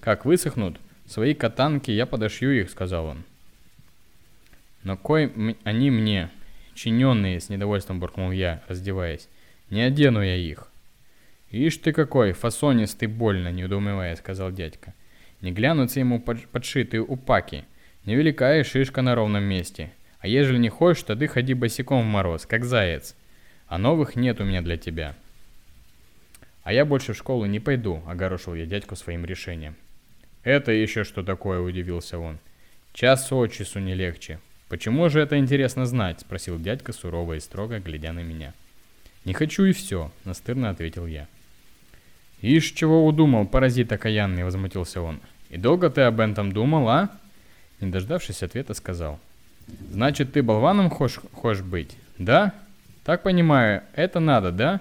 Как 0.00 0.24
высохнут, 0.24 0.80
свои 1.06 1.34
катанки 1.34 1.90
я 1.90 2.06
подошью 2.06 2.58
их, 2.58 2.70
сказал 2.70 3.06
он. 3.06 3.24
Но 4.82 4.96
кой 4.96 5.56
они 5.64 5.90
мне, 5.90 6.30
чиненные, 6.74 7.40
с 7.40 7.50
недовольством 7.50 8.00
буркнул 8.00 8.30
я, 8.30 8.62
раздеваясь. 8.68 9.28
Не 9.68 9.82
одену 9.82 10.22
я 10.22 10.36
их. 10.36 10.68
Ишь 11.50 11.76
ты 11.76 11.92
какой, 11.92 12.32
фасонистый 12.32 13.08
больно, 13.08 13.52
неудумевая, 13.52 14.16
сказал 14.16 14.50
дядька. 14.50 14.94
Не 15.40 15.52
глянутся 15.52 16.00
ему 16.00 16.20
подшитые 16.20 17.02
упаки. 17.02 17.64
Невелика 18.04 18.62
шишка 18.64 19.02
на 19.02 19.14
ровном 19.14 19.44
месте. 19.44 19.90
А 20.20 20.28
ежели 20.28 20.58
не 20.58 20.68
хочешь, 20.68 21.02
то 21.02 21.16
ты 21.16 21.26
ходи 21.28 21.54
босиком 21.54 22.02
в 22.02 22.06
мороз, 22.06 22.46
как 22.46 22.64
заяц. 22.64 23.14
А 23.66 23.78
новых 23.78 24.16
нет 24.16 24.40
у 24.40 24.44
меня 24.44 24.60
для 24.60 24.76
тебя. 24.76 25.14
«А 26.62 26.72
я 26.72 26.84
больше 26.84 27.14
в 27.14 27.16
школу 27.16 27.46
не 27.46 27.58
пойду»,— 27.58 28.02
огорошил 28.06 28.54
я 28.54 28.66
дядьку 28.66 28.96
своим 28.96 29.24
решением. 29.24 29.76
«Это 30.44 30.72
еще 30.72 31.04
что 31.04 31.22
такое?»— 31.22 31.60
удивился 31.60 32.18
он. 32.18 32.38
«Час 32.92 33.32
от 33.32 33.52
часу 33.52 33.78
не 33.78 33.94
легче. 33.94 34.40
Почему 34.68 35.08
же 35.08 35.20
это 35.20 35.38
интересно 35.38 35.86
знать?»— 35.86 36.20
спросил 36.22 36.58
дядька 36.58 36.92
сурово 36.92 37.34
и 37.34 37.40
строго, 37.40 37.80
глядя 37.80 38.12
на 38.12 38.20
меня. 38.20 38.52
«Не 39.24 39.32
хочу 39.32 39.64
и 39.64 39.72
все»,— 39.72 40.12
настырно 40.24 40.70
ответил 40.70 41.06
я. 41.06 41.28
«Ишь, 42.42 42.72
чего 42.72 43.06
удумал, 43.06 43.46
паразит 43.46 43.92
окаянный!»— 43.92 44.44
возмутился 44.44 45.02
он. 45.02 45.20
«И 45.50 45.58
долго 45.58 45.90
ты 45.90 46.02
об 46.02 46.20
этом 46.20 46.52
думал, 46.52 46.88
а?» 46.88 47.10
Не 47.80 47.90
дождавшись 47.90 48.42
ответа, 48.42 48.74
сказал. 48.74 49.18
«Значит, 49.90 50.32
ты 50.32 50.42
болваном 50.42 50.90
хочешь, 50.90 51.20
хочешь 51.32 51.62
быть, 51.62 51.96
да? 52.18 52.54
Так 53.04 53.22
понимаю, 53.22 53.82
это 53.94 54.20
надо, 54.20 54.52
да?» 54.52 54.80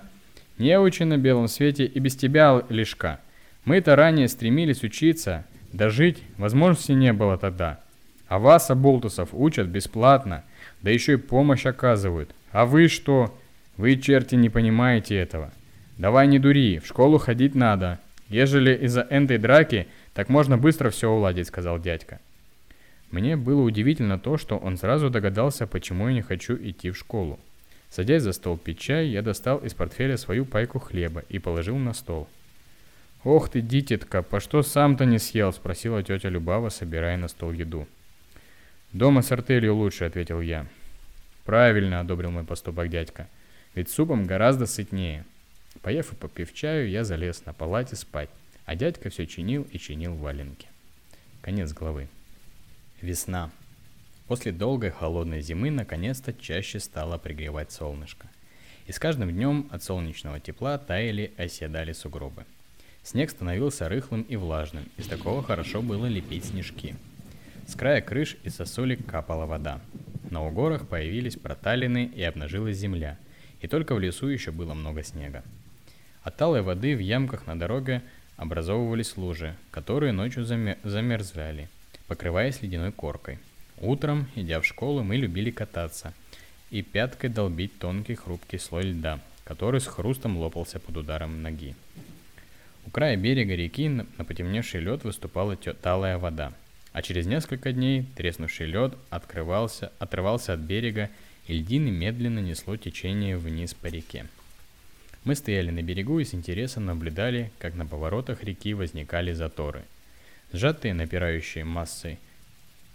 Неучи 0.60 1.04
на 1.04 1.18
белом 1.18 1.48
свете 1.48 1.86
и 1.86 2.00
без 2.00 2.18
тебя 2.18 2.62
лишка. 2.68 3.22
Мы-то 3.64 3.96
ранее 3.96 4.28
стремились 4.28 4.84
учиться, 4.84 5.46
да 5.72 5.90
жить 5.90 6.22
возможности 6.38 6.92
не 6.92 7.14
было 7.14 7.38
тогда. 7.38 7.80
А 8.28 8.40
вас, 8.40 8.70
оболтусов, 8.70 9.30
учат 9.32 9.68
бесплатно, 9.68 10.44
да 10.82 10.92
еще 10.92 11.14
и 11.14 11.16
помощь 11.16 11.66
оказывают. 11.66 12.36
А 12.52 12.66
вы 12.66 12.90
что? 12.90 13.38
Вы, 13.78 13.96
черти, 13.96 14.36
не 14.36 14.50
понимаете 14.50 15.16
этого. 15.16 15.54
Давай 16.00 16.28
не 16.28 16.40
дури, 16.40 16.80
в 16.80 16.88
школу 16.88 17.18
ходить 17.18 17.56
надо. 17.56 18.00
Ежели 18.30 18.74
из-за 18.86 19.02
этой 19.02 19.38
драки, 19.38 19.90
так 20.14 20.30
можно 20.30 20.58
быстро 20.58 20.92
все 20.92 21.12
уладить, 21.12 21.48
сказал 21.48 21.78
дядька. 21.78 22.22
Мне 23.12 23.36
было 23.36 23.62
удивительно 23.62 24.18
то, 24.18 24.38
что 24.38 24.58
он 24.58 24.78
сразу 24.78 25.10
догадался, 25.10 25.68
почему 25.68 26.08
я 26.08 26.14
не 26.14 26.22
хочу 26.22 26.56
идти 26.56 26.90
в 26.90 26.98
школу. 26.98 27.38
Садясь 27.90 28.24
за 28.24 28.32
стол 28.32 28.58
пить 28.58 28.80
чай, 28.80 29.08
я 29.08 29.22
достал 29.22 29.58
из 29.58 29.74
портфеля 29.74 30.16
свою 30.16 30.46
пайку 30.46 30.80
хлеба 30.80 31.26
и 31.28 31.38
положил 31.38 31.76
на 31.76 31.94
стол. 31.94 32.30
«Ох 33.26 33.50
ты, 33.50 33.60
дитятка, 33.60 34.22
по 34.24 34.40
что 34.40 34.64
сам-то 34.64 35.04
не 35.04 35.20
съел?»– 35.20 35.52
спросила 35.54 36.02
тетя 36.02 36.30
Любава, 36.30 36.70
собирая 36.70 37.18
на 37.18 37.28
стол 37.28 37.52
еду. 37.52 37.90
«Дома 38.94 39.22
с 39.22 39.34
артелью 39.34 39.76
лучше»,– 39.76 40.06
ответил 40.06 40.40
я. 40.40 40.66
«Правильно»,– 41.44 42.00
одобрил 42.02 42.32
мой 42.32 42.46
поступок 42.46 42.88
дядька. 42.88 43.28
«Ведь 43.76 43.90
супом 43.90 44.24
гораздо 44.24 44.66
сытнее». 44.66 45.26
Поев 45.82 46.12
и 46.12 46.16
попив 46.16 46.54
чаю, 46.54 46.90
я 46.90 47.04
залез 47.04 47.46
на 47.46 47.54
палате 47.54 47.96
спать, 47.96 48.30
а 48.66 48.76
дядька 48.76 49.10
все 49.10 49.26
чинил 49.26 49.68
и 49.72 49.80
чинил 49.80 50.16
валенки. 50.16 50.68
Конец 51.42 51.74
главы. 51.74 52.08
Весна. 53.02 53.50
После 54.28 54.52
долгой 54.52 54.92
холодной 54.92 55.42
зимы 55.42 55.72
наконец-то 55.72 56.34
чаще 56.34 56.80
стало 56.80 57.18
пригревать 57.18 57.72
солнышко. 57.72 58.28
И 58.88 58.92
с 58.92 59.00
каждым 59.00 59.32
днем 59.32 59.68
от 59.72 59.84
солнечного 59.84 60.40
тепла 60.40 60.78
таяли 60.78 61.32
и 61.38 61.42
оседали 61.42 61.94
сугробы. 61.94 62.46
Снег 63.04 63.32
становился 63.32 63.88
рыхлым 63.88 64.24
и 64.24 64.36
влажным, 64.36 64.86
из 64.98 65.08
такого 65.08 65.42
хорошо 65.42 65.82
было 65.82 66.06
лепить 66.06 66.46
снежки. 66.46 66.96
С 67.66 67.76
края 67.76 68.02
крыш 68.02 68.36
и 68.44 68.50
сосулек 68.50 69.06
капала 69.06 69.46
вода. 69.46 69.80
На 70.30 70.46
угорах 70.46 70.88
появились 70.88 71.36
проталины 71.36 72.12
и 72.14 72.22
обнажилась 72.22 72.78
земля, 72.78 73.18
и 73.62 73.68
только 73.68 73.96
в 73.96 74.00
лесу 74.00 74.28
еще 74.28 74.52
было 74.52 74.74
много 74.74 75.04
снега. 75.04 75.44
От 76.30 76.38
талой 76.38 76.62
воды 76.62 76.96
в 76.96 77.00
ямках 77.00 77.48
на 77.48 77.58
дороге 77.58 78.04
образовывались 78.38 79.18
лужи, 79.18 79.56
которые 79.72 80.12
ночью 80.12 80.46
замерзали, 80.46 81.70
покрываясь 82.08 82.62
ледяной 82.62 82.92
коркой– 82.92 83.40
Утром, 83.82 84.28
идя 84.36 84.60
в 84.60 84.66
школу, 84.66 85.04
мы 85.04 85.16
любили 85.16 85.52
кататься 85.52 86.14
и 86.70 86.82
пяткой 86.82 87.30
долбить 87.30 87.80
тонкий 87.80 88.16
хрупкий 88.16 88.60
слой 88.60 88.84
льда, 88.84 89.20
который 89.46 89.80
с 89.80 89.88
хрустом 89.88 90.38
лопался 90.38 90.80
под 90.80 90.98
ударом 90.98 91.42
ноги. 91.42 91.76
У 92.86 92.92
края 92.92 93.16
берега 93.16 93.56
реки 93.56 93.88
на 93.90 94.24
потемневший 94.24 94.82
лед 94.82 95.04
выступала 95.04 95.56
талая 95.56 96.20
вода, 96.20 96.54
А 96.92 97.02
через 97.02 97.26
несколько 97.26 97.72
дней 97.72 98.06
треснувший 98.16 98.68
лед 98.68 98.94
открывался, 99.10 99.92
отрывался 99.98 100.54
от 100.54 100.60
берега, 100.60 101.10
и 101.48 101.54
льдины 101.54 101.90
медленно 101.90 102.40
несло 102.40 102.76
течение 102.78 103.38
вниз 103.38 103.74
по 103.74 103.88
реке. 103.88 104.26
Мы 105.26 105.36
стояли 105.36 105.70
на 105.70 105.82
берегу 105.82 106.20
и 106.20 106.26
с 106.26 106.34
интересом 106.34 106.86
наблюдали, 106.86 107.52
как 107.60 107.76
на 107.76 107.86
поворотах 107.86 108.44
реки 108.44 108.74
возникали 108.74 109.34
заторы. 109.34 109.84
Сжатые 110.54 110.94
напирающие 110.94 111.66
массой 111.66 112.20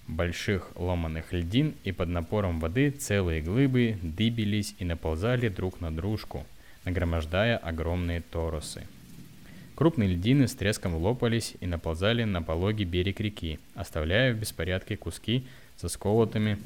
больших 0.09 0.73
ломаных 0.77 1.33
льдин 1.33 1.75
и 1.85 1.93
под 1.93 2.09
напором 2.09 2.61
воды 2.61 2.91
целые 2.91 3.43
глыбы 3.43 3.99
дыбились 4.03 4.75
и 4.79 4.85
наползали 4.85 5.49
друг 5.49 5.81
на 5.81 5.95
дружку, 5.95 6.47
нагромождая 6.85 7.57
огромные 7.57 8.21
торосы. 8.21 8.87
Крупные 9.75 10.11
льдины 10.11 10.47
с 10.47 10.55
треском 10.55 10.95
лопались 10.95 11.55
и 11.61 11.67
наползали 11.67 12.25
на 12.25 12.43
пологий 12.43 12.85
берег 12.85 13.21
реки, 13.21 13.59
оставляя 13.75 14.33
в 14.33 14.39
беспорядке 14.39 14.97
куски 14.97 15.45
со 15.77 15.89
сколотыми 15.89 16.59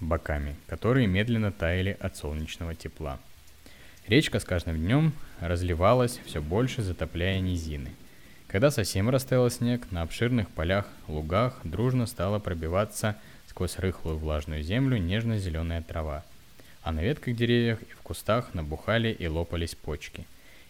боками, 0.00 0.56
которые 0.66 1.06
медленно 1.06 1.52
таяли 1.52 1.96
от 2.00 2.16
солнечного 2.16 2.74
тепла. 2.74 3.20
Речка 4.06 4.38
с 4.38 4.44
каждым 4.44 4.76
днем 4.76 5.14
разливалась 5.40 6.20
все 6.26 6.42
больше, 6.42 6.82
затопляя 6.82 7.40
низины. 7.40 7.88
Когда 8.48 8.70
совсем 8.70 9.08
растаял 9.08 9.48
снег, 9.48 9.90
на 9.90 10.02
обширных 10.02 10.50
полях, 10.50 10.86
лугах 11.08 11.58
дружно 11.64 12.04
стала 12.04 12.38
пробиваться 12.38 13.16
сквозь 13.46 13.78
рыхлую 13.78 14.18
влажную 14.18 14.62
землю 14.62 14.98
нежно-зеленая 14.98 15.80
трава, 15.80 16.22
а 16.82 16.92
на 16.92 17.00
ветках 17.02 17.34
деревьев 17.34 17.80
и 17.80 17.92
в 17.94 18.02
кустах 18.02 18.52
набухали 18.52 19.08
и 19.08 19.26
лопались 19.26 19.74
почки. 19.74 20.26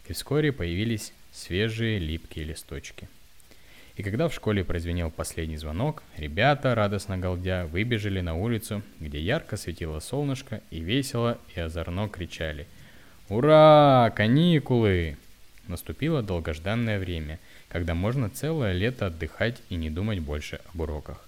И 0.07 0.12
вскоре 0.12 0.53
появились 0.53 1.12
свежие 1.32 1.99
липкие 1.99 2.45
листочки. 2.45 3.09
И 3.97 4.05
когда 4.05 4.28
в 4.28 4.35
школе 4.35 4.62
прозвенел 4.62 5.11
последний 5.11 5.57
звонок, 5.57 6.05
ребята, 6.16 6.76
радостно 6.76 7.18
галдя, 7.18 7.66
выбежали 7.66 8.20
на 8.20 8.37
улицу, 8.37 8.82
где 9.01 9.18
ярко 9.18 9.57
светило 9.57 9.99
солнышко 9.99 10.61
и 10.70 10.78
весело 10.78 11.39
и 11.57 11.59
озорно 11.59 12.09
кричали 12.09 12.68
«Ура! 13.28 14.12
Каникулы!» 14.14 15.16
Наступило 15.66 16.22
долгожданное 16.22 16.98
время, 16.98 17.38
когда 17.68 17.94
можно 17.94 18.28
целое 18.28 18.72
лето 18.72 19.06
отдыхать 19.06 19.62
и 19.70 19.76
не 19.76 19.88
думать 19.88 20.18
больше 20.18 20.60
об 20.72 20.80
уроках. 20.82 21.26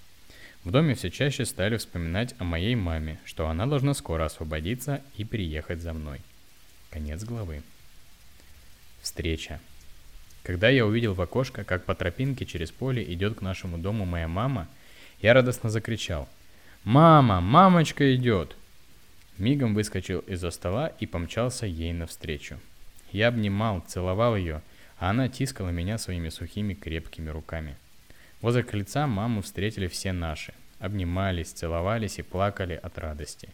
В 0.62 0.70
доме 0.70 0.94
все 0.94 1.10
чаще 1.10 1.46
стали 1.46 1.78
вспоминать 1.78 2.34
о 2.38 2.44
моей 2.44 2.74
маме, 2.74 3.18
что 3.24 3.48
она 3.48 3.66
должна 3.66 3.94
скоро 3.94 4.26
освободиться 4.26 5.00
и 5.16 5.24
приехать 5.24 5.80
за 5.80 5.94
мной. 5.94 6.20
Конец 6.90 7.24
главы. 7.24 7.62
Встреча. 9.00 9.58
Когда 10.42 10.68
я 10.68 10.84
увидел 10.84 11.14
в 11.14 11.20
окошко, 11.22 11.64
как 11.64 11.84
по 11.84 11.94
тропинке 11.94 12.44
через 12.44 12.70
поле 12.70 13.02
идет 13.12 13.38
к 13.38 13.42
нашему 13.42 13.78
дому 13.78 14.04
моя 14.04 14.28
мама, 14.28 14.68
я 15.22 15.32
радостно 15.32 15.70
закричал. 15.70 16.28
«Мама! 16.84 17.40
Мамочка 17.40 18.14
идет!» 18.14 18.54
Мигом 19.38 19.74
выскочил 19.74 20.20
из-за 20.20 20.50
стола 20.50 20.92
и 20.98 21.06
помчался 21.06 21.66
ей 21.66 21.92
навстречу. 21.92 22.58
Я 23.12 23.28
обнимал, 23.28 23.82
целовал 23.86 24.36
ее, 24.36 24.62
а 24.98 25.10
она 25.10 25.28
тискала 25.28 25.70
меня 25.70 25.98
своими 25.98 26.28
сухими 26.28 26.74
крепкими 26.74 27.30
руками. 27.30 27.76
Возле 28.40 28.62
крыльца 28.62 29.06
маму 29.06 29.42
встретили 29.42 29.86
все 29.86 30.12
наши. 30.12 30.54
Обнимались, 30.78 31.52
целовались 31.52 32.18
и 32.18 32.22
плакали 32.22 32.78
от 32.82 32.98
радости. 32.98 33.48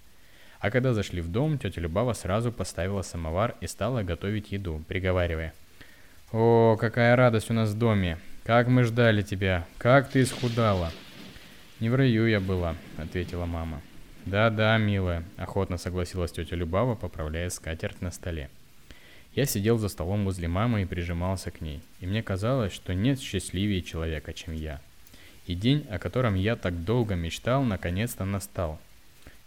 А 0.61 0.71
когда 0.71 0.95
зашли 0.95 1.21
в 1.21 1.31
дом, 1.31 1.59
тетя 1.59 1.81
Любава 1.81 2.13
сразу 2.13 2.53
поставила 2.53 3.03
самовар 3.03 3.55
и 3.61 3.67
стала 3.67 4.03
готовить 4.03 4.53
еду, 4.53 4.83
приговаривая– 4.89 5.53
«О, 6.33 6.79
какая 6.81 7.15
радость 7.15 7.51
у 7.51 7.53
нас 7.53 7.71
в 7.71 7.79
доме! 7.79 8.19
Как 8.45 8.67
мы 8.67 8.85
ждали 8.85 9.21
тебя! 9.21 9.67
Как 9.77 10.09
ты 10.09 10.23
исхудала!» 10.23 10.91
«Не 11.79 11.91
в 11.91 11.95
раю 11.95 12.27
я 12.27 12.41
была»,— 12.41 12.75
ответила 12.97 13.45
мама. 13.45 13.83
«Да-да, 14.27 14.79
милая»,— 14.79 15.25
охотно 15.37 15.79
согласилась 15.79 16.33
тетя 16.33 16.55
Любава, 16.55 16.95
поправляя 16.95 17.49
скатерть 17.51 18.01
на 18.01 18.11
столе. 18.11 18.51
Я 19.35 19.47
сидел 19.47 19.79
за 19.79 19.89
столом 19.89 20.25
возле 20.25 20.47
мамы 20.47 20.83
и 20.83 20.87
прижимался 20.87 21.51
к 21.51 21.61
ней, 21.61 21.81
и 22.01 22.07
мне 22.07 22.23
казалось, 22.23 22.73
что 22.73 22.95
нет 22.95 23.21
счастливее 23.21 23.83
человека, 23.83 24.33
чем 24.33 24.55
я. 24.55 24.81
И 25.47 25.55
день, 25.55 25.87
о 25.91 25.99
котором 25.99 26.35
я 26.35 26.55
так 26.55 26.85
долго 26.85 27.15
мечтал, 27.15 27.65
наконец-то 27.65 28.25
настал. 28.25 28.79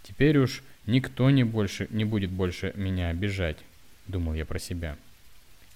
Теперь 0.03 0.37
уж 0.37 0.63
никто 0.87 1.29
не, 1.29 1.43
больше, 1.43 1.87
не 1.91 2.03
будет 2.03 2.31
больше 2.31 2.73
меня 2.75 3.09
обижать, 3.09 3.57
думал 4.07 4.33
я 4.33 4.45
про 4.45 4.59
себя. 4.59 4.97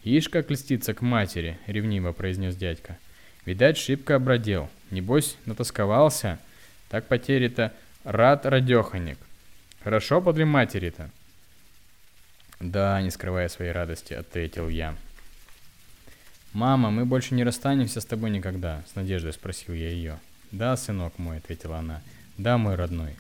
«Ишь, 0.04 0.30
как 0.30 0.50
льстится 0.50 0.94
к 0.94 1.02
матери»,— 1.02 1.58
ревниво 1.68 2.12
произнес 2.12 2.56
дядька. 2.56 2.98
«Видать, 3.46 3.78
шибко 3.78 4.16
обродел. 4.16 4.70
Небось, 4.92 5.38
натасковался. 5.46 6.40
Так 6.90 7.08
потери-то 7.08 7.74
рад 8.04 8.46
радеханик. 8.46 9.18
Хорошо 9.84 10.22
подле 10.22 10.46
матери-то». 10.46 11.10
«Да»,— 12.60 13.02
не 13.04 13.12
скрывая 13.12 13.48
своей 13.48 13.72
радости, 13.72 14.14
ответил 14.14 14.70
я. 14.70 14.96
«Мама, 16.54 16.90
мы 16.90 17.06
больше 17.06 17.36
не 17.36 17.44
расстанемся 17.44 18.02
с 18.02 18.06
тобой 18.06 18.32
никогда?»— 18.32 18.84
с 18.92 18.96
надеждой 18.96 19.34
спросил 19.34 19.74
я 19.74 19.90
ее. 19.90 20.20
«Да, 20.52 20.76
сынок 20.76 21.18
мой»,— 21.18 21.38
ответила 21.40 21.78
она. 21.78 22.02
«Да, 22.38 22.58
мой 22.58 22.76
родной». 22.76 23.16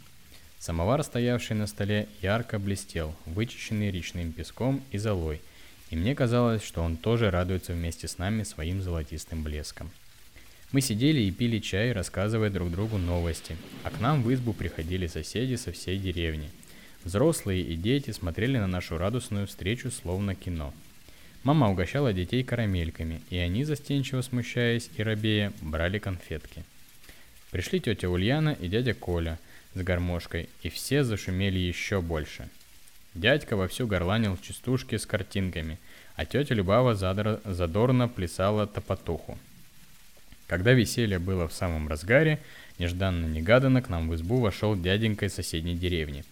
Самовар, 0.57 1.03
стоявший 1.03 1.55
на 1.55 1.67
столе, 1.67 2.09
ярко 2.21 2.59
блестел, 2.59 3.15
вычищенный 3.25 3.91
речным 3.91 4.33
песком 4.33 4.83
и 4.91 4.97
золой, 4.97 5.41
и 5.89 5.95
мне 5.95 6.15
казалось, 6.15 6.63
что 6.63 6.83
он 6.83 6.97
тоже 6.97 7.31
радуется 7.31 7.73
вместе 7.73 8.07
с 8.07 8.17
нами 8.17 8.43
своим 8.43 8.81
золотистым 8.81 9.43
блеском. 9.43 9.89
Мы 10.71 10.81
сидели 10.81 11.21
и 11.21 11.31
пили 11.31 11.59
чай, 11.59 11.91
рассказывая 11.91 12.49
друг 12.49 12.71
другу 12.71 12.97
новости, 12.97 13.57
а 13.83 13.89
к 13.89 13.99
нам 13.99 14.21
в 14.21 14.33
избу 14.33 14.53
приходили 14.53 15.07
соседи 15.07 15.55
со 15.55 15.71
всей 15.71 15.97
деревни. 15.97 16.49
Взрослые 17.03 17.61
и 17.63 17.75
дети 17.75 18.11
смотрели 18.11 18.57
на 18.57 18.67
нашу 18.67 18.97
радостную 18.97 19.47
встречу 19.47 19.89
словно 19.89 20.35
кино. 20.35 20.73
Мама 21.43 21.69
угощала 21.69 22.13
детей 22.13 22.43
карамельками, 22.43 23.21
и 23.29 23.37
они, 23.37 23.63
застенчиво 23.63 24.21
смущаясь 24.21 24.89
и 24.97 25.03
робея, 25.03 25.53
брали 25.61 25.97
конфетки. 25.97 26.63
Пришли 27.51 27.79
тетя 27.79 28.09
Ульяна 28.09 28.55
и 28.59 28.67
дядя 28.67 28.93
Коля 28.93 29.39
с 29.73 29.81
гармошкой, 29.81 30.49
и 30.61 30.69
все 30.69 31.03
зашумели 31.03 31.57
еще 31.57 32.01
больше– 32.01 32.49
Дядька 33.15 33.55
вовсю 33.57 33.87
горланил 33.87 34.37
частушки 34.37 34.95
с 34.95 35.05
картинками, 35.05 35.79
а 36.15 36.25
тетя 36.25 36.53
Любава 36.53 36.93
задор... 36.93 37.41
задорно 37.43 38.07
плясала 38.07 38.67
топотуху. 38.67 39.37
Когда 40.49 40.73
веселье 40.73 41.17
было 41.17 41.47
в 41.47 41.53
самом 41.53 41.87
разгаре, 41.87 42.39
нежданно-негаданно 42.77 43.81
к 43.81 43.87
нам 43.87 44.09
в 44.09 44.15
избу 44.15 44.41
вошел 44.41 44.75
дяденька 44.75 45.27
из 45.27 45.33
соседней 45.33 45.75
деревни. 45.75 46.25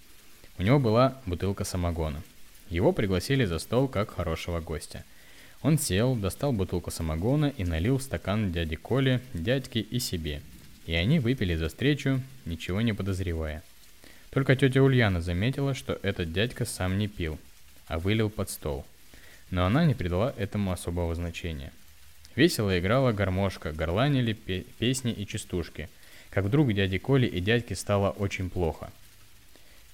У 0.57 0.63
него 0.63 0.80
была 0.80 1.22
бутылка 1.26 1.63
самогона. 1.63 2.22
Его 2.70 2.91
пригласили 2.91 3.45
за 3.45 3.59
стол 3.59 3.88
как 3.88 4.13
хорошего 4.13 4.59
гостя. 4.59 5.05
Он 5.61 5.80
сел, 5.80 6.15
достал 6.15 6.51
бутылку 6.51 6.91
самогона 6.91 7.53
и 7.55 7.63
налил 7.63 8.01
стакан 8.01 8.51
дяде 8.51 8.76
Коле, 8.76 9.22
дядьке 9.34 9.80
и 9.80 9.99
себе. 9.99 10.41
И 10.86 10.93
они 10.93 11.20
выпили 11.20 11.55
за 11.55 11.70
встречу, 11.70 12.22
ничего 12.45 12.82
не 12.82 12.91
подозревая– 12.91 13.63
только 14.38 14.55
тетя 14.55 14.84
Ульяна 14.84 15.22
заметила, 15.22 15.74
что 15.74 15.99
этот 16.03 16.32
дядька 16.32 16.65
сам 16.65 16.97
не 16.97 17.07
пил, 17.07 17.39
а 17.88 17.97
вылил 17.97 18.30
под 18.30 18.49
стол. 18.49 18.86
Но 19.49 19.65
она 19.65 19.86
не 19.86 19.95
придала 19.95 20.34
этому 20.38 20.72
особого 20.72 21.15
значения. 21.15 21.72
Весело 22.38 22.80
играла 22.80 23.12
гармошка, 23.12 23.74
горланили 23.74 24.32
пе- 24.32 24.64
песни 24.80 25.12
и 25.12 25.28
частушки. 25.28 25.90
Как 26.30 26.46
вдруг 26.46 26.72
дяде 26.72 27.00
Коле 27.00 27.28
и 27.28 27.42
дядьке 27.42 27.76
стало 27.76 28.12
очень 28.12 28.50
плохо. 28.50 28.90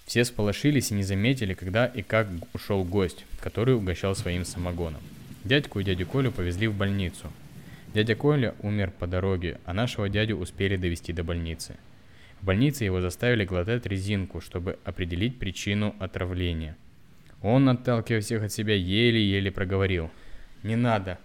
Все 0.05 0.23
сполошились 0.25 0.91
и 0.91 0.93
не 0.93 1.03
заметили, 1.03 1.55
когда 1.55 1.87
и 1.87 2.03
как 2.03 2.27
ушел 2.53 2.83
гость, 2.83 3.25
который 3.39 3.73
угощал 3.73 4.15
своим 4.15 4.45
самогоном. 4.45 5.01
Дядьку 5.43 5.79
и 5.79 5.83
дядю 5.83 6.05
Колю 6.05 6.31
повезли 6.31 6.67
в 6.67 6.75
больницу. 6.75 7.31
Дядя 7.95 8.13
Коля 8.13 8.53
умер 8.61 8.91
по 8.91 9.07
дороге, 9.07 9.59
а 9.65 9.73
нашего 9.73 10.07
дядю 10.07 10.37
успели 10.37 10.75
довести 10.75 11.11
до 11.11 11.23
больницы– 11.23 11.77
в 12.43 12.45
больнице 12.45 12.83
его 12.83 12.99
заставили 12.99 13.45
глотать 13.45 13.85
резинку, 13.85 14.41
чтобы 14.41 14.77
определить 14.83 15.39
причину 15.39 15.95
отравления. 15.97 16.75
Он, 17.41 17.69
отталкивая 17.69 18.19
всех 18.19 18.43
от 18.43 18.51
себя, 18.51 18.75
еле-еле 18.75 19.49
проговорил. 19.49 20.11
«Не 20.61 20.75
надо. 20.75 21.19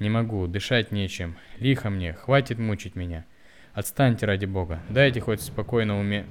Не 0.00 0.10
могу. 0.10 0.48
Дышать 0.48 0.90
нечем. 0.90 1.36
Лихо 1.58 1.90
мне. 1.90 2.14
Хватит 2.14 2.58
мучить 2.58 2.96
меня. 2.96 3.24
Отстаньте 3.72 4.26
ради 4.26 4.46
бога. 4.46 4.82
Дайте 4.88 5.20
хоть 5.20 5.40
спокойно 5.40 6.00
уме...» 6.00 6.26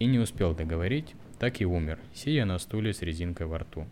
И 0.00 0.06
не 0.06 0.18
успел 0.18 0.52
договорить, 0.52 1.14
так 1.38 1.60
и 1.60 1.64
умер, 1.64 2.00
сидя 2.12 2.44
на 2.44 2.58
стуле 2.58 2.92
с 2.92 3.02
резинкой 3.02 3.46
во 3.46 3.58
рту. 3.58 3.86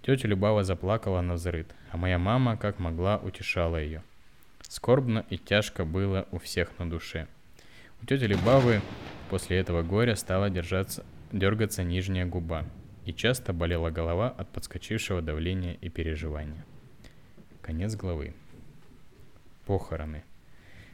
Тетя 0.00 0.26
Любава 0.26 0.64
заплакала 0.64 1.20
на 1.20 1.34
взрыд, 1.34 1.74
а 1.90 1.98
моя 1.98 2.18
мама, 2.18 2.56
как 2.56 2.78
могла, 2.78 3.18
утешала 3.18 3.76
ее. 3.76 4.02
Скорбно 4.62 5.26
и 5.28 5.36
тяжко 5.36 5.84
было 5.84 6.26
у 6.30 6.38
всех 6.38 6.78
на 6.78 6.88
душе– 6.88 7.26
у 8.02 8.06
тети 8.06 8.24
Любавы 8.24 8.80
после 9.28 9.58
этого 9.58 9.82
горя 9.82 10.14
стала 10.14 10.48
держаться, 10.48 11.04
дергаться 11.32 11.82
нижняя 11.82 12.24
губа, 12.24 12.64
и 13.04 13.12
часто 13.12 13.52
болела 13.52 13.90
голова 13.90 14.30
от 14.30 14.48
подскочившего 14.48 15.20
давления 15.20 15.74
и 15.82 15.90
переживания. 15.90 16.64
Конец 17.62 17.94
главы. 17.94 18.34
Похороны. 19.66 20.24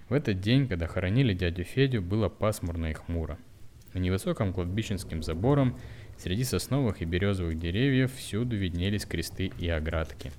В 0.08 0.12
этот 0.12 0.40
день, 0.40 0.68
когда 0.68 0.86
хоронили 0.86 1.32
дядю 1.32 1.64
Федю, 1.64 2.02
было 2.02 2.28
пасмурно 2.28 2.86
и 2.86 2.92
хмуро. 2.92 3.38
На 3.94 3.98
невысоком 3.98 4.52
кладбищенским 4.52 5.22
забором 5.22 5.78
среди 6.18 6.44
сосновых 6.44 7.02
и 7.02 7.04
березовых 7.04 7.58
деревьев 7.58 8.14
всюду 8.14 8.56
виднелись 8.56 9.06
кресты 9.06 9.52
и 9.58 9.68
оградки. 9.68 10.32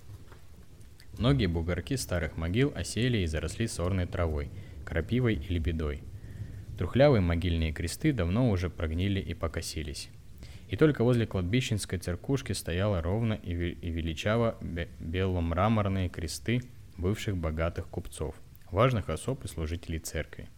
Многие 1.17 1.47
бугорки 1.47 1.95
старых 1.95 2.37
могил 2.37 2.71
осели 2.75 3.19
и 3.19 3.25
заросли 3.25 3.65
сорной 3.65 4.05
травой, 4.05 4.51
крапивой 4.85 5.35
и 5.35 5.53
лебедой. 5.53 6.03
Трухлявые 6.77 7.21
могильные 7.21 7.73
кресты 7.73 8.13
давно 8.13 8.51
уже 8.51 8.69
прогнили 8.69 9.19
и 9.19 9.33
покосились. 9.33 10.09
И 10.69 10.75
только 10.75 11.03
возле 11.03 11.25
кладбищенской 11.25 11.97
церквушки 11.97 12.51
стояло 12.51 13.01
ровно 13.01 13.33
и 13.33 13.53
величаво 13.53 14.57
беломраморные 14.99 16.09
кресты 16.09 16.61
бывших 16.97 17.37
богатых 17.37 17.87
купцов, 17.87 18.35
важных 18.69 19.09
особ 19.09 19.45
и 19.45 19.47
служителей 19.47 19.99
церкви. 19.99 20.49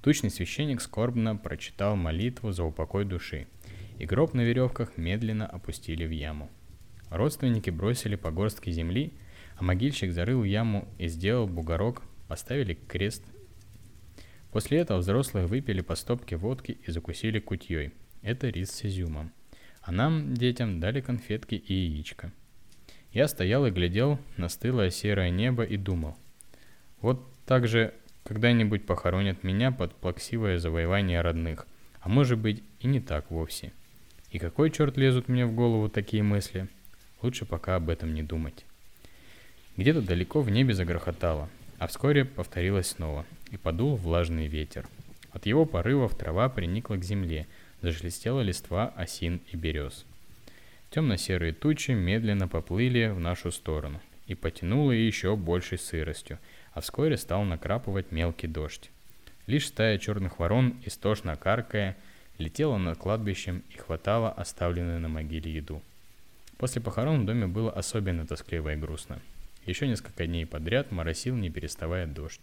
Тучный 0.00 0.30
священник 0.30 0.80
скорбно 0.80 1.36
прочитал 1.36 1.96
молитву 1.96 2.52
за 2.52 2.64
упокой 2.64 3.04
души, 3.04 3.46
и 3.98 4.06
гроб 4.06 4.32
на 4.32 4.42
веревках 4.42 4.96
медленно 4.96 5.46
опустили 5.46 6.06
в 6.06 6.10
яму. 6.10 6.50
Родственники 7.10 7.70
бросили 7.70 8.16
по 8.16 8.30
горстке 8.30 8.70
земли, 8.70 9.12
а 9.56 9.64
могильщик 9.64 10.12
зарыл 10.12 10.44
яму 10.44 10.88
и 10.98 11.08
сделал 11.08 11.46
бугорок, 11.46 12.02
поставили 12.28 12.74
крест. 12.74 13.24
После 14.50 14.78
этого 14.78 14.98
взрослые 14.98 15.46
выпили 15.46 15.82
по 15.82 15.94
стопке 15.94 16.36
водки 16.36 16.78
и 16.86 16.90
закусили 16.90 17.38
кутьей– 17.38 17.92
это 18.26 18.48
рис 18.48 18.70
с 18.72 18.84
изюмом. 18.84 19.32
А 19.82 19.92
нам, 19.92 20.34
детям, 20.34 20.80
дали 20.80 21.00
конфетки 21.00 21.54
и 21.54 21.72
яичко. 21.72 22.32
Я 23.12 23.28
стоял 23.28 23.64
и 23.66 23.70
глядел 23.70 24.18
на 24.36 24.48
стылое 24.48 24.90
серое 24.90 25.30
небо 25.30 25.62
и 25.62 25.76
думал. 25.76 26.16
Вот 27.00 27.24
так 27.46 27.68
же 27.68 27.94
когда-нибудь 28.24 28.84
похоронят 28.84 29.44
меня 29.44 29.70
под 29.70 29.94
плаксивое 29.94 30.58
завоевание 30.58 31.20
родных. 31.20 31.66
А 32.00 32.08
может 32.08 32.38
быть 32.38 32.62
и 32.80 32.88
не 32.88 33.00
так 33.00 33.30
вовсе. 33.30 33.72
И 34.32 34.38
какой 34.38 34.70
черт 34.70 34.96
лезут 34.96 35.28
мне 35.28 35.46
в 35.46 35.54
голову 35.54 35.88
такие 35.88 36.24
мысли? 36.24 36.68
Лучше 37.22 37.46
пока 37.46 37.76
об 37.76 37.88
этом 37.88 38.12
не 38.12 38.24
думать. 38.24 38.64
Где-то 39.76 40.02
далеко 40.02 40.40
в 40.40 40.50
небе 40.50 40.74
загрохотало, 40.74 41.48
а 41.78 41.86
вскоре 41.86 42.24
повторилось 42.24 42.88
снова, 42.88 43.24
и 43.50 43.56
подул 43.56 43.94
влажный 43.94 44.48
ветер. 44.48 44.86
От 45.30 45.46
его 45.46 45.64
порывов 45.64 46.16
трава 46.16 46.48
приникла 46.48 46.96
к 46.96 47.04
земле, 47.04 47.46
зашелестела 47.82 48.40
листва 48.40 48.92
осин 48.96 49.40
и 49.52 49.56
берез. 49.56 50.04
Темно-серые 50.90 51.52
тучи 51.52 51.90
медленно 51.92 52.48
поплыли 52.48 53.08
в 53.08 53.20
нашу 53.20 53.50
сторону 53.50 54.00
и 54.26 54.34
потянуло 54.34 54.92
еще 54.92 55.36
большей 55.36 55.78
сыростью, 55.78 56.38
а 56.72 56.80
вскоре 56.80 57.16
стал 57.16 57.44
накрапывать 57.44 58.12
мелкий 58.12 58.46
дождь. 58.46 58.90
Лишь 59.46 59.66
стая 59.66 59.98
черных 59.98 60.38
ворон, 60.38 60.76
истошно 60.84 61.36
каркая, 61.36 61.96
летела 62.38 62.76
над 62.78 62.98
кладбищем 62.98 63.62
и 63.70 63.78
хватала 63.78 64.30
оставленную 64.30 65.00
на 65.00 65.08
могиле 65.08 65.52
еду. 65.52 65.82
После 66.58 66.80
похорон 66.80 67.22
в 67.22 67.26
доме 67.26 67.46
было 67.46 67.70
особенно 67.70 68.26
тоскливо 68.26 68.72
и 68.72 68.76
грустно. 68.76 69.20
Еще 69.66 69.86
несколько 69.86 70.26
дней 70.26 70.46
подряд 70.46 70.90
моросил, 70.90 71.36
не 71.36 71.50
переставая 71.50 72.06
дождь. 72.06 72.40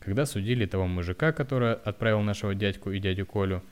Когда 0.00 0.26
судили 0.26 0.66
того 0.66 0.86
мужика, 0.86 1.32
который 1.32 1.74
отправил 1.74 2.22
нашего 2.22 2.54
дядьку 2.54 2.90
и 2.90 2.98
дядю 2.98 3.24
Колю, 3.24 3.62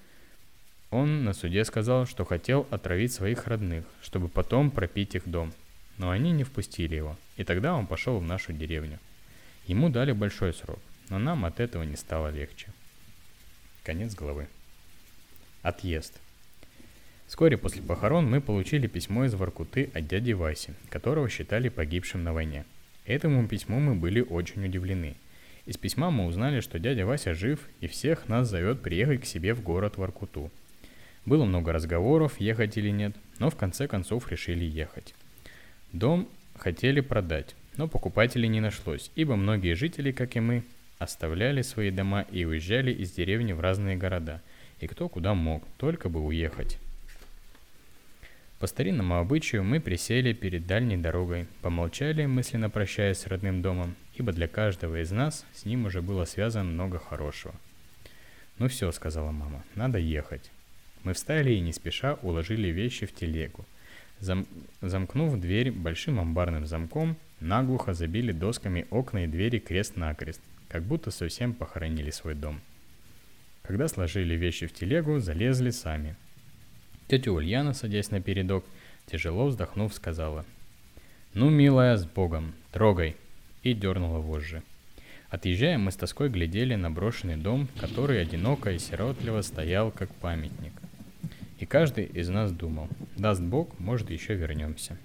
он 0.91 1.25
на 1.25 1.33
суде 1.33 1.65
сказал, 1.65 2.07
что 2.07 2.25
хотел 2.25 2.67
отравить 2.71 3.13
своих 3.13 3.47
родных, 3.47 3.85
чтобы 4.03 4.29
потом 4.29 4.71
пропить 4.71 5.15
их 5.15 5.29
дом. 5.29 5.53
Но 5.99 6.11
они 6.11 6.33
не 6.33 6.45
впустили 6.45 6.97
его, 6.97 7.17
и 7.37 7.45
тогда 7.45 7.75
он 7.75 7.87
пошел 7.87 8.19
в 8.19 8.25
нашу 8.25 8.53
деревню. 8.53 8.99
Ему 9.67 9.89
дали 9.89 10.13
большой 10.13 10.53
срок, 10.53 10.81
но 11.09 11.19
нам 11.19 11.45
от 11.45 11.61
этого 11.61 11.85
не 11.85 11.97
стало 11.97 12.29
легче. 12.29 12.69
Конец 13.85 14.15
главы. 14.15 14.49
Отъезд. 15.63 16.19
Вскоре 17.29 17.57
после 17.57 17.83
похорон 17.83 18.29
мы 18.29 18.41
получили 18.41 18.89
письмо 18.89 19.27
из 19.27 19.35
Воркуты 19.35 19.91
от 19.95 20.09
дяди 20.09 20.33
Васи, 20.33 20.73
которого 20.89 21.29
считали 21.29 21.69
погибшим 21.69 22.25
на 22.25 22.33
войне. 22.33 22.65
Этому 23.05 23.47
письму 23.47 23.79
мы 23.79 23.95
были 23.95 24.21
очень 24.21 24.65
удивлены. 24.65 25.15
Из 25.67 25.77
письма 25.77 26.11
мы 26.11 26.27
узнали, 26.27 26.61
что 26.61 26.81
дядя 26.81 27.07
Вася 27.07 27.35
жив 27.35 27.61
и 27.81 27.87
всех 27.87 28.29
нас 28.29 28.49
зовет 28.49 28.83
приехать 28.83 29.23
к 29.23 29.27
себе 29.27 29.55
в 29.55 29.63
город 29.63 29.97
Воркуту– 29.97 30.51
было 31.27 31.45
много 31.45 31.73
разговоров, 31.73 32.41
ехать 32.41 32.77
или 32.77 32.91
нет, 32.91 33.15
но 33.39 33.51
в 33.51 33.57
конце 33.57 33.87
концов 33.87 34.31
решили 34.31 34.65
ехать. 34.65 35.15
Дом 35.93 36.29
хотели 36.57 37.01
продать, 37.01 37.55
но 37.77 37.89
покупателей 37.89 38.49
не 38.49 38.61
нашлось, 38.61 39.11
ибо 39.15 39.37
многие 39.37 39.75
жители, 39.75 40.13
как 40.13 40.37
и 40.37 40.41
мы, 40.41 40.65
оставляли 40.99 41.63
свои 41.63 41.91
дома 41.91 42.23
и 42.31 42.45
уезжали 42.45 42.93
из 42.93 43.13
деревни 43.13 43.53
в 43.53 43.61
разные 43.61 43.97
города, 43.97 44.43
и 44.81 44.87
кто 44.87 45.09
куда 45.09 45.35
мог, 45.35 45.65
только 45.79 46.09
бы 46.09 46.21
уехать. 46.25 46.79
По 48.59 48.67
старинному 48.67 49.17
обычаю 49.17 49.65
мы 49.65 49.81
присели 49.81 50.35
перед 50.35 50.67
дальней 50.67 50.99
дорогой, 50.99 51.47
помолчали, 51.63 52.27
мысленно 52.27 52.69
прощаясь 52.69 53.19
с 53.19 53.27
родным 53.27 53.63
домом, 53.63 53.97
ибо 54.17 54.33
для 54.33 54.49
каждого 54.49 55.01
из 55.01 55.11
нас 55.11 55.47
с 55.55 55.65
ним 55.65 55.87
уже 55.87 56.03
было 56.03 56.27
связано 56.27 56.71
много 56.71 56.99
хорошего. 56.99 57.55
«Ну 58.59 58.69
все»,— 58.69 58.93
сказала 58.93 59.31
мама,— 59.31 59.65
«надо 59.75 59.99
ехать». 59.99 60.51
Мы 61.03 61.15
встали 61.15 61.53
и 61.53 61.61
не 61.61 61.73
спеша 61.73 62.19
уложили 62.23 62.69
вещи 62.69 63.07
в 63.07 63.15
телегу. 63.15 63.65
Зам... 64.21 64.47
Замкнув 64.83 65.41
дверь 65.41 65.71
большим 65.73 66.21
амбарным 66.21 66.67
замком, 66.67 67.17
наглухо 67.41 67.95
забили 67.95 68.33
досками 68.33 68.87
окна 68.91 69.25
и 69.25 69.27
двери 69.27 69.59
крест-накрест, 69.59 70.43
как 70.69 70.83
будто 70.83 71.11
совсем 71.11 71.55
похоронили 71.55 72.11
свой 72.11 72.35
дом. 72.35 72.61
Когда 73.63 73.89
сложили 73.89 74.35
вещи 74.35 74.67
в 74.67 74.75
телегу, 74.75 75.21
залезли 75.21 75.71
сами. 75.71 76.17
Тетя 77.09 77.33
Ульяна, 77.33 77.73
садясь 77.73 78.11
на 78.11 78.21
передок, 78.21 78.65
тяжело 79.07 79.47
вздохнув, 79.47 79.95
сказала 79.95 80.45
«Ну, 81.33 81.49
милая, 81.49 81.97
с 81.97 82.05
Богом, 82.05 82.53
трогай!» 82.73 83.17
и 83.63 83.73
дернула 83.73 84.19
вожжи. 84.19 84.63
Отъезжая, 85.31 85.79
мы 85.79 85.93
с 85.93 85.97
тоской 85.97 86.29
глядели 86.29 86.75
на 86.75 86.91
брошенный 86.91 87.37
дом, 87.37 87.69
который 87.79 88.21
одиноко 88.21 88.73
и 88.73 88.79
сиротливо 88.79 89.41
стоял, 89.43 89.91
как 89.91 90.13
памятник– 90.15 90.73
и 91.61 91.67
каждый 91.67 92.07
из 92.07 92.31
нас 92.31 92.53
думал, 92.53 92.89
даст 93.17 93.43
Бог, 93.43 93.79
может 93.79 94.11
еще 94.11 94.35
вернемся. 94.35 94.97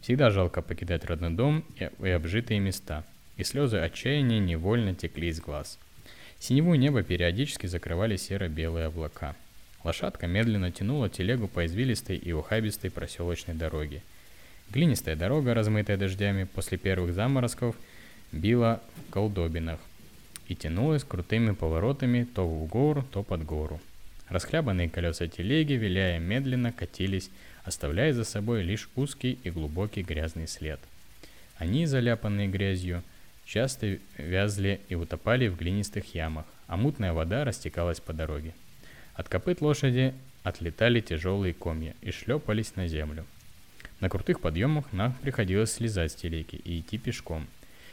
Всегда 0.00 0.30
жалко 0.30 0.62
покидать 0.62 1.04
родной 1.04 1.30
дом 1.30 1.62
и, 1.78 2.08
обжитые 2.08 2.58
места, 2.58 3.04
и 3.36 3.44
слезы 3.44 3.76
отчаяния 3.76 4.38
невольно 4.38 4.94
текли 4.94 5.28
из 5.28 5.40
глаз. 5.40 5.78
Синевое 6.38 6.78
небо 6.78 7.02
периодически 7.02 7.66
закрывали 7.66 8.16
серо-белые 8.16 8.86
облака. 8.86 9.36
Лошадка 9.84 10.26
медленно 10.26 10.72
тянула 10.72 11.10
телегу 11.10 11.48
по 11.48 11.66
извилистой 11.66 12.16
и 12.16 12.32
ухабистой 12.32 12.90
проселочной 12.90 13.54
дороге. 13.54 14.02
Глинистая 14.70 15.16
дорога, 15.16 15.52
размытая 15.52 15.98
дождями 15.98 16.44
после 16.44 16.78
первых 16.78 17.12
заморозков, 17.12 17.76
била 18.32 18.80
в 18.96 19.12
колдобинах 19.12 19.80
и 20.48 20.54
тянулась 20.54 21.04
крутыми 21.04 21.52
поворотами 21.52 22.24
то 22.24 22.48
в 22.48 22.66
гору, 22.66 23.04
то 23.12 23.22
под 23.22 23.44
гору– 23.44 23.80
Расхлябанные 24.28 24.88
колеса 24.88 25.28
телеги, 25.28 25.74
виляя 25.74 26.18
медленно, 26.18 26.72
катились, 26.72 27.30
оставляя 27.64 28.12
за 28.12 28.24
собой 28.24 28.62
лишь 28.62 28.88
узкий 28.96 29.38
и 29.44 29.50
глубокий 29.50 30.02
грязный 30.02 30.48
след. 30.48 30.80
Они, 31.58 31.86
заляпанные 31.86 32.48
грязью, 32.48 33.02
часто 33.44 33.98
вязли 34.16 34.80
и 34.88 34.94
утопали 34.94 35.48
в 35.48 35.56
глинистых 35.56 36.14
ямах, 36.14 36.46
а 36.66 36.76
мутная 36.76 37.12
вода 37.12 37.44
растекалась 37.44 38.00
по 38.00 38.12
дороге. 38.12 38.54
От 39.14 39.28
копыт 39.28 39.60
лошади 39.60 40.14
отлетали 40.42 41.00
тяжелые 41.00 41.54
комья 41.54 41.94
и 42.00 42.10
шлепались 42.10 42.76
на 42.76 42.88
землю. 42.88 43.26
На 44.00 44.08
крутых 44.08 44.40
подъемах 44.40 44.92
нам 44.92 45.12
приходилось 45.12 45.72
слезать 45.72 46.12
с 46.12 46.16
телеги 46.16 46.56
и 46.56 46.80
идти 46.80 46.98
пешком. 46.98 47.46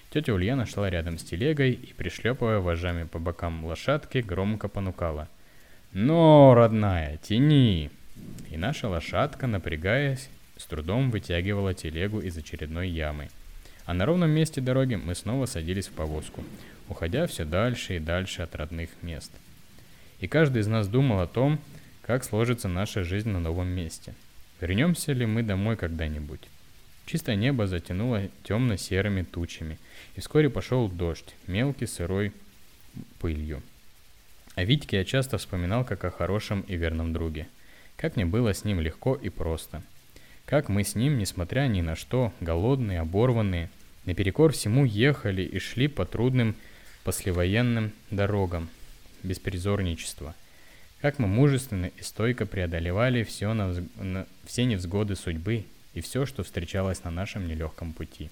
Тетя 0.09 0.33
Ульяна 0.33 0.65
шла 0.65 0.89
рядом 0.89 1.17
с 1.17 1.23
телегой 1.23 1.73
и, 1.73 1.93
пришлепывая 1.93 2.59
вожами 2.59 3.03
по 3.03 3.19
бокам 3.19 3.65
лошадки, 3.65 4.19
громко 4.19 4.69
понукала– 4.69 5.27
«Но, 5.93 6.53
родная, 6.53 7.17
тяни!» 7.17 7.89
И 8.49 8.57
наша 8.57 8.87
лошадка, 8.87 9.47
напрягаясь, 9.47 10.29
с 10.57 10.65
трудом 10.65 11.11
вытягивала 11.11 11.73
телегу 11.73 12.19
из 12.19 12.37
очередной 12.37 12.89
ямы. 12.89 13.29
А 13.85 13.93
на 13.93 14.05
ровном 14.05 14.29
месте 14.29 14.61
дороги 14.61 14.95
мы 14.95 15.15
снова 15.15 15.47
садились 15.47 15.87
в 15.87 15.91
повозку, 15.91 16.43
уходя 16.87 17.27
все 17.27 17.43
дальше 17.43 17.97
и 17.97 17.99
дальше 17.99 18.41
от 18.41 18.55
родных 18.55 18.89
мест. 19.01 19.31
И 20.19 20.27
каждый 20.27 20.61
из 20.61 20.67
нас 20.67 20.87
думал 20.87 21.19
о 21.19 21.27
том, 21.27 21.59
как 22.03 22.23
сложится 22.23 22.69
наша 22.69 23.03
жизнь 23.03 23.29
на 23.29 23.39
новом 23.39 23.67
месте. 23.67 24.13
Вернемся 24.61 25.11
ли 25.11 25.25
мы 25.25 25.43
домой 25.43 25.75
когда-нибудь? 25.75 26.41
Чистое 27.05 27.35
небо 27.35 27.67
затянуло 27.67 28.29
темно-серыми 28.43 29.23
тучами, 29.23 29.77
и 30.15 30.21
вскоре 30.21 30.49
пошел 30.49 30.87
дождь, 30.87 31.35
мелкий 31.47 31.87
сырой 31.87 32.31
пылью. 33.19 33.61
О 34.61 34.63
Витьке 34.63 34.97
я 34.97 35.05
часто 35.05 35.39
вспоминал 35.39 35.83
как 35.83 36.05
о 36.05 36.11
хорошем 36.11 36.61
и 36.67 36.75
верном 36.75 37.13
друге. 37.13 37.47
Как 37.97 38.15
мне 38.15 38.27
было 38.27 38.53
с 38.53 38.63
ним 38.63 38.79
легко 38.79 39.15
и 39.15 39.29
просто. 39.29 39.81
Как 40.45 40.69
мы 40.69 40.83
с 40.83 40.93
ним, 40.93 41.17
несмотря 41.17 41.61
ни 41.61 41.81
на 41.81 41.95
что, 41.95 42.31
голодные, 42.41 42.99
оборванные, 42.99 43.71
наперекор 44.05 44.51
всему 44.51 44.85
ехали 44.85 45.41
и 45.41 45.57
шли 45.57 45.87
по 45.87 46.05
трудным 46.05 46.53
послевоенным 47.03 47.91
дорогам 48.11 48.69
беспризорничества. 49.23 50.35
Как 51.01 51.17
мы 51.17 51.27
мужественно 51.27 51.87
и 51.97 52.03
стойко 52.03 52.45
преодолевали 52.45 53.23
все, 53.23 53.55
на, 53.55 53.73
на, 53.95 54.27
все 54.45 54.65
невзгоды 54.65 55.15
судьбы 55.15 55.65
и 55.95 56.01
все, 56.01 56.27
что 56.27 56.43
встречалось 56.43 57.03
на 57.03 57.09
нашем 57.09 57.47
нелегком 57.47 57.93
пути. 57.93 58.29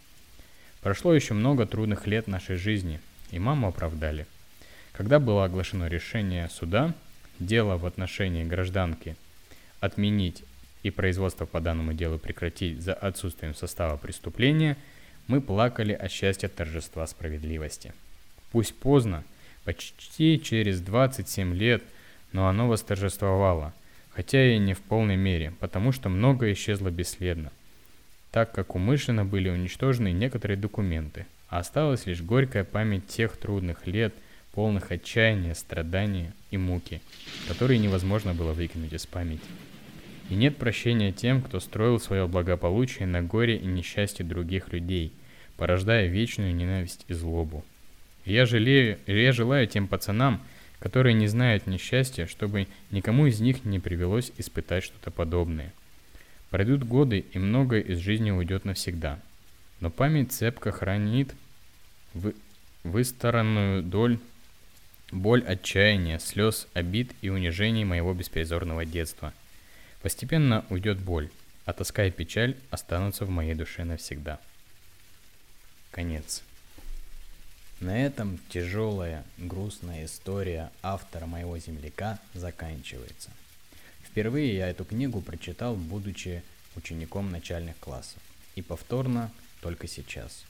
Прошло 0.82 1.12
еще 1.12 1.34
много 1.34 1.66
трудных 1.66 2.06
лет 2.06 2.28
нашей 2.28 2.58
жизни, 2.58 3.00
и 3.32 3.40
маму 3.40 3.70
оправдали. 3.70 4.28
Когда 5.00 5.18
было 5.18 5.46
оглашено 5.46 5.88
решение 5.88 6.50
суда, 6.50 6.94
дело 7.40 7.78
в 7.78 7.86
отношении 7.86 8.44
гражданки 8.44 9.16
отменить 9.80 10.44
и 10.84 10.90
производство 10.90 11.46
по 11.46 11.62
данному 11.62 11.94
делу 11.94 12.18
прекратить 12.18 12.82
за 12.82 12.96
отсутствием 12.96 13.56
состава 13.56 13.96
преступления, 13.96 14.76
мы 15.28 15.40
плакали 15.40 15.94
от 15.94 16.12
счастья 16.12 16.50
торжества 16.50 17.08
справедливости. 17.08 17.94
Пусть 18.52 18.76
поздно, 18.76 19.24
почти 19.64 20.38
через 20.38 20.82
27 20.82 21.56
лет, 21.56 21.82
но 22.34 22.50
оно 22.50 22.68
восторжествовало, 22.68 23.74
хотя 24.10 24.54
и 24.54 24.58
не 24.58 24.74
в 24.74 24.82
полной 24.82 25.16
мере, 25.16 25.54
потому 25.62 25.94
что 25.94 26.10
многое 26.10 26.52
исчезло 26.52 26.90
бесследно, 26.90 27.54
так 28.32 28.52
как 28.52 28.76
умышленно 28.76 29.24
были 29.24 29.48
уничтожены 29.48 30.12
некоторые 30.12 30.58
документы, 30.58 31.26
а 31.48 31.60
осталась 31.60 32.06
лишь 32.06 32.22
горькая 32.22 32.66
память 32.66 33.08
тех 33.08 33.38
трудных 33.38 33.88
лет, 33.88 34.14
полных 34.60 34.92
отчаяния, 34.92 35.56
страдания 35.56 36.34
и 36.52 36.58
муки, 36.58 37.00
которые 37.48 37.80
невозможно 37.80 38.34
было 38.34 38.52
выкинуть 38.52 38.92
из 38.92 39.06
памяти. 39.06 39.40
И 40.30 40.36
нет 40.36 40.58
прощения 40.58 41.14
тем, 41.14 41.42
кто 41.42 41.62
строил 41.62 41.98
свое 41.98 42.28
благополучие 42.28 43.08
на 43.08 43.22
горе 43.22 43.56
и 43.56 43.66
несчастье 43.66 44.26
других 44.26 44.74
людей, 44.74 45.14
порождая 45.56 46.08
вечную 46.08 46.54
ненависть 46.54 47.06
и 47.08 47.14
злобу. 47.14 47.64
Я, 48.26 48.46
жалею, 48.46 48.98
я 49.08 49.32
желаю 49.32 49.66
тем 49.66 49.88
пацанам, 49.88 50.42
которые 50.80 51.14
не 51.14 51.28
знают 51.28 51.66
несчастья, 51.66 52.26
чтобы 52.26 52.68
никому 52.92 53.28
из 53.28 53.40
них 53.40 53.64
не 53.64 53.80
привелось 53.80 54.34
испытать 54.38 54.84
что-то 54.84 55.10
подобное. 55.10 55.72
Пройдут 56.50 56.84
годы, 56.84 57.24
и 57.32 57.40
многое 57.40 57.80
из 57.80 58.00
жизни 58.00 58.32
уйдет 58.32 58.66
навсегда. 58.66 59.22
Но 59.80 59.90
память 59.90 60.34
цепко 60.34 60.74
хранит 60.74 61.34
в 62.14 62.34
высторонную 62.84 63.84
доль 63.84 64.20
боль 65.12 65.44
отчаяния, 65.44 66.20
слез, 66.20 66.68
обид 66.74 67.12
и 67.22 67.30
унижений 67.30 67.84
моего 67.84 68.14
беспризорного 68.14 68.86
детства– 68.86 69.34
Постепенно 70.02 70.66
уйдет 70.70 71.00
боль, 71.00 71.30
а 71.66 71.74
тоска 71.74 72.06
и 72.06 72.12
печаль 72.12 72.56
останутся 72.72 73.26
в 73.26 73.30
моей 73.30 73.54
душе 73.54 73.84
навсегда. 73.84 74.40
Конец. 75.92 76.44
На 77.82 78.06
этом 78.06 78.40
тяжелая, 78.50 79.26
грустная 79.38 80.06
история 80.06 80.72
автора 80.82 81.26
моего 81.26 81.58
земляка 81.58 82.20
заканчивается. 82.34 83.30
Впервые 84.04 84.56
я 84.56 84.70
эту 84.70 84.86
книгу 84.86 85.22
прочитал, 85.22 85.76
будучи 85.76 86.44
учеником 86.76 87.30
начальных 87.32 87.78
классов, 87.78 88.22
и 88.56 88.62
повторно 88.62 89.32
только 89.62 89.88
сейчас. 89.88 90.46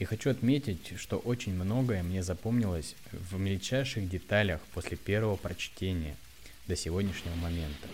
И 0.00 0.04
хочу 0.04 0.30
отметить, 0.30 0.94
что 0.96 1.18
очень 1.18 1.54
многое 1.54 2.02
мне 2.02 2.24
запомнилось 2.24 2.96
в 3.12 3.38
мельчайших 3.38 4.08
деталях 4.08 4.60
после 4.74 4.96
первого 4.96 5.36
прочтения– 5.36 6.16
до 6.70 6.76
сегодняшнего 6.76 7.34
момента. 7.34 7.88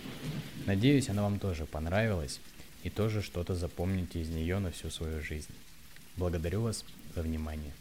Надеюсь, 0.66 1.08
она 1.08 1.22
вам 1.22 1.38
тоже 1.38 1.64
понравилась 1.64 2.40
и 2.82 2.90
тоже 2.90 3.22
что-то 3.22 3.54
запомните 3.54 4.20
из 4.20 4.28
нее 4.28 4.58
на 4.58 4.70
всю 4.70 4.90
свою 4.90 5.22
жизнь. 5.22 5.54
Благодарю 6.16 6.60
вас 6.60 6.84
за 7.14 7.22
внимание. 7.22 7.72